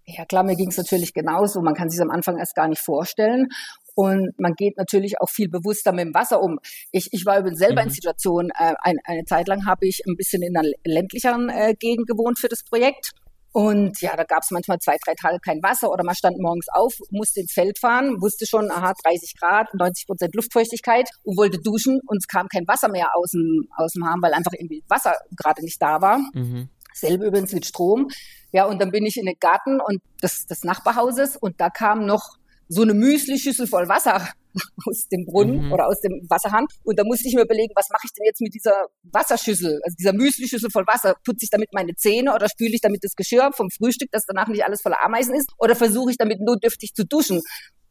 Ja, 0.05 0.25
klar, 0.25 0.43
mir 0.43 0.55
ging 0.55 0.69
es 0.69 0.77
natürlich 0.77 1.13
genauso. 1.13 1.61
Man 1.61 1.75
kann 1.75 1.89
sich 1.89 2.01
am 2.01 2.09
Anfang 2.09 2.37
erst 2.37 2.55
gar 2.55 2.67
nicht 2.67 2.81
vorstellen. 2.81 3.47
Und 3.93 4.31
man 4.39 4.53
geht 4.53 4.77
natürlich 4.77 5.19
auch 5.19 5.29
viel 5.29 5.49
bewusster 5.49 5.91
mit 5.91 6.05
dem 6.05 6.13
Wasser 6.13 6.41
um. 6.41 6.59
Ich, 6.91 7.09
ich 7.11 7.25
war 7.25 7.39
übrigens 7.39 7.59
selber 7.59 7.81
mhm. 7.81 7.89
in 7.89 7.93
Situationen, 7.93 8.51
äh, 8.57 8.73
ein, 8.81 8.97
eine 9.03 9.25
Zeit 9.25 9.47
lang 9.47 9.65
habe 9.65 9.85
ich 9.85 10.01
ein 10.07 10.15
bisschen 10.15 10.41
in 10.41 10.55
einer 10.55 10.69
ländlicheren 10.85 11.49
äh, 11.49 11.73
Gegend 11.77 12.07
gewohnt 12.07 12.39
für 12.39 12.47
das 12.47 12.63
Projekt. 12.63 13.11
Und 13.53 13.99
ja, 13.99 14.15
da 14.15 14.23
gab 14.23 14.43
es 14.43 14.51
manchmal 14.51 14.79
zwei, 14.79 14.95
drei 15.05 15.13
Tage 15.13 15.39
kein 15.43 15.61
Wasser 15.61 15.91
oder 15.91 16.05
man 16.05 16.15
stand 16.15 16.39
morgens 16.39 16.67
auf, 16.71 16.93
musste 17.09 17.41
ins 17.41 17.51
Feld 17.51 17.79
fahren, 17.79 18.21
wusste 18.21 18.45
schon, 18.47 18.71
aha, 18.71 18.93
30 19.03 19.33
Grad, 19.37 19.73
90 19.73 20.07
Prozent 20.07 20.35
Luftfeuchtigkeit 20.35 21.09
und 21.23 21.37
wollte 21.37 21.59
duschen 21.59 21.99
und 22.07 22.17
es 22.17 22.27
kam 22.27 22.47
kein 22.47 22.65
Wasser 22.65 22.87
mehr 22.87 23.09
aus 23.13 23.31
dem, 23.31 23.67
aus 23.75 23.91
dem 23.91 24.05
Hahn, 24.05 24.21
weil 24.21 24.33
einfach 24.33 24.53
irgendwie 24.53 24.83
Wasser 24.87 25.15
gerade 25.35 25.63
nicht 25.63 25.81
da 25.81 25.99
war. 25.99 26.19
Mhm. 26.33 26.69
Selbe 26.93 27.25
übrigens 27.25 27.51
mit 27.51 27.65
Strom. 27.65 28.07
Ja, 28.51 28.65
und 28.65 28.81
dann 28.81 28.91
bin 28.91 29.05
ich 29.05 29.17
in 29.17 29.25
den 29.25 29.39
Garten 29.39 29.79
und 29.79 30.01
des, 30.21 30.45
des 30.45 30.63
Nachbarhauses 30.63 31.37
und 31.37 31.59
da 31.59 31.69
kam 31.69 32.05
noch 32.05 32.37
so 32.67 32.83
eine 32.83 32.93
Müsli-Schüssel 32.93 33.67
voll 33.67 33.89
Wasser 33.89 34.29
aus 34.87 35.07
dem 35.09 35.25
Brunnen 35.25 35.65
mhm. 35.65 35.71
oder 35.73 35.87
aus 35.87 35.99
dem 35.99 36.25
Wasserhahn. 36.29 36.65
Und 36.83 36.97
da 36.97 37.03
musste 37.03 37.27
ich 37.27 37.35
mir 37.35 37.43
überlegen, 37.43 37.73
was 37.75 37.89
mache 37.91 38.03
ich 38.05 38.13
denn 38.13 38.25
jetzt 38.25 38.39
mit 38.39 38.53
dieser 38.53 38.87
Wasserschüssel, 39.03 39.79
also 39.83 39.95
dieser 39.99 40.13
Müsli-Schüssel 40.13 40.69
voll 40.71 40.87
Wasser? 40.87 41.15
Putze 41.25 41.43
ich 41.43 41.49
damit 41.49 41.69
meine 41.73 41.95
Zähne 41.95 42.33
oder 42.33 42.47
spüle 42.47 42.73
ich 42.73 42.81
damit 42.81 43.03
das 43.03 43.15
Geschirr 43.15 43.51
vom 43.53 43.69
Frühstück, 43.69 44.09
dass 44.11 44.25
danach 44.25 44.47
nicht 44.47 44.63
alles 44.63 44.81
voller 44.81 45.03
Ameisen 45.03 45.35
ist? 45.35 45.51
Oder 45.57 45.75
versuche 45.75 46.11
ich 46.11 46.17
damit 46.17 46.39
notdürftig 46.39 46.93
zu 46.93 47.05
duschen? 47.05 47.41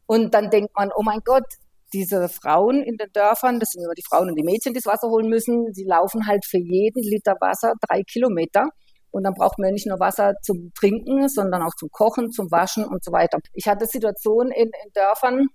Und 0.07 0.33
dann 0.33 0.49
denkt 0.49 0.71
man, 0.75 0.89
oh 0.95 1.03
mein 1.03 1.19
Gott, 1.23 1.45
diese 1.93 2.27
Frauen 2.27 2.81
in 2.81 2.97
den 2.97 3.11
Dörfern, 3.13 3.59
das 3.59 3.71
sind 3.71 3.83
immer 3.83 3.93
die 3.93 4.03
Frauen 4.07 4.29
und 4.29 4.35
die 4.35 4.43
Mädchen, 4.43 4.73
die 4.73 4.79
das 4.79 4.91
Wasser 4.91 5.09
holen 5.09 5.29
müssen, 5.29 5.73
sie 5.73 5.83
laufen 5.83 6.25
halt 6.25 6.45
für 6.45 6.57
jeden 6.57 7.03
Liter 7.03 7.35
Wasser 7.39 7.73
drei 7.87 8.01
Kilometer. 8.03 8.69
Und 9.11 9.23
dann 9.23 9.33
braucht 9.33 9.59
man 9.59 9.73
nicht 9.73 9.87
nur 9.87 9.99
Wasser 9.99 10.33
zum 10.41 10.71
Trinken, 10.73 11.27
sondern 11.27 11.61
auch 11.61 11.75
zum 11.75 11.89
Kochen, 11.91 12.31
zum 12.31 12.49
Waschen 12.49 12.85
und 12.85 13.03
so 13.03 13.11
weiter. 13.11 13.39
Ich 13.53 13.67
hatte 13.67 13.85
Situationen 13.85 14.51
in, 14.51 14.67
in 14.67 14.91
Dörfern, 14.93 15.47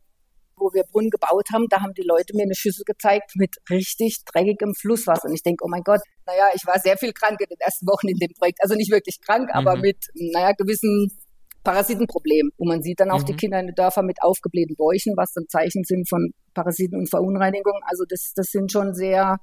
wo 0.58 0.72
wir 0.72 0.84
Brunnen 0.90 1.10
gebaut 1.10 1.48
haben, 1.52 1.66
da 1.68 1.80
haben 1.82 1.92
die 1.94 2.06
Leute 2.06 2.34
mir 2.34 2.44
eine 2.44 2.54
Schüssel 2.54 2.84
gezeigt 2.84 3.32
mit 3.34 3.56
richtig 3.68 4.24
dreckigem 4.24 4.74
Flusswasser. 4.74 5.28
Und 5.28 5.34
ich 5.34 5.42
denke, 5.42 5.64
oh 5.64 5.68
mein 5.68 5.82
Gott, 5.82 6.00
naja, 6.26 6.48
ich 6.54 6.66
war 6.66 6.78
sehr 6.80 6.96
viel 6.96 7.12
krank 7.12 7.40
in 7.40 7.48
den 7.48 7.60
ersten 7.60 7.86
Wochen 7.86 8.08
in 8.08 8.18
dem 8.18 8.32
Projekt. 8.38 8.58
Also 8.62 8.74
nicht 8.74 8.90
wirklich 8.90 9.20
krank, 9.20 9.48
mhm. 9.48 9.54
aber 9.54 9.76
mit, 9.76 9.98
naja, 10.14 10.52
gewissen 10.52 11.10
Parasitenproblemen. 11.62 12.52
Und 12.56 12.68
man 12.68 12.82
sieht 12.82 13.00
dann 13.00 13.10
auch 13.10 13.20
mhm. 13.20 13.26
die 13.26 13.36
Kinder 13.36 13.60
in 13.60 13.66
den 13.66 13.74
Dörfern 13.74 14.06
mit 14.06 14.22
aufgeblähten 14.22 14.76
Bäuchen, 14.76 15.14
was 15.16 15.32
dann 15.32 15.44
Zeichen 15.48 15.84
sind 15.84 16.08
von 16.08 16.30
Parasiten 16.54 16.98
und 16.98 17.10
Verunreinigung. 17.10 17.80
Also 17.84 18.04
das, 18.08 18.32
das 18.34 18.46
sind 18.46 18.72
schon 18.72 18.94
sehr 18.94 19.36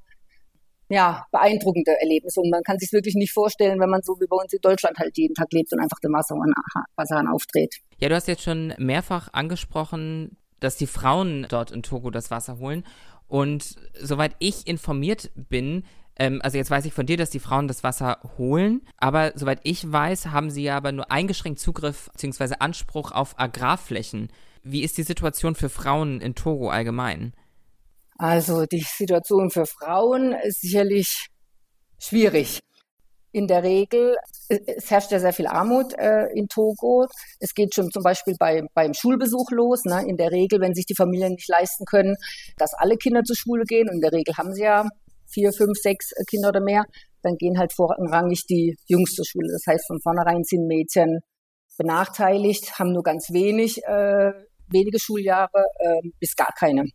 ja, 0.93 1.25
beeindruckende 1.31 1.99
Erlebnisse. 1.99 2.39
Und 2.39 2.51
man 2.51 2.61
kann 2.63 2.77
sich 2.77 2.91
wirklich 2.93 3.15
nicht 3.15 3.33
vorstellen, 3.33 3.79
wenn 3.79 3.89
man 3.89 4.01
so 4.03 4.13
wie 4.19 4.27
bei 4.27 4.35
uns 4.35 4.53
in 4.53 4.59
Deutschland 4.61 4.97
halt 4.99 5.17
jeden 5.17 5.33
Tag 5.33 5.51
lebt 5.51 5.73
und 5.73 5.79
einfach 5.79 5.99
den 5.99 6.13
Wasserhahn, 6.13 6.53
Wasserhahn 6.95 7.27
aufdreht. 7.27 7.77
Ja, 7.97 8.09
du 8.09 8.15
hast 8.15 8.27
jetzt 8.27 8.43
schon 8.43 8.73
mehrfach 8.77 9.29
angesprochen, 9.33 10.37
dass 10.59 10.77
die 10.77 10.87
Frauen 10.87 11.47
dort 11.49 11.71
in 11.71 11.81
Togo 11.81 12.11
das 12.11 12.29
Wasser 12.29 12.59
holen. 12.59 12.85
Und 13.27 13.75
soweit 13.99 14.35
ich 14.37 14.67
informiert 14.67 15.31
bin, 15.35 15.83
ähm, 16.15 16.41
also 16.43 16.57
jetzt 16.57 16.69
weiß 16.69 16.85
ich 16.85 16.93
von 16.93 17.07
dir, 17.07 17.17
dass 17.17 17.31
die 17.31 17.39
Frauen 17.39 17.67
das 17.67 17.83
Wasser 17.83 18.19
holen, 18.37 18.81
aber 18.97 19.31
soweit 19.35 19.61
ich 19.63 19.91
weiß, 19.91 20.27
haben 20.27 20.51
sie 20.51 20.63
ja 20.63 20.77
aber 20.77 20.91
nur 20.91 21.11
eingeschränkt 21.11 21.59
Zugriff 21.59 22.11
bzw. 22.11 22.55
Anspruch 22.59 23.11
auf 23.11 23.39
Agrarflächen. 23.39 24.29
Wie 24.61 24.83
ist 24.83 24.97
die 24.97 25.03
Situation 25.03 25.55
für 25.55 25.69
Frauen 25.69 26.21
in 26.21 26.35
Togo 26.35 26.69
allgemein? 26.69 27.33
Also 28.23 28.65
die 28.65 28.79
Situation 28.79 29.49
für 29.49 29.65
Frauen 29.65 30.31
ist 30.31 30.61
sicherlich 30.61 31.27
schwierig. 31.99 32.61
In 33.33 33.47
der 33.47 33.63
Regel, 33.63 34.15
es 34.47 34.89
herrscht 34.89 35.11
ja 35.11 35.19
sehr 35.19 35.33
viel 35.33 35.47
Armut 35.47 35.91
äh, 35.97 36.27
in 36.33 36.47
Togo. 36.47 37.05
Es 37.41 37.53
geht 37.53 37.75
schon 37.75 37.91
zum 37.91 38.01
Beispiel 38.01 38.35
bei, 38.39 38.61
beim 38.75 38.93
Schulbesuch 38.93 39.51
los. 39.51 39.83
Ne? 39.83 40.05
In 40.07 40.15
der 40.15 40.31
Regel, 40.31 40.61
wenn 40.61 40.73
sich 40.73 40.85
die 40.85 40.95
Familien 40.95 41.33
nicht 41.33 41.49
leisten 41.49 41.83
können, 41.83 42.15
dass 42.57 42.73
alle 42.73 42.95
Kinder 42.95 43.23
zur 43.23 43.35
Schule 43.35 43.65
gehen, 43.65 43.89
und 43.89 43.95
in 43.95 44.01
der 44.01 44.13
Regel 44.13 44.37
haben 44.37 44.53
sie 44.53 44.63
ja 44.63 44.87
vier, 45.29 45.51
fünf, 45.51 45.77
sechs 45.77 46.11
Kinder 46.29 46.47
oder 46.47 46.61
mehr, 46.61 46.85
dann 47.23 47.35
gehen 47.35 47.59
halt 47.59 47.73
vorrangig 47.73 48.45
die 48.49 48.77
Jungs 48.87 49.15
zur 49.15 49.25
Schule. 49.25 49.49
Das 49.51 49.63
heißt, 49.67 49.85
von 49.85 49.99
vornherein 49.99 50.45
sind 50.45 50.65
Mädchen 50.65 51.19
benachteiligt, 51.77 52.79
haben 52.79 52.93
nur 52.93 53.03
ganz 53.03 53.33
wenig, 53.33 53.83
äh, 53.83 54.31
wenige 54.69 54.97
Schuljahre 54.97 55.65
äh, 55.79 56.09
bis 56.21 56.37
gar 56.37 56.53
keine. 56.57 56.85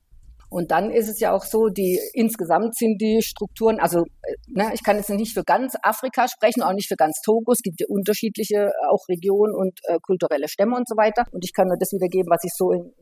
Und 0.51 0.71
dann 0.71 0.91
ist 0.91 1.09
es 1.09 1.21
ja 1.21 1.33
auch 1.33 1.45
so, 1.45 1.69
die 1.69 2.01
insgesamt 2.15 2.75
sind 2.75 3.01
die 3.01 3.21
Strukturen, 3.23 3.81
also 3.81 4.05
äh, 4.23 4.35
ne, 4.47 4.71
ich 4.73 4.83
kann 4.83 4.97
jetzt 4.97 5.11
nicht 5.11 5.35
für 5.35 5.45
ganz 5.45 5.75
Afrika 5.83 6.27
sprechen, 6.27 6.63
auch 6.63 6.73
nicht 6.73 6.89
für 6.89 6.97
ganz 6.97 7.21
Togo. 7.23 7.53
Es 7.53 7.63
gibt 7.63 7.81
ja 7.81 7.87
unterschiedliche 7.89 8.69
äh, 8.69 8.87
auch 8.91 9.07
Regionen 9.09 9.55
und 9.55 9.79
äh, 9.85 9.99
kulturelle 10.01 10.49
Stämme 10.49 10.77
und 10.77 10.89
so 10.89 10.97
weiter. 10.97 11.25
Und 11.33 11.45
ich 11.45 11.53
kann 11.53 11.69
nur 11.69 11.77
das 11.79 11.93
wiedergeben, 11.93 12.31
was 12.31 12.45
ich 12.45 12.53
so 12.55 12.73
im 12.73 12.93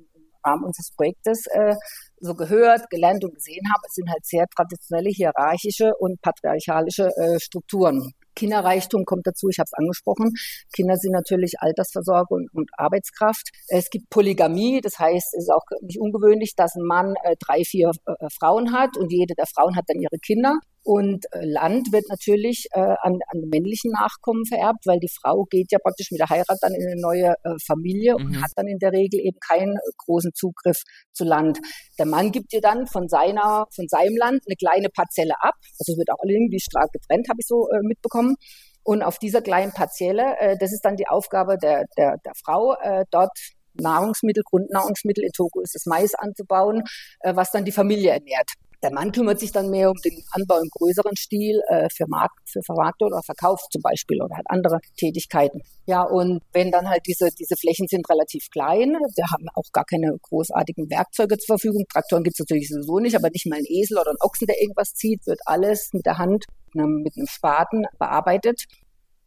Rahmen 0.45 0.65
unseres 0.65 0.91
Projektes 0.97 1.47
äh, 1.53 1.75
so 2.21 2.35
gehört, 2.35 2.89
gelernt 2.91 3.25
und 3.25 3.35
gesehen 3.35 3.65
habe. 3.73 3.83
Es 3.87 3.95
sind 3.95 4.09
halt 4.11 4.25
sehr 4.25 4.47
traditionelle, 4.55 5.11
hierarchische 5.11 5.93
und 5.99 6.21
patriarchalische 6.23 7.11
äh, 7.17 7.39
Strukturen. 7.39 8.13
Kinderreichtum 8.37 9.05
kommt 9.05 9.27
dazu, 9.27 9.49
ich 9.49 9.59
habe 9.59 9.67
es 9.67 9.73
angesprochen. 9.73 10.33
Kinder 10.75 10.97
sind 10.97 11.13
natürlich 11.13 11.55
Altersversorgung 11.59 12.37
und, 12.37 12.49
und, 12.53 12.71
Arbeitskraft. 12.77 13.49
Es 13.69 13.91
gibt 13.91 14.11
Polygamie, 14.11 14.81
das 14.81 14.99
heißt, 14.99 15.35
es 15.35 15.45
ist 15.45 15.51
auch 15.51 15.65
nicht 15.81 15.99
ungewöhnlich, 15.99 16.55
dass 16.55 16.75
ein 16.77 16.85
Mann 16.85 17.15
äh, 17.25 17.35
drei, 17.41 17.65
vier 17.65 17.91
äh, 18.07 18.29
Frauen 18.39 18.73
hat 18.73 18.97
und 18.97 19.11
jede 19.11 19.35
der 19.35 19.47
Frauen 19.47 19.77
hat 19.77 19.85
dann 19.89 20.01
ihre 20.01 20.19
Kinder. 20.19 20.59
Und 20.87 21.27
äh, 21.33 21.45
Land 21.45 21.91
wird 21.91 22.05
natürlich 22.09 22.69
äh, 22.71 22.79
an, 22.79 23.19
an 23.27 23.41
männlichen 23.51 23.91
Nachkommen 23.91 24.47
vererbt, 24.47 24.87
weil 24.87 25.01
die 25.01 25.11
Frau 25.11 25.45
geht 25.51 25.73
ja 25.73 25.81
praktisch 25.83 26.13
mit 26.13 26.21
der 26.21 26.29
Heirat 26.29 26.59
dann 26.61 26.75
in 26.75 26.87
eine 26.87 27.01
neue 27.01 27.35
äh, 27.43 27.57
Familie 27.67 28.15
mhm. 28.17 28.27
und 28.27 28.41
hat 28.41 28.53
dann 28.55 28.69
in 28.69 28.79
der 28.79 28.93
Regel 28.93 29.19
eben 29.19 29.37
keinen 29.41 29.77
großen 29.99 30.31
Zugriff 30.33 30.81
zu 31.13 31.25
Land. 31.25 31.59
Der 31.99 32.07
Mann 32.07 32.31
gibt 32.31 32.53
ihr 32.53 32.61
dann 32.61 32.87
von 32.87 33.09
seiner, 33.09 33.67
von 33.75 33.89
seinem 33.89 34.17
Land 34.17 34.43
eine 34.47 34.55
kleine 34.55 34.89
Parzelle 34.89 35.35
ab. 35.41 35.55
Also 35.81 35.93
es 35.93 35.99
wird 35.99 36.13
auch 36.13 36.23
irgendwie 36.25 36.61
stark 36.61 36.93
getrennt, 36.93 37.29
habe 37.29 37.41
ich 37.41 37.49
so 37.49 37.69
äh, 37.69 37.81
mitbekommen. 37.83 38.37
Und 38.85 39.03
auf 39.03 39.19
dieser 39.19 39.43
kleinen 39.43 39.73
Parzelle, 39.73 40.39
äh, 40.39 40.57
das 40.57 40.73
ist 40.73 40.85
dann 40.85 40.95
die 40.95 41.09
Aufgabe 41.09 41.59
der, 41.59 41.87
der, 41.97 42.19
der 42.25 42.33
Frau, 42.45 42.77
äh, 42.81 43.05
dort 43.11 43.37
Nahrungsmittel, 43.75 44.45
Grundnahrungsmittel 44.45 45.25
in 45.25 45.33
Togo 45.33 45.61
ist 45.63 45.75
das 45.75 45.87
Mais 45.87 46.15
anzubauen, 46.15 46.85
äh, 47.21 47.35
was 47.35 47.51
dann 47.51 47.65
die 47.65 47.73
Familie 47.73 48.13
ernährt. 48.13 48.53
Der 48.87 48.95
Mann 48.95 49.11
kümmert 49.11 49.41
sich 49.41 49.51
dann 49.51 49.69
mehr 49.69 49.91
um 49.91 49.97
den 50.05 50.23
Anbau 50.31 50.61
im 50.61 50.69
größeren 50.71 51.17
Stil 51.17 51.61
äh, 51.71 51.89
für 51.93 52.07
Markt, 52.07 52.39
für 52.49 52.63
Vermarktung 52.63 53.09
oder 53.09 53.21
Verkauf 53.21 53.61
zum 53.73 53.83
Beispiel 53.83 54.23
oder 54.23 54.37
halt 54.37 54.47
andere 54.49 54.79
Tätigkeiten. 54.97 55.61
Ja, 55.87 56.03
und 56.03 56.41
wenn 56.53 56.71
dann 56.71 56.89
halt 56.89 57.03
diese, 57.05 57.31
diese 57.37 57.57
Flächen 57.57 57.89
sind 57.89 58.09
relativ 58.09 58.49
klein, 58.49 58.93
wir 58.93 59.25
haben 59.33 59.49
auch 59.55 59.73
gar 59.73 59.85
keine 59.85 60.17
großartigen 60.23 60.89
Werkzeuge 60.89 61.37
zur 61.37 61.59
Verfügung. 61.59 61.85
Traktoren 61.93 62.23
gibt 62.23 62.37
es 62.37 62.39
natürlich 62.39 62.69
sowieso 62.69 63.01
nicht, 63.01 63.17
aber 63.17 63.29
nicht 63.31 63.47
mal 63.47 63.59
ein 63.59 63.67
Esel 63.67 63.99
oder 63.99 64.13
ein 64.13 64.21
Ochsen, 64.21 64.47
der 64.47 64.63
irgendwas 64.63 64.95
zieht, 64.95 65.27
wird 65.27 65.41
alles 65.47 65.91
mit 65.93 66.07
der 66.07 66.19
Hand, 66.19 66.45
mit 66.73 67.17
einem 67.17 67.27
Spaten 67.27 67.87
bearbeitet 67.99 68.67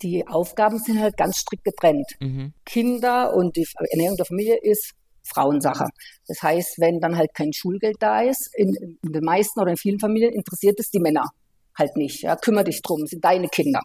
die 0.01 0.25
Aufgaben 0.25 0.79
sind 0.79 1.01
halt 1.01 1.17
ganz 1.17 1.39
strikt 1.39 1.65
getrennt. 1.65 2.07
Mhm. 2.21 2.53
Kinder 2.65 3.33
und 3.35 3.57
die 3.57 3.67
Ernährung 3.91 4.15
der 4.15 4.25
Familie 4.25 4.57
ist 4.61 4.93
Frauensache. 5.23 5.85
Das 6.27 6.41
heißt, 6.41 6.79
wenn 6.79 6.99
dann 6.99 7.17
halt 7.17 7.33
kein 7.33 7.53
Schulgeld 7.53 7.97
da 7.99 8.21
ist, 8.21 8.49
in, 8.55 8.97
in 9.03 9.11
den 9.11 9.23
meisten 9.23 9.59
oder 9.59 9.71
in 9.71 9.77
vielen 9.77 9.99
Familien 9.99 10.33
interessiert 10.33 10.79
es 10.79 10.89
die 10.89 10.99
Männer 10.99 11.29
halt 11.77 11.95
nicht. 11.95 12.21
Ja, 12.21 12.35
kümmere 12.35 12.65
dich 12.65 12.81
drum, 12.81 13.05
sind 13.07 13.23
deine 13.23 13.47
Kinder. 13.47 13.81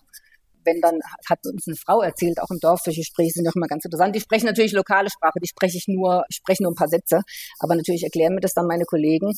Wenn 0.64 0.80
dann 0.80 0.99
hat 1.28 1.41
uns 1.47 1.66
eine 1.66 1.76
Frau 1.76 2.01
erzählt, 2.01 2.41
auch 2.41 2.51
im 2.51 2.59
Dorf, 2.59 2.80
solche 2.82 3.01
Gespräche 3.01 3.32
sind 3.35 3.49
auch 3.49 3.55
immer 3.55 3.66
ganz 3.66 3.85
interessant. 3.85 4.16
Die 4.16 4.20
sprechen 4.20 4.47
natürlich 4.47 4.72
lokale 4.72 5.11
Sprache, 5.11 5.39
die 5.43 5.49
spreche 5.49 5.76
ich 5.76 5.87
nur, 5.89 6.24
ich 6.28 6.37
spreche 6.37 6.62
nur 6.62 6.72
ein 6.72 6.76
paar 6.76 6.89
Sätze, 6.89 7.20
aber 7.61 7.76
natürlich 7.76 8.03
erklären 8.03 8.35
mir 8.35 8.41
das 8.41 8.55
dann 8.55 8.66
meine 8.66 8.85
Kollegen. 8.85 9.32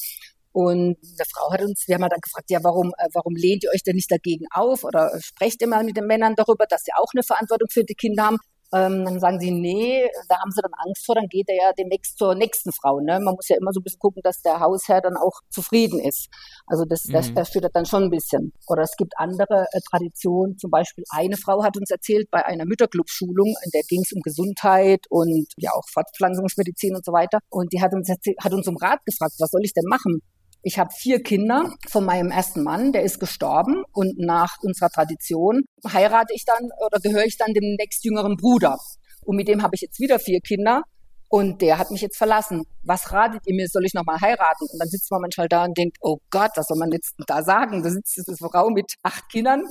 Und 0.52 0.96
eine 0.96 1.26
Frau 1.30 1.52
hat 1.52 1.60
uns, 1.62 1.84
wir 1.86 1.96
haben 1.96 2.08
dann 2.08 2.20
gefragt, 2.20 2.48
ja, 2.48 2.60
warum, 2.62 2.92
äh, 2.96 3.08
warum 3.12 3.34
lehnt 3.34 3.64
ihr 3.64 3.70
euch 3.74 3.82
denn 3.82 3.96
nicht 3.96 4.10
dagegen 4.10 4.46
auf 4.50 4.84
oder 4.84 5.12
sprecht 5.20 5.60
mal 5.66 5.84
mit 5.84 5.98
den 5.98 6.06
Männern 6.06 6.34
darüber, 6.34 6.64
dass 6.66 6.82
sie 6.82 6.92
auch 6.96 7.10
eine 7.12 7.22
Verantwortung 7.22 7.68
für 7.70 7.84
die 7.84 7.94
Kinder 7.94 8.24
haben? 8.24 8.38
Ähm, 8.72 9.04
dann 9.04 9.20
sagen 9.20 9.38
sie, 9.38 9.50
nee, 9.50 10.08
da 10.28 10.40
haben 10.40 10.50
sie 10.50 10.60
dann 10.60 10.72
Angst 10.84 11.06
vor, 11.06 11.14
dann 11.14 11.28
geht 11.28 11.48
er 11.48 11.56
ja 11.56 11.72
demnächst 11.72 12.18
zur 12.18 12.34
nächsten 12.34 12.72
Frau. 12.72 13.00
Ne? 13.00 13.20
Man 13.20 13.34
muss 13.34 13.48
ja 13.48 13.56
immer 13.56 13.72
so 13.72 13.80
ein 13.80 13.84
bisschen 13.84 14.00
gucken, 14.00 14.22
dass 14.22 14.42
der 14.42 14.60
Hausherr 14.60 15.00
dann 15.00 15.16
auch 15.16 15.40
zufrieden 15.50 16.00
ist. 16.00 16.28
Also 16.66 16.84
das, 16.84 17.06
mhm. 17.06 17.12
das, 17.12 17.34
das 17.34 17.48
führt 17.50 17.66
dann 17.74 17.86
schon 17.86 18.04
ein 18.04 18.10
bisschen. 18.10 18.52
Oder 18.68 18.82
es 18.82 18.96
gibt 18.96 19.12
andere 19.18 19.66
äh, 19.72 19.80
Traditionen, 19.90 20.58
zum 20.58 20.70
Beispiel 20.70 21.04
eine 21.10 21.36
Frau 21.36 21.62
hat 21.62 21.76
uns 21.76 21.90
erzählt, 21.90 22.28
bei 22.30 22.44
einer 22.44 22.64
Mütterclub-Schulung, 22.64 23.54
in 23.64 23.70
der 23.72 23.82
ging 23.88 24.02
es 24.02 24.12
um 24.12 24.20
Gesundheit 24.20 25.06
und 25.10 25.46
ja 25.56 25.72
auch 25.72 25.84
Fortpflanzungsmedizin 25.92 26.96
und 26.96 27.04
so 27.04 27.12
weiter. 27.12 27.38
Und 27.48 27.72
die 27.72 27.80
hat 27.80 27.92
uns, 27.94 28.08
hat 28.08 28.52
uns 28.52 28.66
um 28.66 28.76
Rat 28.76 29.04
gefragt, 29.04 29.34
was 29.38 29.50
soll 29.50 29.64
ich 29.64 29.72
denn 29.72 29.84
machen? 29.88 30.20
Ich 30.68 30.80
habe 30.80 30.90
vier 30.92 31.22
Kinder 31.22 31.76
von 31.88 32.04
meinem 32.04 32.32
ersten 32.32 32.64
Mann, 32.64 32.90
der 32.90 33.04
ist 33.04 33.20
gestorben 33.20 33.84
und 33.92 34.18
nach 34.18 34.56
unserer 34.62 34.90
Tradition 34.90 35.62
heirate 35.86 36.34
ich 36.34 36.44
dann 36.44 36.70
oder 36.84 36.98
gehöre 36.98 37.24
ich 37.24 37.38
dann 37.38 37.54
dem 37.54 37.76
nächstjüngeren 37.78 38.34
Bruder. 38.36 38.76
Und 39.24 39.36
mit 39.36 39.46
dem 39.46 39.62
habe 39.62 39.76
ich 39.76 39.82
jetzt 39.82 40.00
wieder 40.00 40.18
vier 40.18 40.40
Kinder 40.40 40.82
und 41.28 41.62
der 41.62 41.78
hat 41.78 41.92
mich 41.92 42.00
jetzt 42.00 42.16
verlassen. 42.16 42.64
Was 42.82 43.12
ratet 43.12 43.42
ihr 43.46 43.54
mir? 43.54 43.68
Soll 43.68 43.84
ich 43.84 43.94
nochmal 43.94 44.20
heiraten? 44.20 44.66
Und 44.68 44.80
dann 44.80 44.88
sitzt 44.88 45.08
man 45.12 45.20
manchmal 45.20 45.46
da 45.46 45.66
und 45.66 45.78
denkt, 45.78 45.98
oh 46.00 46.18
Gott, 46.30 46.50
was 46.56 46.66
soll 46.66 46.78
man 46.78 46.90
jetzt 46.90 47.14
da 47.28 47.44
sagen? 47.44 47.84
Da 47.84 47.90
sitzt 47.90 48.20
eine 48.26 48.36
Frau 48.36 48.68
mit 48.70 48.92
acht 49.04 49.28
Kindern 49.30 49.62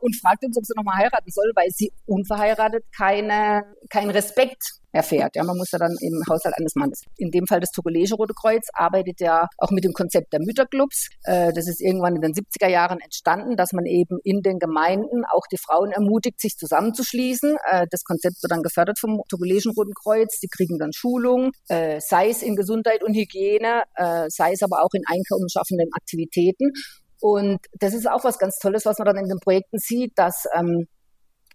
und 0.00 0.16
fragt 0.16 0.44
uns, 0.44 0.56
ob 0.56 0.64
sie 0.64 0.74
nochmal 0.76 0.98
heiraten 0.98 1.30
soll, 1.30 1.52
weil 1.54 1.70
sie 1.70 1.92
unverheiratet 2.06 2.84
keine, 2.96 3.64
keinen 3.88 4.10
Respekt 4.10 4.80
erfährt. 4.92 5.36
Ja, 5.36 5.44
man 5.44 5.56
muss 5.56 5.70
ja 5.70 5.78
dann 5.78 5.96
im 6.00 6.22
Haushalt 6.28 6.54
eines 6.58 6.74
Mannes. 6.74 7.02
In 7.16 7.30
dem 7.30 7.46
Fall 7.46 7.60
das 7.60 7.70
Togolesische 7.70 8.16
Rote 8.16 8.34
Kreuz 8.34 8.68
arbeitet 8.72 9.20
ja 9.20 9.46
auch 9.58 9.70
mit 9.70 9.84
dem 9.84 9.92
Konzept 9.92 10.32
der 10.32 10.40
Mütterclubs. 10.40 11.08
Äh, 11.24 11.52
das 11.52 11.68
ist 11.68 11.80
irgendwann 11.80 12.16
in 12.16 12.22
den 12.22 12.32
70er 12.32 12.68
Jahren 12.68 13.00
entstanden, 13.00 13.56
dass 13.56 13.72
man 13.72 13.86
eben 13.86 14.18
in 14.24 14.42
den 14.42 14.58
Gemeinden 14.58 15.24
auch 15.30 15.46
die 15.50 15.58
Frauen 15.58 15.92
ermutigt, 15.92 16.40
sich 16.40 16.56
zusammenzuschließen. 16.56 17.56
Äh, 17.70 17.86
das 17.90 18.04
Konzept 18.04 18.42
wird 18.42 18.50
dann 18.50 18.62
gefördert 18.62 18.98
vom 18.98 19.20
Togolesischen 19.28 19.72
Roten 19.72 19.94
Kreuz. 19.94 20.40
Die 20.40 20.48
kriegen 20.48 20.78
dann 20.78 20.92
Schulung, 20.92 21.52
äh, 21.68 22.00
sei 22.00 22.28
es 22.28 22.42
in 22.42 22.56
Gesundheit 22.56 23.02
und 23.04 23.14
Hygiene, 23.14 23.82
sei 24.28 24.52
es 24.52 24.62
aber 24.62 24.82
auch 24.82 24.92
in 24.92 25.02
einkommensschaffenden 25.06 25.88
Aktivitäten. 25.94 26.72
Und 27.20 27.58
das 27.78 27.94
ist 27.94 28.08
auch 28.08 28.24
was 28.24 28.38
ganz 28.38 28.56
Tolles, 28.58 28.86
was 28.86 28.98
man 28.98 29.06
dann 29.06 29.18
in 29.18 29.28
den 29.28 29.40
Projekten 29.40 29.78
sieht, 29.78 30.12
dass 30.16 30.44
ähm, 30.56 30.86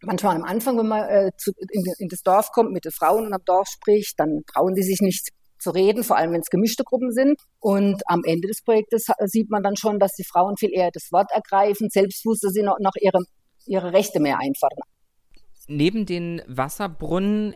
manchmal 0.02 0.36
am 0.36 0.44
Anfang, 0.44 0.78
wenn 0.78 0.88
man 0.88 1.10
äh, 1.10 1.32
zu, 1.38 1.52
in, 1.72 1.84
in, 1.98 2.08
das 2.08 2.22
Dorf 2.22 2.52
kommt, 2.52 2.72
mit 2.72 2.86
den 2.86 2.92
Frauen 2.92 3.34
am 3.34 3.42
Dorf 3.46 3.68
spricht, 3.68 4.20
dann 4.20 4.42
trauen 4.52 4.76
die 4.76 4.84
sich 4.84 5.02
nicht 5.02 5.30
zu 5.58 5.72
reden, 5.72 6.04
vor 6.04 6.18
allem 6.18 6.34
wenn 6.34 6.42
es 6.42 6.50
gemischte 6.50 6.84
Gruppen 6.84 7.12
sind. 7.12 7.40
Und 7.60 8.04
am 8.08 8.22
Ende 8.26 8.48
des 8.48 8.62
Projektes 8.62 9.08
sieht 9.26 9.50
man 9.50 9.64
dann 9.64 9.76
schon, 9.76 10.00
dass 10.00 10.14
die 10.14 10.26
Frauen 10.26 10.58
viel 10.58 10.72
eher 10.72 10.92
das 10.92 11.12
Wort 11.12 11.32
ergreifen, 11.34 11.90
selbstbewusster 11.90 12.50
sind 12.50 12.68
und 12.68 12.82
noch 12.82 12.96
ihre, 13.00 13.20
ihre 13.66 13.94
Rechte 13.94 14.20
mehr 14.20 14.38
einfordern. 14.40 14.88
Neben 15.68 16.06
den 16.06 16.44
Wasserbrunnen 16.46 17.56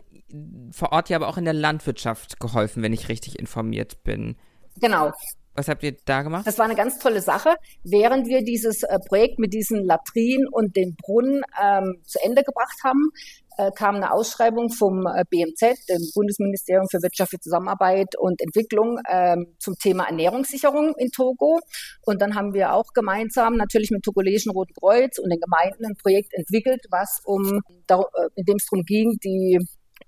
vor 0.72 0.92
Ort 0.92 1.08
ja 1.10 1.16
aber 1.16 1.28
auch 1.28 1.36
in 1.36 1.44
der 1.44 1.54
Landwirtschaft 1.54 2.40
geholfen, 2.40 2.82
wenn 2.82 2.92
ich 2.92 3.08
richtig 3.08 3.38
informiert 3.38 4.02
bin. 4.02 4.36
Genau. 4.80 5.12
Was 5.60 5.68
habt 5.68 5.82
ihr 5.82 5.94
da 6.06 6.22
gemacht? 6.22 6.46
Das 6.46 6.56
war 6.56 6.64
eine 6.64 6.74
ganz 6.74 6.98
tolle 6.98 7.20
Sache. 7.20 7.54
Während 7.84 8.26
wir 8.26 8.42
dieses 8.42 8.82
äh, 8.82 8.98
Projekt 9.06 9.38
mit 9.38 9.52
diesen 9.52 9.84
Latrinen 9.84 10.48
und 10.50 10.74
den 10.74 10.96
Brunnen 10.96 11.42
ähm, 11.62 12.00
zu 12.06 12.18
Ende 12.24 12.42
gebracht 12.42 12.78
haben, 12.82 13.10
äh, 13.58 13.70
kam 13.72 13.96
eine 13.96 14.10
Ausschreibung 14.10 14.70
vom 14.70 15.06
äh, 15.06 15.22
BMZ, 15.28 15.86
dem 15.90 16.00
Bundesministerium 16.14 16.86
für 16.90 17.02
Wirtschaftliche 17.02 17.42
Zusammenarbeit 17.42 18.16
und 18.18 18.40
Entwicklung, 18.40 19.00
ähm, 19.06 19.54
zum 19.58 19.74
Thema 19.74 20.04
Ernährungssicherung 20.04 20.94
in 20.96 21.10
Togo. 21.10 21.60
Und 22.06 22.22
dann 22.22 22.36
haben 22.36 22.54
wir 22.54 22.72
auch 22.72 22.94
gemeinsam 22.94 23.56
natürlich 23.56 23.90
mit 23.90 24.02
Togolesischen 24.02 24.52
Roten 24.52 24.72
Kreuz 24.80 25.18
und 25.18 25.28
den 25.28 25.40
Gemeinden 25.40 25.84
ein 25.84 25.96
Projekt 26.02 26.32
entwickelt, 26.32 26.86
was 26.88 27.20
um, 27.24 27.60
äh, 27.86 27.96
in 28.34 28.46
dem 28.46 28.56
es 28.56 28.64
darum 28.64 28.86
ging, 28.86 29.18
die 29.22 29.58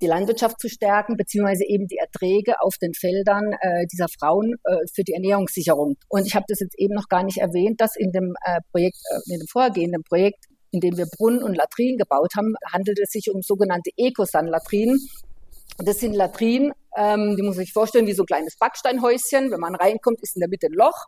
die 0.02 0.08
Landwirtschaft 0.08 0.60
zu 0.60 0.68
stärken, 0.68 1.16
beziehungsweise 1.16 1.64
eben 1.64 1.86
die 1.86 1.96
Erträge 1.96 2.60
auf 2.60 2.74
den 2.76 2.92
Feldern 2.92 3.52
äh, 3.60 3.86
dieser 3.86 4.08
Frauen 4.08 4.56
äh, 4.64 4.76
für 4.92 5.04
die 5.04 5.14
Ernährungssicherung. 5.14 5.96
Und 6.08 6.26
ich 6.26 6.34
habe 6.34 6.44
das 6.48 6.60
jetzt 6.60 6.78
eben 6.78 6.94
noch 6.94 7.08
gar 7.08 7.22
nicht 7.22 7.38
erwähnt, 7.38 7.80
dass 7.80 7.96
in 7.96 8.10
dem 8.10 8.34
äh, 8.44 8.60
Projekt, 8.72 8.98
äh, 9.10 9.32
in 9.32 9.38
dem 9.38 9.46
vorhergehenden 9.46 10.02
Projekt, 10.02 10.44
in 10.72 10.80
dem 10.80 10.96
wir 10.96 11.06
Brunnen 11.06 11.42
und 11.42 11.54
Latrinen 11.54 11.98
gebaut 11.98 12.32
haben, 12.36 12.54
handelt 12.72 12.98
es 13.00 13.10
sich 13.10 13.30
um 13.32 13.42
sogenannte 13.42 13.90
Ecosan-Latrinen. 13.96 14.98
Das 15.78 16.00
sind 16.00 16.14
Latrinen, 16.14 16.72
ähm, 16.96 17.36
die 17.36 17.42
muss 17.42 17.56
man 17.56 17.64
sich 17.64 17.72
vorstellen, 17.72 18.06
wie 18.06 18.12
so 18.12 18.24
ein 18.24 18.26
kleines 18.26 18.56
Backsteinhäuschen. 18.58 19.50
Wenn 19.50 19.60
man 19.60 19.74
reinkommt, 19.74 20.20
ist 20.20 20.36
in 20.36 20.40
der 20.40 20.48
Mitte 20.48 20.66
ein 20.66 20.72
Loch. 20.72 21.06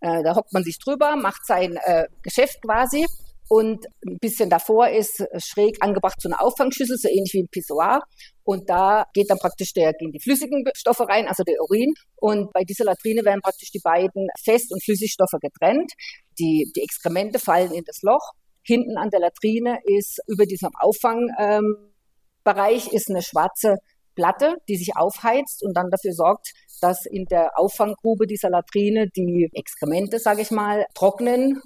Äh, 0.00 0.22
da 0.22 0.36
hockt 0.36 0.52
man 0.52 0.62
sich 0.62 0.78
drüber, 0.78 1.16
macht 1.16 1.46
sein 1.46 1.78
äh, 1.84 2.06
Geschäft 2.22 2.60
quasi 2.62 3.06
und 3.48 3.86
ein 4.06 4.18
bisschen 4.20 4.50
davor 4.50 4.90
ist 4.90 5.24
schräg 5.38 5.78
angebracht 5.80 6.20
so 6.20 6.28
eine 6.28 6.38
Auffangschüssel, 6.38 6.98
so 6.98 7.08
ähnlich 7.08 7.32
wie 7.32 7.42
ein 7.42 7.48
Pissoir. 7.48 8.02
Und 8.44 8.68
da 8.68 9.06
geht 9.14 9.30
dann 9.30 9.38
praktisch 9.38 9.72
der, 9.72 9.94
gehen 9.94 10.12
die 10.12 10.20
flüssigen 10.20 10.64
Stoffe 10.74 11.08
rein, 11.08 11.26
also 11.26 11.44
der 11.44 11.56
Urin. 11.62 11.94
Und 12.16 12.52
bei 12.52 12.64
dieser 12.64 12.84
Latrine 12.84 13.24
werden 13.24 13.40
praktisch 13.42 13.70
die 13.70 13.80
beiden 13.82 14.28
Fest- 14.42 14.72
und 14.72 14.84
Flüssigstoffe 14.84 15.38
getrennt. 15.40 15.92
Die, 16.38 16.70
die 16.76 16.82
Exkremente 16.82 17.38
fallen 17.38 17.72
in 17.72 17.84
das 17.84 18.02
Loch. 18.02 18.32
Hinten 18.62 18.98
an 18.98 19.08
der 19.08 19.20
Latrine 19.20 19.78
ist 19.84 20.20
über 20.26 20.44
diesem 20.44 20.70
Auffangbereich 20.78 22.86
ähm, 22.86 22.92
ist 22.92 23.08
eine 23.08 23.22
schwarze 23.22 23.76
Platte, 24.14 24.56
die 24.68 24.76
sich 24.76 24.94
aufheizt 24.96 25.62
und 25.62 25.74
dann 25.74 25.88
dafür 25.90 26.12
sorgt, 26.12 26.52
dass 26.82 27.06
in 27.06 27.24
der 27.26 27.58
Auffanggrube 27.58 28.26
dieser 28.26 28.50
Latrine 28.50 29.08
die 29.08 29.48
Exkremente, 29.54 30.18
sage 30.18 30.42
ich 30.42 30.50
mal, 30.50 30.84
trocknen 30.94 31.62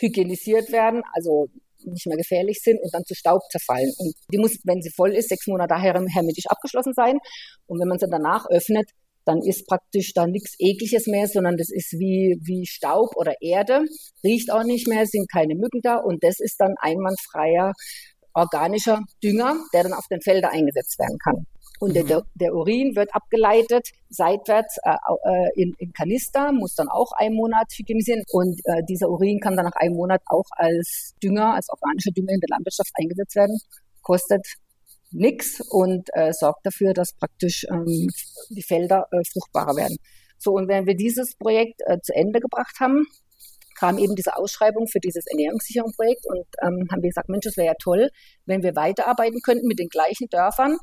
hygienisiert 0.00 0.72
werden, 0.72 1.02
also 1.12 1.48
nicht 1.84 2.06
mehr 2.06 2.16
gefährlich 2.16 2.60
sind 2.62 2.80
und 2.82 2.92
dann 2.92 3.04
zu 3.04 3.14
Staub 3.14 3.42
zerfallen. 3.50 3.92
Und 3.98 4.14
die 4.32 4.38
muss, 4.38 4.58
wenn 4.64 4.82
sie 4.82 4.90
voll 4.90 5.12
ist, 5.12 5.28
sechs 5.28 5.46
Monate 5.46 5.76
hermetisch 5.76 6.46
abgeschlossen 6.46 6.92
sein. 6.94 7.18
Und 7.66 7.80
wenn 7.80 7.88
man 7.88 7.98
sie 7.98 8.08
danach 8.10 8.46
öffnet, 8.50 8.90
dann 9.24 9.42
ist 9.42 9.66
praktisch 9.66 10.14
da 10.14 10.26
nichts 10.26 10.54
Ekliges 10.58 11.06
mehr, 11.06 11.28
sondern 11.28 11.56
das 11.56 11.70
ist 11.70 11.92
wie, 11.92 12.38
wie 12.42 12.66
Staub 12.66 13.14
oder 13.14 13.34
Erde, 13.42 13.84
riecht 14.24 14.50
auch 14.50 14.64
nicht 14.64 14.88
mehr, 14.88 15.06
sind 15.06 15.30
keine 15.30 15.54
Mücken 15.54 15.80
da 15.82 15.96
und 15.96 16.24
das 16.24 16.40
ist 16.40 16.56
dann 16.58 16.74
einwandfreier 16.80 17.74
organischer 18.32 19.00
Dünger, 19.22 19.56
der 19.74 19.82
dann 19.82 19.92
auf 19.92 20.06
den 20.10 20.22
Feldern 20.22 20.52
eingesetzt 20.52 20.98
werden 20.98 21.18
kann. 21.22 21.46
Und 21.78 21.94
mhm. 21.94 22.06
der, 22.06 22.22
der, 22.34 22.54
Urin 22.54 22.96
wird 22.96 23.14
abgeleitet 23.14 23.88
seitwärts 24.08 24.78
äh, 24.82 24.90
äh, 24.90 25.62
in, 25.62 25.74
in 25.78 25.92
Kanister, 25.92 26.52
muss 26.52 26.74
dann 26.74 26.88
auch 26.88 27.12
einen 27.12 27.36
Monat 27.36 27.66
hygienisieren. 27.76 28.22
Und 28.32 28.60
äh, 28.64 28.82
dieser 28.88 29.08
Urin 29.08 29.40
kann 29.40 29.56
dann 29.56 29.66
nach 29.66 29.76
einem 29.76 29.94
Monat 29.94 30.22
auch 30.26 30.46
als 30.52 31.14
Dünger, 31.22 31.54
als 31.54 31.68
organischer 31.68 32.10
Dünger 32.10 32.32
in 32.32 32.40
der 32.40 32.48
Landwirtschaft 32.50 32.90
eingesetzt 32.94 33.36
werden. 33.36 33.58
Kostet 34.02 34.46
nichts 35.10 35.60
und 35.70 36.08
äh, 36.14 36.32
sorgt 36.32 36.66
dafür, 36.66 36.92
dass 36.92 37.12
praktisch 37.14 37.64
ähm, 37.70 38.08
die 38.50 38.62
Felder 38.62 39.06
äh, 39.10 39.22
fruchtbarer 39.32 39.76
werden. 39.76 39.96
So, 40.38 40.52
und 40.52 40.68
wenn 40.68 40.86
wir 40.86 40.94
dieses 40.94 41.36
Projekt 41.36 41.80
äh, 41.86 41.98
zu 42.00 42.14
Ende 42.14 42.40
gebracht 42.40 42.76
haben, 42.80 43.06
kam 43.78 43.98
eben 43.98 44.16
diese 44.16 44.36
Ausschreibung 44.36 44.88
für 44.88 44.98
dieses 44.98 45.26
Ernährungssicherungsprojekt 45.26 46.26
und 46.26 46.46
ähm, 46.62 46.88
haben 46.90 47.02
wir 47.02 47.10
gesagt, 47.10 47.28
Mensch, 47.28 47.46
es 47.46 47.56
wäre 47.56 47.68
ja 47.68 47.74
toll, 47.80 48.10
wenn 48.44 48.62
wir 48.62 48.74
weiterarbeiten 48.74 49.40
könnten 49.40 49.68
mit 49.68 49.78
den 49.78 49.88
gleichen 49.88 50.28
Dörfern 50.28 50.78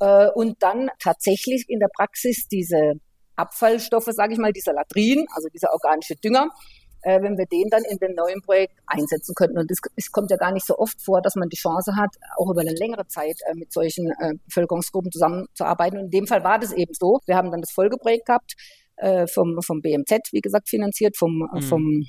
äh, 0.00 0.28
und 0.34 0.62
dann 0.62 0.90
tatsächlich 1.02 1.64
in 1.68 1.80
der 1.80 1.88
Praxis 1.94 2.48
diese 2.48 2.94
Abfallstoffe, 3.36 4.08
sage 4.10 4.32
ich 4.32 4.38
mal, 4.38 4.52
dieser 4.52 4.72
Latrin, 4.72 5.26
also 5.34 5.48
dieser 5.48 5.72
organische 5.72 6.16
Dünger, 6.16 6.48
äh, 7.02 7.20
wenn 7.22 7.36
wir 7.36 7.46
den 7.46 7.68
dann 7.70 7.84
in 7.84 7.98
dem 7.98 8.14
neuen 8.14 8.40
Projekt 8.40 8.74
einsetzen 8.86 9.34
könnten. 9.34 9.58
Und 9.58 9.70
es 9.70 10.10
kommt 10.10 10.30
ja 10.30 10.36
gar 10.36 10.52
nicht 10.52 10.66
so 10.66 10.76
oft 10.78 11.00
vor, 11.02 11.22
dass 11.22 11.36
man 11.36 11.48
die 11.48 11.56
Chance 11.56 11.94
hat, 11.96 12.16
auch 12.36 12.50
über 12.50 12.62
eine 12.62 12.74
längere 12.74 13.06
Zeit 13.06 13.36
äh, 13.46 13.54
mit 13.54 13.72
solchen 13.72 14.10
äh, 14.18 14.34
Bevölkerungsgruppen 14.46 15.12
zusammenzuarbeiten. 15.12 15.98
Und 15.98 16.06
in 16.06 16.10
dem 16.10 16.26
Fall 16.26 16.42
war 16.42 16.58
das 16.58 16.72
eben 16.72 16.94
so. 16.94 17.20
Wir 17.26 17.36
haben 17.36 17.50
dann 17.50 17.60
das 17.60 17.70
Folgeprojekt 17.70 18.26
gehabt, 18.26 18.54
äh, 18.96 19.26
vom, 19.26 19.60
vom 19.62 19.82
BMZ, 19.82 20.32
wie 20.32 20.40
gesagt, 20.40 20.68
finanziert, 20.68 21.16
vom, 21.16 21.48
mhm. 21.52 21.62
vom 21.62 22.06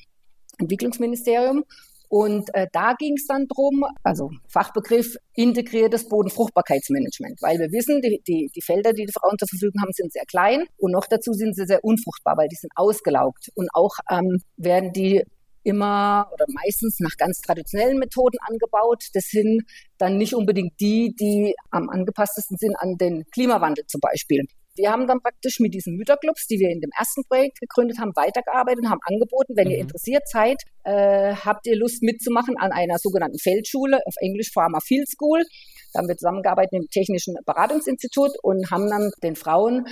Entwicklungsministerium. 0.58 1.64
Und 2.10 2.54
äh, 2.54 2.68
da 2.72 2.94
ging 2.94 3.16
es 3.18 3.26
dann 3.28 3.48
drum, 3.48 3.84
also 4.04 4.30
Fachbegriff 4.48 5.18
integriertes 5.34 6.08
Bodenfruchtbarkeitsmanagement, 6.08 7.42
weil 7.42 7.60
wir 7.60 7.72
wissen, 7.72 8.02
die, 8.02 8.22
die, 8.28 8.50
die 8.56 8.62
Felder, 8.62 8.94
die 8.94 9.06
die 9.06 9.14
Frauen 9.14 9.38
zur 9.38 9.48
Verfügung 9.48 9.82
haben, 9.82 9.92
sind 9.92 10.14
sehr 10.14 10.26
klein 10.26 10.64
und 10.78 10.92
noch 10.92 11.06
dazu 11.10 11.34
sind 11.34 11.56
sie 11.56 11.66
sehr 11.66 11.84
unfruchtbar, 11.84 12.38
weil 12.38 12.48
die 12.48 12.56
sind 12.56 12.72
ausgelaugt. 12.76 13.50
Und 13.56 13.70
auch 13.74 13.96
ähm, 14.10 14.42
werden 14.56 14.94
die 14.94 15.24
immer 15.64 16.30
oder 16.32 16.46
meistens 16.48 17.00
nach 17.00 17.18
ganz 17.18 17.42
traditionellen 17.42 18.00
Methoden 18.00 18.38
angebaut. 18.48 19.04
Das 19.14 19.26
sind 19.26 19.64
dann 19.98 20.18
nicht 20.18 20.34
unbedingt 20.34 20.80
die, 20.80 21.14
die 21.20 21.56
am 21.72 21.90
angepasstesten 21.90 22.58
sind 22.58 22.76
an 22.78 22.96
den 22.98 23.26
Klimawandel 23.34 23.86
zum 23.88 24.00
Beispiel. 24.00 24.46
Wir 24.78 24.92
haben 24.92 25.08
dann 25.08 25.22
praktisch 25.22 25.60
mit 25.60 25.74
diesen 25.74 25.96
Mütterclubs, 25.96 26.48
die 26.48 26.60
wir 26.60 26.70
in 26.70 26.80
dem 26.80 26.92
ersten 26.98 27.24
Projekt 27.24 27.60
gegründet 27.60 28.00
haben, 28.00 28.16
weitergearbeitet 28.16 28.84
und 28.84 28.90
haben 28.90 29.02
angeboten, 29.04 29.54
wenn 29.56 29.68
mhm. 29.68 29.74
ihr 29.74 29.80
interessiert 29.80 30.28
seid, 30.28 30.62
äh, 30.84 31.34
habt 31.36 31.68
ihr 31.68 31.76
Lust 31.76 32.04
mitzumachen 32.04 32.56
an 32.58 32.72
einer 32.72 32.98
sogenannten 33.00 33.40
Feldschule, 33.40 34.00
auf 34.06 34.16
Englisch 34.20 34.52
Farmer 34.54 34.80
Field 34.82 35.10
School. 35.10 35.44
Da 35.94 36.00
haben 36.00 36.08
wir 36.08 36.16
zusammengearbeitet 36.16 36.74
mit 36.74 36.84
dem 36.84 36.90
Technischen 36.90 37.36
Beratungsinstitut 37.46 38.32
und 38.44 38.70
haben 38.72 38.90
dann 38.90 39.12
den 39.24 39.36
Frauen 39.36 39.86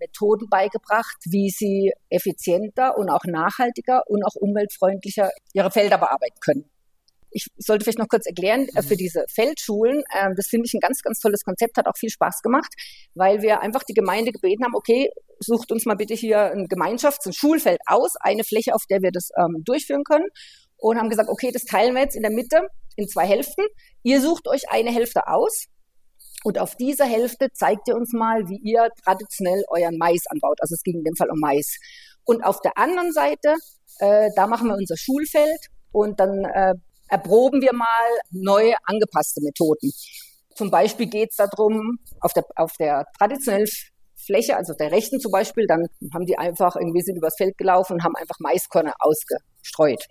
Methoden 0.00 0.48
beigebracht, 0.48 1.18
wie 1.26 1.50
sie 1.50 1.92
effizienter 2.08 2.96
und 2.96 3.10
auch 3.10 3.24
nachhaltiger 3.24 4.02
und 4.08 4.24
auch 4.24 4.34
umweltfreundlicher 4.34 5.30
ihre 5.52 5.70
Felder 5.70 5.98
bearbeiten 5.98 6.40
können. 6.40 6.70
Ich 7.30 7.46
sollte 7.56 7.84
vielleicht 7.84 7.98
noch 7.98 8.08
kurz 8.08 8.26
erklären, 8.26 8.68
äh, 8.74 8.82
für 8.82 8.94
mhm. 8.94 8.98
diese 8.98 9.24
Feldschulen, 9.28 10.02
äh, 10.12 10.30
das 10.36 10.46
finde 10.48 10.66
ich 10.66 10.74
ein 10.74 10.80
ganz, 10.80 11.02
ganz 11.02 11.20
tolles 11.20 11.42
Konzept, 11.44 11.76
hat 11.76 11.86
auch 11.86 11.96
viel 11.96 12.10
Spaß 12.10 12.42
gemacht, 12.42 12.72
weil 13.14 13.42
wir 13.42 13.60
einfach 13.60 13.82
die 13.84 13.94
Gemeinde 13.94 14.32
gebeten 14.32 14.64
haben, 14.64 14.74
okay, 14.74 15.10
sucht 15.38 15.72
uns 15.72 15.86
mal 15.86 15.96
bitte 15.96 16.14
hier 16.14 16.50
ein 16.52 16.66
Gemeinschafts-, 16.66 17.26
ein 17.26 17.32
Schulfeld 17.32 17.80
aus, 17.86 18.14
eine 18.20 18.44
Fläche, 18.44 18.74
auf 18.74 18.84
der 18.88 19.02
wir 19.02 19.10
das 19.12 19.30
ähm, 19.38 19.62
durchführen 19.64 20.04
können 20.04 20.26
und 20.76 20.98
haben 20.98 21.10
gesagt, 21.10 21.28
okay, 21.28 21.50
das 21.52 21.64
teilen 21.64 21.94
wir 21.94 22.02
jetzt 22.02 22.16
in 22.16 22.22
der 22.22 22.32
Mitte 22.32 22.68
in 22.96 23.08
zwei 23.08 23.26
Hälften. 23.26 23.64
Ihr 24.02 24.20
sucht 24.20 24.48
euch 24.48 24.70
eine 24.70 24.92
Hälfte 24.92 25.28
aus 25.28 25.66
und 26.42 26.58
auf 26.58 26.74
dieser 26.76 27.04
Hälfte 27.04 27.48
zeigt 27.52 27.88
ihr 27.88 27.96
uns 27.96 28.12
mal, 28.12 28.48
wie 28.48 28.60
ihr 28.62 28.88
traditionell 29.04 29.62
euren 29.68 29.98
Mais 29.98 30.26
anbaut. 30.26 30.58
Also 30.60 30.74
es 30.74 30.82
ging 30.82 30.98
in 30.98 31.04
dem 31.04 31.16
Fall 31.16 31.30
um 31.30 31.38
Mais. 31.38 31.76
Und 32.24 32.42
auf 32.42 32.60
der 32.60 32.78
anderen 32.78 33.12
Seite, 33.12 33.56
äh, 33.98 34.30
da 34.36 34.46
machen 34.46 34.68
wir 34.68 34.76
unser 34.76 34.96
Schulfeld 34.96 35.66
und 35.92 36.18
dann 36.18 36.44
äh, 36.44 36.74
erproben 37.10 37.60
wir 37.60 37.72
mal 37.72 38.08
neue 38.30 38.74
angepasste 38.84 39.40
Methoden. 39.42 39.92
Zum 40.54 40.70
Beispiel 40.70 41.06
geht 41.06 41.30
es 41.30 41.36
darum, 41.36 41.98
auf 42.20 42.32
der, 42.32 42.44
auf 42.56 42.72
der 42.78 43.06
traditionellen 43.18 43.66
Fläche, 44.16 44.56
also 44.56 44.74
der 44.74 44.92
rechten 44.92 45.20
zum 45.20 45.32
Beispiel, 45.32 45.66
dann 45.66 45.86
haben 46.12 46.26
die 46.26 46.38
einfach 46.38 46.76
irgendwie 46.76 47.00
sind 47.00 47.16
übers 47.16 47.36
Feld 47.36 47.56
gelaufen 47.56 47.94
und 47.94 48.04
haben 48.04 48.16
einfach 48.16 48.36
Maiskörner 48.38 48.94
ausgestreut. 48.98 50.04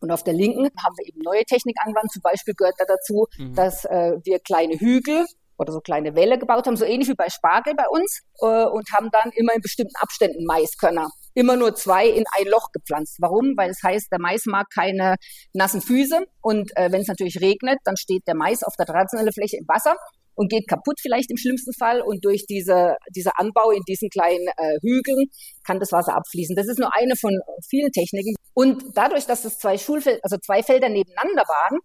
Und 0.00 0.10
auf 0.10 0.24
der 0.24 0.34
linken 0.34 0.64
haben 0.64 0.94
wir 0.98 1.06
eben 1.06 1.20
neue 1.22 1.44
Technik 1.44 1.76
angewandt. 1.84 2.12
Zum 2.12 2.22
Beispiel 2.22 2.54
gehört 2.54 2.74
da 2.78 2.84
dazu, 2.84 3.26
mhm. 3.38 3.54
dass 3.54 3.84
äh, 3.84 4.12
wir 4.24 4.38
kleine 4.40 4.78
Hügel 4.78 5.24
oder 5.58 5.72
so 5.72 5.80
kleine 5.80 6.14
Wälle 6.14 6.38
gebaut 6.38 6.66
haben, 6.66 6.76
so 6.76 6.84
ähnlich 6.84 7.08
wie 7.08 7.14
bei 7.14 7.30
Spargel 7.30 7.74
bei 7.74 7.88
uns, 7.88 8.20
äh, 8.40 8.66
und 8.66 8.90
haben 8.92 9.10
dann 9.10 9.30
immer 9.32 9.54
in 9.54 9.62
bestimmten 9.62 9.96
Abständen 9.96 10.44
Maiskörner 10.44 11.08
immer 11.36 11.56
nur 11.56 11.74
zwei 11.74 12.08
in 12.08 12.24
ein 12.32 12.46
Loch 12.46 12.72
gepflanzt. 12.72 13.18
Warum? 13.20 13.52
Weil 13.56 13.70
es 13.70 13.82
heißt, 13.82 14.10
der 14.10 14.18
Mais 14.18 14.46
mag 14.46 14.66
keine 14.74 15.16
nassen 15.52 15.82
Füße 15.82 16.24
und 16.40 16.72
äh, 16.76 16.90
wenn 16.90 17.02
es 17.02 17.08
natürlich 17.08 17.40
regnet, 17.40 17.78
dann 17.84 17.96
steht 17.96 18.22
der 18.26 18.34
Mais 18.34 18.62
auf 18.62 18.74
der 18.78 18.86
traditionellen 18.86 19.32
Fläche 19.32 19.58
im 19.58 19.68
Wasser 19.68 19.96
und 20.34 20.50
geht 20.50 20.66
kaputt 20.66 20.98
vielleicht 21.00 21.30
im 21.30 21.36
schlimmsten 21.36 21.72
Fall 21.74 22.00
und 22.00 22.24
durch 22.24 22.46
diese, 22.46 22.96
dieser 23.14 23.32
Anbau 23.38 23.70
in 23.70 23.82
diesen 23.86 24.08
kleinen 24.08 24.46
äh, 24.56 24.78
Hügeln 24.80 25.26
kann 25.64 25.78
das 25.78 25.92
Wasser 25.92 26.14
abfließen. 26.14 26.56
Das 26.56 26.68
ist 26.68 26.78
nur 26.78 26.94
eine 26.94 27.16
von 27.16 27.38
vielen 27.68 27.92
Techniken. 27.92 28.34
Und 28.54 28.82
dadurch, 28.94 29.26
dass 29.26 29.44
es 29.44 29.58
zwei 29.58 29.76
Schulfelder, 29.76 30.20
also 30.22 30.38
zwei 30.38 30.62
Felder 30.62 30.88
nebeneinander 30.88 31.42
waren, 31.42 31.80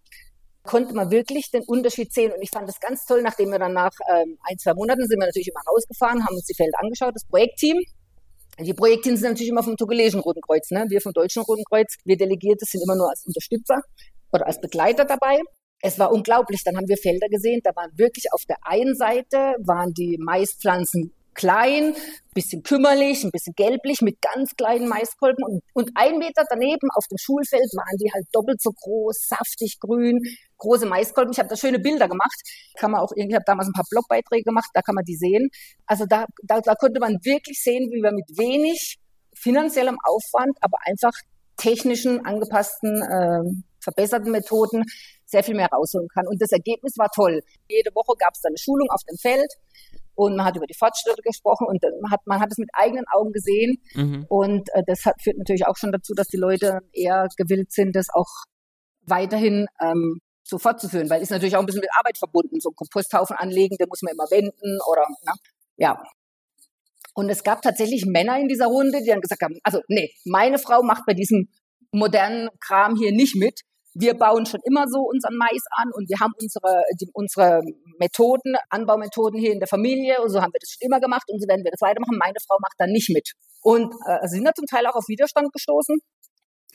konnte 0.64 0.94
man 0.94 1.12
wirklich 1.12 1.52
den 1.52 1.64
Unterschied 1.66 2.14
sehen. 2.14 2.32
Und 2.32 2.42
ich 2.42 2.52
fand 2.52 2.70
das 2.70 2.80
ganz 2.80 3.06
toll, 3.06 3.22
nachdem 3.22 3.50
wir 3.50 3.60
dann 3.60 3.74
nach 3.74 3.92
ähm, 4.14 4.38
ein, 4.48 4.58
zwei 4.58 4.74
Monaten 4.74 5.08
sind 5.08 5.20
wir 5.20 5.26
natürlich 5.26 5.50
immer 5.50 5.64
rausgefahren, 5.70 6.26
haben 6.26 6.36
uns 6.36 6.46
die 6.46 6.56
Felder 6.56 6.80
angeschaut, 6.80 7.16
das 7.16 7.26
Projektteam. 7.26 7.78
Die 8.60 8.74
Projektteams 8.74 9.20
sind 9.20 9.30
natürlich 9.30 9.50
immer 9.50 9.64
vom 9.64 9.78
togolesischen 9.78 10.20
Roten 10.20 10.42
Kreuz. 10.42 10.70
Ne? 10.72 10.86
Wir 10.90 11.02
vom 11.02 11.14
Deutschen 11.14 11.44
Roten 11.44 11.64
Kreuz, 11.64 11.96
wir 12.04 12.18
Delegierte 12.18 12.66
sind 12.66 12.82
immer 12.84 12.96
nur 12.96 13.10
als 13.10 13.26
Unterstützer 13.26 13.82
oder 14.32 14.46
als 14.46 14.60
Begleiter 14.62 15.06
dabei. 15.06 15.40
Es 15.82 15.98
war 15.98 16.12
unglaublich. 16.12 16.64
Dann 16.64 16.78
haben 16.78 16.88
wir 16.88 16.98
Felder 16.98 17.28
gesehen, 17.30 17.62
da 17.64 17.72
waren 17.76 17.92
wirklich 17.96 18.26
auf 18.34 18.44
der 18.48 18.58
einen 18.64 18.96
Seite 18.96 19.56
waren 19.60 19.94
die 19.94 20.18
Maispflanzen 20.20 21.14
klein, 21.34 21.96
bisschen 22.34 22.64
kümmerlich, 22.64 23.24
ein 23.24 23.32
bisschen 23.32 23.54
gelblich 23.56 24.02
mit 24.02 24.22
ganz 24.22 24.56
kleinen 24.56 24.88
Maiskolben 24.88 25.44
und, 25.44 25.64
und 25.74 25.92
ein 25.96 26.18
Meter 26.18 26.44
daneben 26.50 26.90
auf 26.96 27.06
dem 27.08 27.18
Schulfeld 27.18 27.70
waren 27.76 27.98
die 27.98 28.12
halt 28.14 28.26
doppelt 28.32 28.62
so 28.62 28.72
groß, 28.72 29.28
saftig 29.28 29.80
grün, 29.80 30.22
große 30.58 30.86
Maiskolben. 30.86 31.34
Ich 31.34 31.40
habe 31.40 31.50
da 31.50 31.56
schöne 31.56 31.80
Bilder 31.80 32.08
gemacht. 32.08 32.40
Kann 32.78 32.92
man 32.92 33.02
auch, 33.02 33.12
ich 33.16 33.34
habe 33.34 33.44
damals 33.46 33.68
ein 33.68 33.74
paar 33.74 33.86
Blogbeiträge 33.90 34.44
gemacht, 34.44 34.70
da 34.74 34.82
kann 34.82 34.96
man 34.96 35.04
die 35.04 35.16
sehen. 35.16 35.50
Also 35.86 36.06
da, 36.06 36.26
da, 36.44 36.62
da 36.62 36.76
konnte 36.76 37.00
man 37.00 37.18
wirklich 37.24 37.62
sehen, 37.62 37.90
wie 37.92 38.02
wir 38.02 38.12
mit 38.12 38.38
wenig 38.38 38.98
finanziellem 39.36 39.98
Aufwand, 40.04 40.58
aber 40.62 40.78
einfach 40.86 41.14
technischen, 41.58 42.26
angepassten, 42.26 43.02
äh, 43.02 43.64
verbesserten 43.82 44.32
Methoden 44.32 44.84
sehr 45.26 45.44
viel 45.44 45.56
mehr 45.56 45.70
rausholen 45.72 46.08
kann. 46.10 46.28
Und 46.28 46.42
das 46.42 46.52
Ergebnis 46.52 46.98
war 46.98 47.10
toll. 47.16 47.42
Jede 47.70 47.90
Woche 47.96 48.16
gab 48.18 48.34
es 48.34 48.44
eine 48.44 48.58
Schulung 48.58 48.90
auf 48.90 49.02
dem 49.10 49.18
Feld 49.18 49.52
und 50.16 50.36
man 50.36 50.46
hat 50.46 50.56
über 50.56 50.68
die 50.68 50.76
Fortschritte 50.78 51.22
gesprochen 51.24 51.68
und 51.68 51.82
man 52.02 52.12
hat, 52.12 52.20
man 52.26 52.40
hat 52.40 52.52
es 52.52 52.58
mit 52.58 52.70
eigenen 52.74 53.06
Augen 53.12 53.32
gesehen. 53.32 53.82
Mhm. 53.96 54.26
Und 54.30 54.70
äh, 54.74 54.84
das 54.86 55.06
hat, 55.06 55.22
führt 55.22 55.38
natürlich 55.38 55.66
auch 55.68 55.78
schon 55.78 55.92
dazu, 55.92 56.14
dass 56.14 56.28
die 56.28 56.38
Leute 56.38 56.80
eher 56.94 57.28
gewillt 57.38 57.72
sind, 57.72 57.96
das 57.96 58.08
auch 58.14 58.30
weiterhin 59.06 59.68
ähm, 59.82 60.20
so 60.44 60.58
fortzuführen, 60.58 61.10
weil 61.10 61.22
ist 61.22 61.32
natürlich 61.32 61.56
auch 61.56 61.60
ein 61.60 61.66
bisschen 61.66 61.82
mit 61.82 61.96
Arbeit 61.98 62.18
verbunden. 62.18 62.60
So 62.60 62.70
einen 62.70 62.76
Komposthaufen 62.76 63.36
anlegen, 63.38 63.78
den 63.78 63.88
muss 63.88 64.02
man 64.02 64.14
immer 64.14 64.30
wenden 64.30 64.80
oder, 64.90 65.08
na, 65.24 65.34
ja. 65.78 66.04
Und 67.14 67.30
es 67.30 67.44
gab 67.44 67.62
tatsächlich 67.62 68.06
Männer 68.06 68.40
in 68.40 68.48
dieser 68.48 68.68
Runde, 68.68 69.00
die 69.00 69.10
dann 69.10 69.22
gesagt 69.22 69.42
haben, 69.42 69.58
also 69.64 69.82
nee, 69.88 70.12
meine 70.26 70.58
Frau 70.58 70.82
macht 70.82 71.04
bei 71.06 71.14
diesem 71.14 71.50
modernen 71.92 72.50
Kram 72.60 72.96
hier 72.96 73.12
nicht 73.12 73.36
mit 73.36 73.62
wir 73.94 74.14
bauen 74.14 74.46
schon 74.46 74.62
immer 74.66 74.86
so 74.88 75.00
unseren 75.02 75.36
Mais 75.36 75.64
an 75.72 75.92
und 75.94 76.10
wir 76.10 76.20
haben 76.20 76.34
unsere, 76.40 76.84
die, 77.00 77.10
unsere 77.14 77.62
Methoden, 78.00 78.56
Anbaumethoden 78.70 79.40
hier 79.40 79.52
in 79.52 79.60
der 79.60 79.68
Familie 79.68 80.22
und 80.22 80.30
so 80.30 80.42
haben 80.42 80.54
wir 80.54 80.60
das 80.60 80.72
schon 80.72 80.86
immer 80.86 81.00
gemacht 81.00 81.28
und 81.28 81.42
so 81.42 81.48
werden 81.48 81.64
wir 81.64 81.72
das 81.72 81.82
weitermachen. 81.82 82.18
Meine 82.18 82.40
Frau 82.48 82.58
macht 82.62 82.76
da 82.78 82.88
nicht 82.88 83.10
mit. 83.10 83.32
Und 83.62 83.94
äh, 84.08 84.28
sind 84.28 84.46
da 84.46 84.54
zum 84.54 84.66
Teil 84.66 84.86
auch 84.88 84.96
auf 84.96 85.08
Widerstand 85.08 85.52
gestoßen 85.54 86.00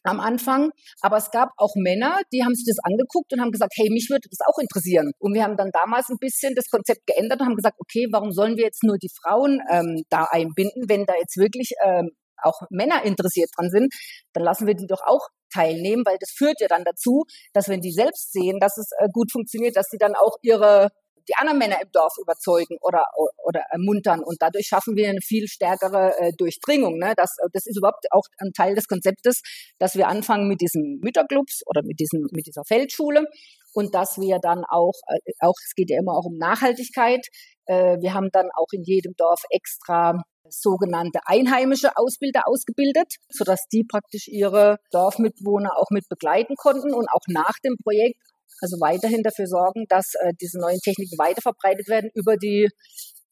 am 0.07 0.21
Anfang. 0.21 0.71
Aber 1.01 1.17
es 1.17 1.31
gab 1.31 1.51
auch 1.57 1.75
Männer, 1.75 2.21
die 2.33 2.45
haben 2.45 2.55
sich 2.55 2.67
das 2.67 2.79
angeguckt 2.85 3.33
und 3.33 3.41
haben 3.41 3.51
gesagt, 3.51 3.73
hey, 3.77 3.91
mich 3.91 4.09
würde 4.09 4.29
das 4.31 4.47
auch 4.47 4.59
interessieren. 4.61 5.13
Und 5.19 5.35
wir 5.35 5.43
haben 5.43 5.57
dann 5.57 5.71
damals 5.73 6.09
ein 6.09 6.19
bisschen 6.21 6.55
das 6.55 6.69
Konzept 6.71 7.07
geändert 7.07 7.41
und 7.41 7.47
haben 7.47 7.57
gesagt, 7.57 7.77
okay, 7.79 8.07
warum 8.13 8.33
sollen 8.33 8.57
wir 8.57 8.65
jetzt 8.65 8.85
nur 8.85 8.99
die 8.99 9.11
Frauen 9.23 9.61
ähm, 9.71 10.03
da 10.09 10.29
einbinden, 10.31 10.85
wenn 10.89 11.07
da 11.07 11.15
jetzt 11.19 11.37
wirklich 11.37 11.73
ähm, 11.85 12.11
auch 12.43 12.63
Männer 12.71 13.05
interessiert 13.05 13.51
dran 13.57 13.71
sind, 13.71 13.95
dann 14.33 14.45
lassen 14.45 14.67
wir 14.67 14.75
die 14.75 14.87
doch 14.87 15.03
auch 15.05 15.29
teilnehmen, 15.53 16.03
weil 16.05 16.17
das 16.21 16.31
führt 16.31 16.61
ja 16.61 16.69
dann 16.69 16.85
dazu, 16.85 17.25
dass 17.53 17.69
wenn 17.69 17.81
die 17.81 17.93
selbst 17.93 18.33
sehen, 18.33 18.59
dass 18.61 18.77
es 18.79 18.91
äh, 18.99 19.09
gut 19.13 19.31
funktioniert, 19.33 19.77
dass 19.77 19.87
sie 19.91 19.99
dann 19.99 20.15
auch 20.15 20.37
ihre 20.43 20.91
die 21.29 21.35
anderen 21.35 21.59
Männer 21.59 21.83
im 21.83 21.91
Dorf 21.93 22.15
überzeugen 22.21 22.77
oder, 22.81 23.05
oder 23.45 23.61
ermuntern. 23.71 24.23
Und 24.23 24.37
dadurch 24.41 24.67
schaffen 24.67 24.97
wir 24.97 25.09
eine 25.09 25.21
viel 25.21 25.49
stärkere 25.49 26.17
äh, 26.19 26.33
Durchdringung. 26.37 26.99
Ne? 26.99 27.15
Das, 27.17 27.37
das 27.53 27.67
ist 27.67 27.77
überhaupt 27.77 28.07
auch 28.11 28.25
ein 28.39 28.53
Teil 28.53 28.75
des 28.75 28.87
Konzeptes, 28.87 29.43
dass 29.79 29.97
wir 29.97 30.09
anfangen 30.09 30.49
mit 30.49 30.61
diesen 30.61 31.01
Mütterclubs 31.03 31.63
oder 31.67 31.83
mit, 31.83 31.99
diesem, 31.99 32.29
mit 32.33 32.47
dieser 32.47 32.63
Feldschule 32.65 33.25
und 33.73 33.95
dass 33.95 34.19
wir 34.19 34.39
dann 34.39 34.65
auch, 34.69 34.95
äh, 35.09 35.33
auch, 35.41 35.55
es 35.65 35.75
geht 35.75 35.91
ja 35.91 35.99
immer 35.99 36.13
auch 36.13 36.27
um 36.27 36.37
Nachhaltigkeit, 36.39 37.27
Äh, 37.69 37.99
wir 38.01 38.15
haben 38.15 38.31
dann 38.31 38.49
auch 38.55 38.69
in 38.71 38.85
jedem 38.85 39.15
Dorf 39.17 39.43
extra 39.51 40.23
sogenannte 40.51 41.21
einheimische 41.27 41.97
Ausbilder 41.97 42.43
ausgebildet, 42.47 43.15
sodass 43.29 43.67
die 43.73 43.85
praktisch 43.85 44.29
ihre 44.29 44.79
Dorfmitbewohner 44.91 45.77
auch 45.77 45.91
mit 45.91 46.09
begleiten 46.09 46.55
konnten 46.57 46.93
und 46.95 47.09
auch 47.09 47.27
nach 47.29 47.55
dem 47.65 47.77
Projekt 47.83 48.21
also 48.63 48.77
weiterhin 48.81 49.23
dafür 49.23 49.47
sorgen, 49.47 49.85
dass 49.89 50.15
äh, 50.15 50.33
diese 50.41 50.59
neuen 50.59 50.79
Techniken 50.79 51.19
weiterverbreitet 51.19 51.89
werden 51.89 52.11
über 52.15 52.37
die, 52.37 52.69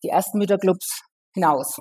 die 0.03 0.09
ersten 0.09 0.39
Mütterclubs 0.39 1.01
hinaus 1.33 1.79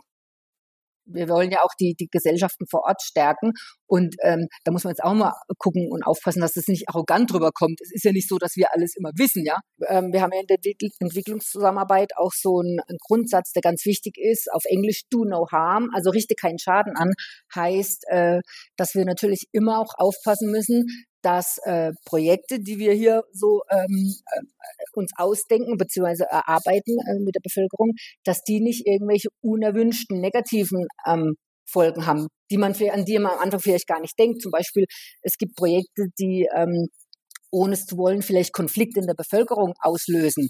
wir 1.06 1.30
wollen 1.30 1.52
ja 1.52 1.62
auch 1.62 1.74
die, 1.80 1.96
die 2.00 2.08
Gesellschaften 2.08 2.66
vor 2.70 2.84
Ort 2.86 3.02
stärken. 3.02 3.54
Und 3.94 4.16
ähm, 4.24 4.48
da 4.64 4.72
muss 4.72 4.86
man 4.86 4.92
jetzt 4.94 5.04
auch 5.04 5.14
mal 5.14 5.34
gucken 5.60 5.88
und 5.92 6.02
aufpassen, 6.02 6.42
dass 6.42 6.54
das 6.54 6.68
nicht 6.68 6.90
arrogant 6.90 7.32
rüberkommt. 7.32 7.80
Es 7.80 7.92
ist 7.94 8.04
ja 8.04 8.12
nicht 8.12 8.28
so, 8.28 8.40
dass 8.40 8.56
wir 8.56 8.74
alles 8.74 8.96
immer 8.98 9.12
wissen, 9.18 9.46
ja. 9.46 9.60
Ähm, 9.88 10.12
wir 10.12 10.24
haben 10.24 10.32
ja 10.34 10.40
in 10.40 10.48
der 10.48 10.58
Entwicklungszusammenarbeit 11.00 12.14
auch 12.18 12.32
so 12.34 12.58
einen, 12.58 12.80
einen 12.88 12.98
Grundsatz, 13.08 13.52
der 13.52 13.62
ganz 13.62 13.86
wichtig 13.86 14.16
ist. 14.18 14.52
Auf 14.52 14.64
Englisch 14.66 15.04
do 15.12 15.26
no 15.26 15.46
harm, 15.52 15.90
also 15.94 16.10
richte 16.10 16.34
keinen 16.34 16.58
Schaden 16.58 16.96
an, 16.96 17.12
heißt, 17.54 18.06
äh, 18.08 18.42
dass 18.78 18.96
wir 18.96 19.06
natürlich 19.06 19.46
immer 19.52 19.78
auch 19.78 19.94
aufpassen 20.00 20.50
müssen, 20.50 20.86
dass 21.22 21.60
äh, 21.64 21.92
Projekte, 22.04 22.62
die 22.62 22.80
wir 22.80 22.94
hier 22.94 23.22
so 23.32 23.62
ähm, 23.70 24.16
äh, 24.32 24.42
uns 24.94 25.12
ausdenken 25.18 25.78
bzw. 25.78 26.24
erarbeiten 26.24 26.98
äh, 26.98 27.20
mit 27.20 27.36
der 27.36 27.42
Bevölkerung, 27.44 27.92
dass 28.24 28.42
die 28.42 28.60
nicht 28.60 28.88
irgendwelche 28.88 29.30
unerwünschten 29.44 30.20
negativen 30.20 30.88
ähm, 31.08 31.36
Folgen 31.66 32.06
haben, 32.06 32.28
die 32.52 32.58
man 32.58 32.74
an 32.74 33.06
die 33.06 33.20
man 33.20 33.34
am 33.34 33.40
Anfang 33.40 33.60
vielleicht 33.60 33.88
gar 33.88 34.00
nicht 34.00 34.18
denkt. 34.18 34.42
Zum 34.42 34.52
Beispiel, 34.52 34.86
es 35.22 35.38
gibt 35.38 35.56
Projekte, 35.56 36.08
die 36.20 36.48
ähm, 36.56 36.88
ohne 37.52 37.74
es 37.74 37.86
zu 37.86 37.98
wollen 37.98 38.22
vielleicht 38.22 38.54
Konflikte 38.54 39.00
in 39.00 39.08
der 39.08 39.14
Bevölkerung 39.14 39.74
auslösen. 39.80 40.50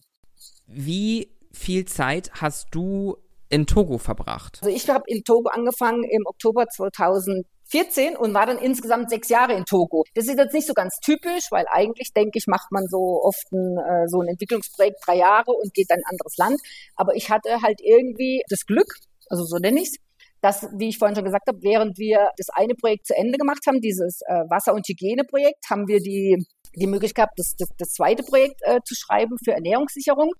Wie 0.67 1.29
viel 1.51 1.85
Zeit 1.85 2.31
hast 2.33 2.67
du 2.71 3.17
in 3.49 3.67
Togo 3.67 3.97
verbracht? 3.97 4.59
Also 4.61 4.75
ich 4.75 4.89
habe 4.89 5.03
in 5.07 5.23
Togo 5.23 5.49
angefangen 5.49 6.03
im 6.03 6.25
Oktober 6.25 6.67
2000 6.67 7.45
14 7.73 8.15
und 8.15 8.33
war 8.35 8.45
dann 8.45 8.59
insgesamt 8.59 9.09
sechs 9.09 9.29
Jahre 9.29 9.53
in 9.53 9.65
Togo. 9.65 10.03
Das 10.13 10.27
ist 10.27 10.37
jetzt 10.37 10.53
nicht 10.53 10.67
so 10.67 10.73
ganz 10.73 10.99
typisch, 11.03 11.45
weil 11.49 11.65
eigentlich, 11.71 12.13
denke 12.13 12.37
ich, 12.37 12.45
macht 12.45 12.71
man 12.71 12.85
so 12.87 13.21
oft 13.23 13.51
ein, 13.51 13.77
äh, 13.77 14.07
so 14.07 14.21
ein 14.21 14.27
Entwicklungsprojekt 14.27 14.97
drei 15.05 15.17
Jahre 15.17 15.51
und 15.51 15.73
geht 15.73 15.89
dann 15.89 15.97
in 15.97 16.03
ein 16.03 16.11
anderes 16.11 16.37
Land. 16.37 16.59
Aber 16.95 17.15
ich 17.15 17.31
hatte 17.31 17.61
halt 17.63 17.79
irgendwie 17.81 18.43
das 18.47 18.65
Glück, 18.67 18.93
also 19.27 19.43
so 19.45 19.57
nenne 19.57 19.81
ich 19.81 19.87
es, 19.87 19.95
dass, 20.43 20.67
wie 20.77 20.89
ich 20.89 20.97
vorhin 20.97 21.15
schon 21.15 21.23
gesagt 21.23 21.47
habe, 21.47 21.59
während 21.61 21.97
wir 21.97 22.29
das 22.37 22.49
eine 22.49 22.75
Projekt 22.75 23.07
zu 23.07 23.15
Ende 23.15 23.37
gemacht 23.37 23.61
haben, 23.65 23.79
dieses 23.79 24.19
äh, 24.27 24.43
Wasser- 24.49 24.73
und 24.73 24.85
Hygieneprojekt, 24.85 25.69
haben 25.69 25.87
wir 25.87 26.01
die, 26.01 26.45
die 26.75 26.87
Möglichkeit, 26.87 27.29
das, 27.37 27.55
das, 27.57 27.69
das 27.77 27.93
zweite 27.93 28.23
Projekt 28.23 28.59
äh, 28.63 28.81
zu 28.83 28.93
schreiben 28.93 29.37
für 29.43 29.53
Ernährungssicherung. 29.53 30.31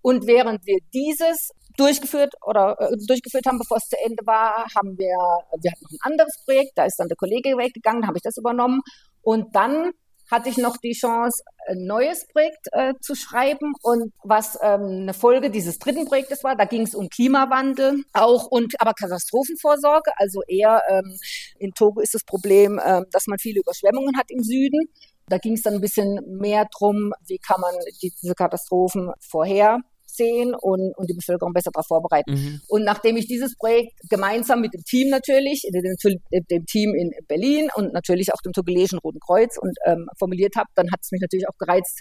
Und 0.00 0.26
während 0.26 0.64
wir 0.64 0.78
dieses 0.94 1.50
durchgeführt 1.76 2.32
oder 2.46 2.74
äh, 2.80 2.96
durchgeführt 3.06 3.44
haben, 3.44 3.58
bevor 3.58 3.76
es 3.76 3.84
zu 3.84 3.96
Ende 4.02 4.24
war, 4.24 4.64
haben 4.74 4.96
wir, 4.96 5.16
wir 5.60 5.70
hatten 5.70 5.84
noch 5.84 5.92
ein 5.92 6.12
anderes 6.12 6.42
Projekt, 6.46 6.72
da 6.76 6.86
ist 6.86 6.96
dann 6.96 7.08
der 7.08 7.18
Kollege 7.18 7.50
weggegangen, 7.58 8.06
habe 8.06 8.16
ich 8.16 8.22
das 8.22 8.38
übernommen. 8.38 8.80
Und 9.20 9.54
dann 9.54 9.90
hatte 10.30 10.48
ich 10.48 10.56
noch 10.56 10.76
die 10.76 10.92
Chance, 10.92 11.42
ein 11.68 11.84
neues 11.84 12.26
Projekt 12.26 12.68
äh, 12.72 12.94
zu 13.00 13.14
schreiben 13.14 13.72
und 13.82 14.12
was 14.22 14.58
ähm, 14.62 15.02
eine 15.02 15.14
Folge 15.14 15.50
dieses 15.50 15.78
dritten 15.78 16.06
Projektes 16.06 16.44
war. 16.44 16.56
Da 16.56 16.64
ging 16.64 16.82
es 16.82 16.94
um 16.94 17.08
Klimawandel 17.08 18.02
auch 18.12 18.46
und 18.46 18.80
aber 18.80 18.94
Katastrophenvorsorge. 18.94 20.12
Also 20.16 20.42
eher 20.46 20.82
ähm, 20.88 21.16
in 21.58 21.72
Togo 21.72 22.00
ist 22.00 22.14
das 22.14 22.24
Problem, 22.24 22.78
äh, 22.78 23.02
dass 23.10 23.26
man 23.26 23.38
viele 23.38 23.60
Überschwemmungen 23.60 24.16
hat 24.16 24.30
im 24.30 24.42
Süden. 24.42 24.88
Da 25.28 25.38
ging 25.38 25.54
es 25.54 25.62
dann 25.62 25.74
ein 25.74 25.80
bisschen 25.80 26.18
mehr 26.26 26.66
drum, 26.76 27.12
wie 27.26 27.38
kann 27.38 27.60
man 27.60 27.74
diese 28.02 28.34
Katastrophen 28.34 29.12
vorher 29.20 29.78
sehen 30.14 30.54
und, 30.54 30.96
und 30.96 31.08
die 31.08 31.14
Bevölkerung 31.14 31.52
besser 31.52 31.70
darauf 31.72 31.86
vorbereiten. 31.86 32.32
Mhm. 32.32 32.60
Und 32.68 32.84
nachdem 32.84 33.16
ich 33.16 33.26
dieses 33.26 33.56
Projekt 33.56 33.92
gemeinsam 34.08 34.60
mit 34.60 34.74
dem 34.74 34.82
Team 34.84 35.08
natürlich, 35.08 35.62
dem, 35.72 36.42
dem 36.50 36.66
Team 36.66 36.94
in 36.94 37.10
Berlin 37.28 37.68
und 37.74 37.92
natürlich 37.92 38.32
auch 38.32 38.40
dem 38.44 38.52
togolesischen 38.52 38.98
Roten 38.98 39.20
Kreuz 39.20 39.56
und 39.58 39.76
ähm, 39.86 40.06
formuliert 40.18 40.56
habe, 40.56 40.68
dann 40.74 40.90
hat 40.92 41.00
es 41.02 41.10
mich 41.10 41.20
natürlich 41.20 41.48
auch 41.48 41.58
gereizt, 41.58 42.00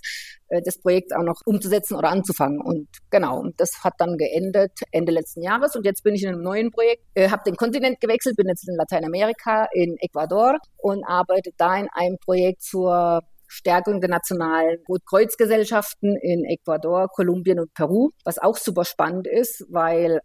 äh, 0.50 0.62
das 0.64 0.80
Projekt 0.80 1.16
auch 1.16 1.24
noch 1.24 1.42
umzusetzen 1.46 1.96
oder 1.96 2.10
anzufangen. 2.10 2.62
Und 2.62 2.88
genau, 3.10 3.40
und 3.40 3.60
das 3.60 3.84
hat 3.84 3.94
dann 4.00 4.18
geendet 4.18 4.72
Ende 4.92 5.12
letzten 5.12 5.42
Jahres 5.42 5.76
und 5.76 5.86
jetzt 5.86 6.04
bin 6.04 6.16
ich 6.16 6.24
in 6.24 6.30
einem 6.30 6.42
neuen 6.42 6.72
Projekt, 6.72 7.04
äh, 7.14 7.30
habe 7.30 7.44
den 7.46 7.56
Kontinent 7.56 8.00
gewechselt, 8.02 8.36
bin 8.36 8.48
jetzt 8.48 8.68
in 8.68 8.76
Lateinamerika, 8.76 9.68
in 9.74 9.96
Ecuador 10.00 10.58
und 10.78 11.04
arbeite 11.06 11.52
da 11.58 11.78
in 11.78 11.88
einem 11.94 12.18
Projekt 12.24 12.62
zur 12.62 13.22
Stärkung 13.50 14.00
der 14.00 14.10
nationalen 14.10 14.78
Rotkreuzgesellschaften 14.88 16.16
in 16.22 16.46
Ecuador, 16.46 17.08
Kolumbien 17.10 17.60
und 17.60 17.74
Peru, 17.74 18.12
was 18.24 18.38
auch 18.38 18.56
super 18.56 18.86
spannend 18.86 19.28
ist, 19.28 19.66
weil 19.70 20.22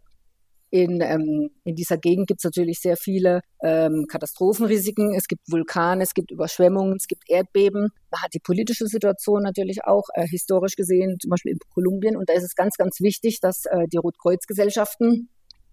in, 0.69 1.01
ähm, 1.01 1.49
in 1.63 1.75
dieser 1.75 1.97
Gegend 1.97 2.27
gibt 2.27 2.41
es 2.41 2.43
natürlich 2.43 2.79
sehr 2.79 2.97
viele 2.97 3.41
ähm, 3.63 4.05
Katastrophenrisiken. 4.09 5.13
Es 5.15 5.27
gibt 5.27 5.41
Vulkane, 5.49 6.03
es 6.03 6.13
gibt 6.13 6.31
Überschwemmungen, 6.31 6.97
es 6.97 7.07
gibt 7.07 7.23
Erdbeben. 7.29 7.89
Man 8.11 8.21
hat 8.21 8.33
die 8.33 8.39
politische 8.39 8.85
Situation 8.87 9.41
natürlich 9.41 9.85
auch 9.85 10.03
äh, 10.13 10.27
historisch 10.27 10.75
gesehen, 10.75 11.17
zum 11.19 11.29
Beispiel 11.29 11.53
in 11.53 11.59
Kolumbien. 11.73 12.17
Und 12.17 12.29
da 12.29 12.33
ist 12.33 12.43
es 12.43 12.55
ganz, 12.55 12.75
ganz 12.75 12.99
wichtig, 12.99 13.39
dass 13.39 13.65
äh, 13.65 13.87
die 13.91 13.97
Rotkreuzgesellschaften 13.97 15.29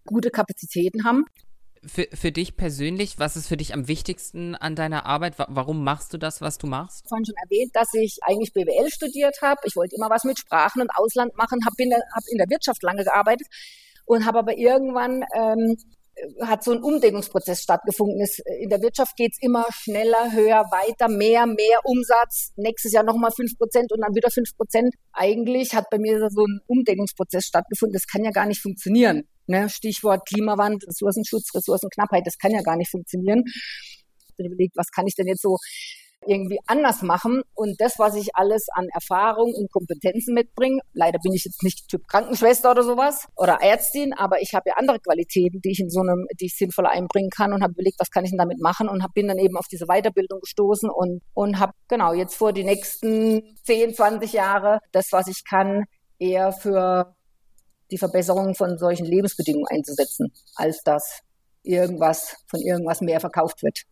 gute 0.06 0.30
Kapazitäten 0.30 1.04
haben 1.04 1.24
für, 1.84 2.06
für 2.12 2.32
dich 2.32 2.56
persönlich, 2.56 3.18
was 3.18 3.36
ist 3.36 3.48
für 3.48 3.56
dich 3.56 3.74
am 3.74 3.88
wichtigsten 3.88 4.54
an 4.54 4.76
deiner 4.76 5.06
Arbeit? 5.06 5.34
Warum 5.36 5.82
machst 5.84 6.12
du 6.12 6.18
das, 6.18 6.40
was 6.40 6.58
du 6.58 6.66
machst? 6.66 7.08
Vorhin 7.08 7.24
schon 7.24 7.34
erwähnt, 7.42 7.74
dass 7.74 7.92
ich 7.94 8.18
eigentlich 8.22 8.52
BWL 8.52 8.90
studiert 8.90 9.36
habe. 9.42 9.60
Ich 9.64 9.76
wollte 9.76 9.96
immer 9.96 10.10
was 10.10 10.24
mit 10.24 10.38
Sprachen 10.38 10.80
und 10.80 10.90
Ausland 10.94 11.36
machen, 11.36 11.58
habe 11.64 11.74
in, 11.78 11.92
hab 11.92 12.22
in 12.30 12.38
der 12.38 12.48
Wirtschaft 12.50 12.82
lange 12.82 13.04
gearbeitet 13.04 13.46
und 14.04 14.26
habe 14.26 14.38
aber 14.38 14.56
irgendwann 14.56 15.24
ähm, 15.34 15.76
hat 16.42 16.62
so 16.62 16.72
ein 16.72 16.82
Umdenkungsprozess 16.82 17.62
stattgefunden. 17.62 18.24
in 18.60 18.68
der 18.68 18.82
Wirtschaft 18.82 19.16
geht's 19.16 19.38
immer 19.40 19.64
schneller, 19.70 20.32
höher, 20.32 20.64
weiter, 20.70 21.08
mehr, 21.08 21.46
mehr 21.46 21.78
Umsatz. 21.84 22.52
Nächstes 22.56 22.92
Jahr 22.92 23.02
nochmal 23.02 23.30
fünf 23.34 23.56
Prozent 23.56 23.92
und 23.92 24.00
dann 24.02 24.14
wieder 24.14 24.30
fünf 24.30 24.54
Prozent. 24.56 24.94
Eigentlich 25.12 25.74
hat 25.74 25.86
bei 25.90 25.98
mir 25.98 26.28
so 26.30 26.44
ein 26.44 26.60
Umdenkungsprozess 26.66 27.44
stattgefunden. 27.44 27.94
Das 27.94 28.06
kann 28.06 28.24
ja 28.24 28.30
gar 28.30 28.46
nicht 28.46 28.60
funktionieren. 28.60 29.26
Ne? 29.46 29.68
Stichwort 29.68 30.26
Klimawandel, 30.26 30.88
Ressourcenschutz, 30.88 31.54
Ressourcenknappheit, 31.54 32.26
das 32.26 32.38
kann 32.38 32.52
ja 32.52 32.62
gar 32.62 32.76
nicht 32.76 32.90
funktionieren. 32.90 33.44
Ich 33.46 34.34
habe 34.38 34.48
überlegt, 34.54 34.76
was 34.76 34.90
kann 34.90 35.06
ich 35.06 35.14
denn 35.14 35.26
jetzt 35.26 35.42
so 35.42 35.58
irgendwie 36.26 36.58
anders 36.66 37.02
machen 37.02 37.42
und 37.54 37.80
das, 37.80 37.98
was 37.98 38.14
ich 38.14 38.34
alles 38.34 38.66
an 38.74 38.88
Erfahrung 38.92 39.52
und 39.54 39.70
Kompetenzen 39.72 40.34
mitbringe. 40.34 40.80
Leider 40.92 41.18
bin 41.22 41.32
ich 41.32 41.44
jetzt 41.44 41.62
nicht 41.62 41.88
Typ 41.88 42.06
Krankenschwester 42.08 42.70
oder 42.70 42.82
sowas 42.82 43.26
oder 43.36 43.58
Ärztin, 43.60 44.12
aber 44.12 44.40
ich 44.40 44.54
habe 44.54 44.70
ja 44.70 44.76
andere 44.76 45.00
Qualitäten, 45.00 45.60
die 45.60 45.72
ich 45.72 45.80
in 45.80 45.90
so 45.90 46.00
einem, 46.00 46.26
die 46.40 46.46
ich 46.46 46.56
sinnvoll 46.56 46.86
einbringen 46.86 47.30
kann 47.30 47.52
und 47.52 47.62
habe 47.62 47.72
überlegt, 47.72 47.98
was 47.98 48.10
kann 48.10 48.24
ich 48.24 48.30
denn 48.30 48.38
damit 48.38 48.60
machen 48.60 48.88
und 48.88 49.02
hab, 49.02 49.14
bin 49.14 49.28
dann 49.28 49.38
eben 49.38 49.56
auf 49.56 49.66
diese 49.66 49.86
Weiterbildung 49.86 50.40
gestoßen 50.40 50.90
und, 50.90 51.22
und 51.34 51.58
habe 51.58 51.72
genau 51.88 52.12
jetzt 52.12 52.34
vor 52.34 52.52
die 52.52 52.64
nächsten 52.64 53.42
10, 53.64 53.94
20 53.94 54.32
Jahre 54.32 54.78
das, 54.92 55.12
was 55.12 55.26
ich 55.28 55.42
kann, 55.48 55.84
eher 56.18 56.52
für 56.52 57.14
die 57.92 57.98
Verbesserung 57.98 58.54
von 58.54 58.78
solchen 58.78 59.06
Lebensbedingungen 59.06 59.68
einzusetzen, 59.70 60.32
als 60.56 60.82
dass 60.82 61.20
irgendwas 61.62 62.36
von 62.46 62.60
irgendwas 62.60 63.00
mehr 63.00 63.20
verkauft 63.20 63.62
wird. 63.62 63.82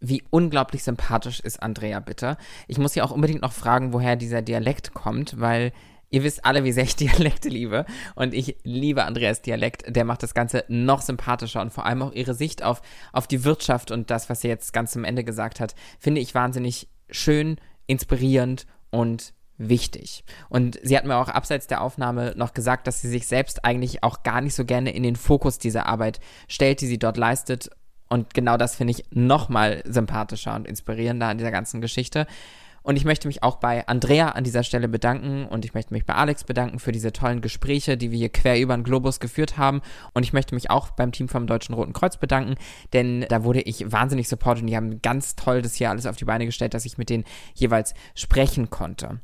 Wie 0.00 0.22
unglaublich 0.28 0.84
sympathisch 0.84 1.40
ist 1.40 1.62
Andrea 1.62 2.00
bitte. 2.00 2.36
Ich 2.68 2.76
muss 2.76 2.94
ja 2.94 3.04
auch 3.04 3.10
unbedingt 3.10 3.40
noch 3.40 3.52
fragen, 3.52 3.94
woher 3.94 4.16
dieser 4.16 4.42
Dialekt 4.42 4.92
kommt, 4.92 5.40
weil 5.40 5.72
ihr 6.10 6.22
wisst 6.22 6.44
alle, 6.44 6.64
wie 6.64 6.72
sehr 6.72 6.84
ich 6.84 6.96
Dialekte 6.96 7.48
liebe. 7.48 7.86
Und 8.14 8.34
ich 8.34 8.56
liebe 8.64 9.04
Andreas 9.04 9.40
Dialekt. 9.40 9.96
Der 9.96 10.04
macht 10.04 10.22
das 10.22 10.34
Ganze 10.34 10.64
noch 10.68 11.00
sympathischer 11.00 11.62
und 11.62 11.72
vor 11.72 11.86
allem 11.86 12.02
auch 12.02 12.12
ihre 12.12 12.34
Sicht 12.34 12.62
auf, 12.62 12.82
auf 13.12 13.26
die 13.26 13.44
Wirtschaft 13.44 13.90
und 13.90 14.10
das, 14.10 14.28
was 14.28 14.42
sie 14.42 14.48
jetzt 14.48 14.72
ganz 14.74 14.90
zum 14.92 15.04
Ende 15.04 15.24
gesagt 15.24 15.58
hat, 15.58 15.74
finde 15.98 16.20
ich 16.20 16.34
wahnsinnig 16.34 16.88
schön, 17.08 17.56
inspirierend 17.86 18.66
und 18.90 19.32
wichtig. 19.56 20.24
Und 20.48 20.78
sie 20.82 20.96
hat 20.96 21.04
mir 21.04 21.16
auch 21.16 21.28
abseits 21.28 21.66
der 21.66 21.80
Aufnahme 21.80 22.34
noch 22.36 22.54
gesagt, 22.54 22.86
dass 22.86 23.00
sie 23.00 23.08
sich 23.08 23.26
selbst 23.26 23.64
eigentlich 23.64 24.02
auch 24.02 24.22
gar 24.22 24.40
nicht 24.40 24.54
so 24.54 24.64
gerne 24.64 24.90
in 24.90 25.02
den 25.02 25.16
Fokus 25.16 25.58
dieser 25.58 25.86
Arbeit 25.86 26.20
stellt, 26.48 26.80
die 26.80 26.86
sie 26.86 26.98
dort 26.98 27.16
leistet. 27.16 27.70
Und 28.08 28.34
genau 28.34 28.56
das 28.56 28.76
finde 28.76 28.92
ich 28.92 29.04
nochmal 29.10 29.82
sympathischer 29.86 30.54
und 30.54 30.66
inspirierender 30.66 31.26
an 31.26 31.38
dieser 31.38 31.50
ganzen 31.50 31.80
Geschichte. 31.80 32.26
Und 32.84 32.96
ich 32.96 33.06
möchte 33.06 33.26
mich 33.28 33.42
auch 33.42 33.56
bei 33.56 33.88
Andrea 33.88 34.28
an 34.28 34.44
dieser 34.44 34.62
Stelle 34.62 34.88
bedanken 34.88 35.46
und 35.46 35.64
ich 35.64 35.72
möchte 35.72 35.94
mich 35.94 36.04
bei 36.04 36.14
Alex 36.14 36.44
bedanken 36.44 36.78
für 36.78 36.92
diese 36.92 37.14
tollen 37.14 37.40
Gespräche, 37.40 37.96
die 37.96 38.10
wir 38.10 38.18
hier 38.18 38.28
quer 38.28 38.60
über 38.60 38.76
den 38.76 38.84
Globus 38.84 39.20
geführt 39.20 39.56
haben. 39.56 39.80
Und 40.12 40.22
ich 40.22 40.34
möchte 40.34 40.54
mich 40.54 40.70
auch 40.70 40.90
beim 40.90 41.10
Team 41.10 41.30
vom 41.30 41.46
Deutschen 41.46 41.74
Roten 41.74 41.94
Kreuz 41.94 42.18
bedanken, 42.18 42.56
denn 42.92 43.24
da 43.30 43.42
wurde 43.42 43.62
ich 43.62 43.90
wahnsinnig 43.90 44.28
supportet 44.28 44.64
und 44.64 44.66
die 44.66 44.76
haben 44.76 45.00
ganz 45.00 45.34
toll 45.34 45.62
das 45.62 45.76
hier 45.76 45.88
alles 45.88 46.04
auf 46.04 46.16
die 46.16 46.26
Beine 46.26 46.44
gestellt, 46.44 46.74
dass 46.74 46.84
ich 46.84 46.98
mit 46.98 47.08
denen 47.08 47.24
jeweils 47.54 47.94
sprechen 48.14 48.68
konnte. 48.68 49.20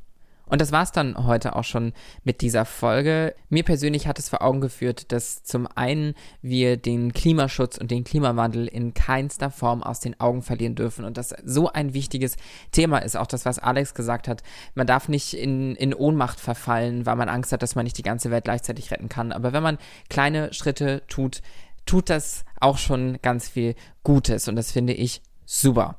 Und 0.50 0.60
das 0.60 0.72
war's 0.72 0.90
dann 0.90 1.16
heute 1.16 1.54
auch 1.54 1.64
schon 1.64 1.92
mit 2.24 2.40
dieser 2.40 2.64
Folge. 2.64 3.34
Mir 3.48 3.62
persönlich 3.62 4.08
hat 4.08 4.18
es 4.18 4.28
vor 4.28 4.42
Augen 4.42 4.60
geführt, 4.60 5.12
dass 5.12 5.44
zum 5.44 5.68
einen 5.76 6.14
wir 6.42 6.76
den 6.76 7.12
Klimaschutz 7.12 7.78
und 7.78 7.90
den 7.90 8.02
Klimawandel 8.02 8.66
in 8.66 8.92
keinster 8.92 9.50
Form 9.50 9.82
aus 9.82 10.00
den 10.00 10.18
Augen 10.18 10.42
verlieren 10.42 10.74
dürfen 10.74 11.04
und 11.04 11.16
das 11.16 11.34
so 11.44 11.72
ein 11.72 11.94
wichtiges 11.94 12.36
Thema 12.72 12.98
ist. 12.98 13.16
Auch 13.16 13.28
das, 13.28 13.44
was 13.44 13.60
Alex 13.60 13.94
gesagt 13.94 14.26
hat. 14.26 14.42
Man 14.74 14.88
darf 14.88 15.08
nicht 15.08 15.34
in, 15.34 15.76
in 15.76 15.94
Ohnmacht 15.94 16.40
verfallen, 16.40 17.06
weil 17.06 17.16
man 17.16 17.28
Angst 17.28 17.52
hat, 17.52 17.62
dass 17.62 17.76
man 17.76 17.84
nicht 17.84 17.98
die 17.98 18.02
ganze 18.02 18.32
Welt 18.32 18.44
gleichzeitig 18.44 18.90
retten 18.90 19.08
kann. 19.08 19.30
Aber 19.30 19.52
wenn 19.52 19.62
man 19.62 19.78
kleine 20.08 20.52
Schritte 20.52 21.02
tut, 21.06 21.42
tut 21.86 22.10
das 22.10 22.44
auch 22.58 22.78
schon 22.78 23.18
ganz 23.22 23.48
viel 23.48 23.76
Gutes 24.02 24.48
und 24.48 24.56
das 24.56 24.72
finde 24.72 24.94
ich 24.94 25.22
super. 25.46 25.96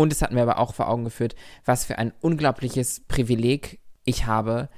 Und 0.00 0.14
es 0.14 0.22
hat 0.22 0.32
mir 0.32 0.40
aber 0.40 0.58
auch 0.58 0.72
vor 0.72 0.88
Augen 0.88 1.04
geführt, 1.04 1.34
was 1.66 1.84
für 1.84 1.98
ein 1.98 2.14
unglaubliches 2.22 3.00
Privileg 3.00 3.80
ich 4.04 4.24
habe, 4.24 4.70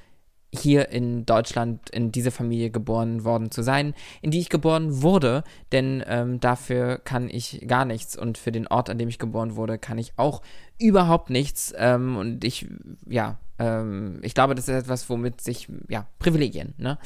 hier 0.52 0.88
in 0.88 1.24
Deutschland 1.26 1.90
in 1.90 2.10
diese 2.10 2.32
Familie 2.32 2.72
geboren 2.72 3.22
worden 3.22 3.52
zu 3.52 3.62
sein, 3.62 3.94
in 4.20 4.32
die 4.32 4.40
ich 4.40 4.48
geboren 4.48 5.00
wurde, 5.00 5.44
denn 5.70 6.02
ähm, 6.08 6.40
dafür 6.40 6.98
kann 6.98 7.30
ich 7.30 7.64
gar 7.68 7.84
nichts 7.84 8.18
und 8.18 8.36
für 8.36 8.50
den 8.50 8.66
Ort, 8.66 8.90
an 8.90 8.98
dem 8.98 9.08
ich 9.08 9.20
geboren 9.20 9.54
wurde, 9.54 9.78
kann 9.78 9.96
ich 9.96 10.12
auch 10.16 10.42
überhaupt 10.80 11.30
nichts. 11.30 11.72
Ähm, 11.76 12.16
und 12.16 12.42
ich, 12.42 12.66
ja, 13.06 13.38
ähm, 13.60 14.18
ich 14.22 14.34
glaube, 14.34 14.56
das 14.56 14.66
ist 14.66 14.74
etwas, 14.74 15.08
womit 15.08 15.40
sich, 15.40 15.68
ja, 15.88 16.08
Privilegien, 16.18 16.74
ne? 16.78 16.98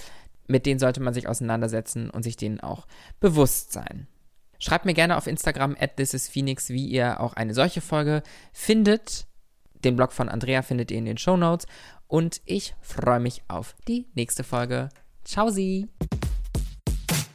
Mit 0.49 0.65
denen 0.65 0.81
sollte 0.81 1.03
man 1.03 1.13
sich 1.13 1.29
auseinandersetzen 1.29 2.09
und 2.09 2.23
sich 2.23 2.39
denen 2.39 2.61
auch 2.61 2.87
bewusst 3.21 3.75
sein. 3.75 4.07
Schreibt 4.59 4.85
mir 4.85 4.95
gerne 4.95 5.17
auf 5.17 5.27
Instagram 5.27 5.77
at 5.79 5.97
thisisphoenix, 5.97 6.71
wie 6.71 6.87
ihr 6.87 7.21
auch 7.21 7.35
eine 7.35 7.55
solche 7.55 7.81
Folge 7.81 8.23
findet. 8.53 9.27
Den 9.85 9.97
Blog 9.97 10.13
von 10.13 10.29
Andrea 10.29 10.63
findet 10.63 10.91
ihr 10.91 10.99
in 10.99 11.05
den 11.05 11.19
Show 11.19 11.37
Notes. 11.37 11.67
Und 12.09 12.41
ich 12.45 12.75
freue 12.81 13.21
mich 13.21 13.43
auf 13.49 13.75
die 13.89 14.07
nächste 14.15 14.45
Folge. 14.45 14.89
Ciao 15.25 15.51
Sie! 15.51 15.89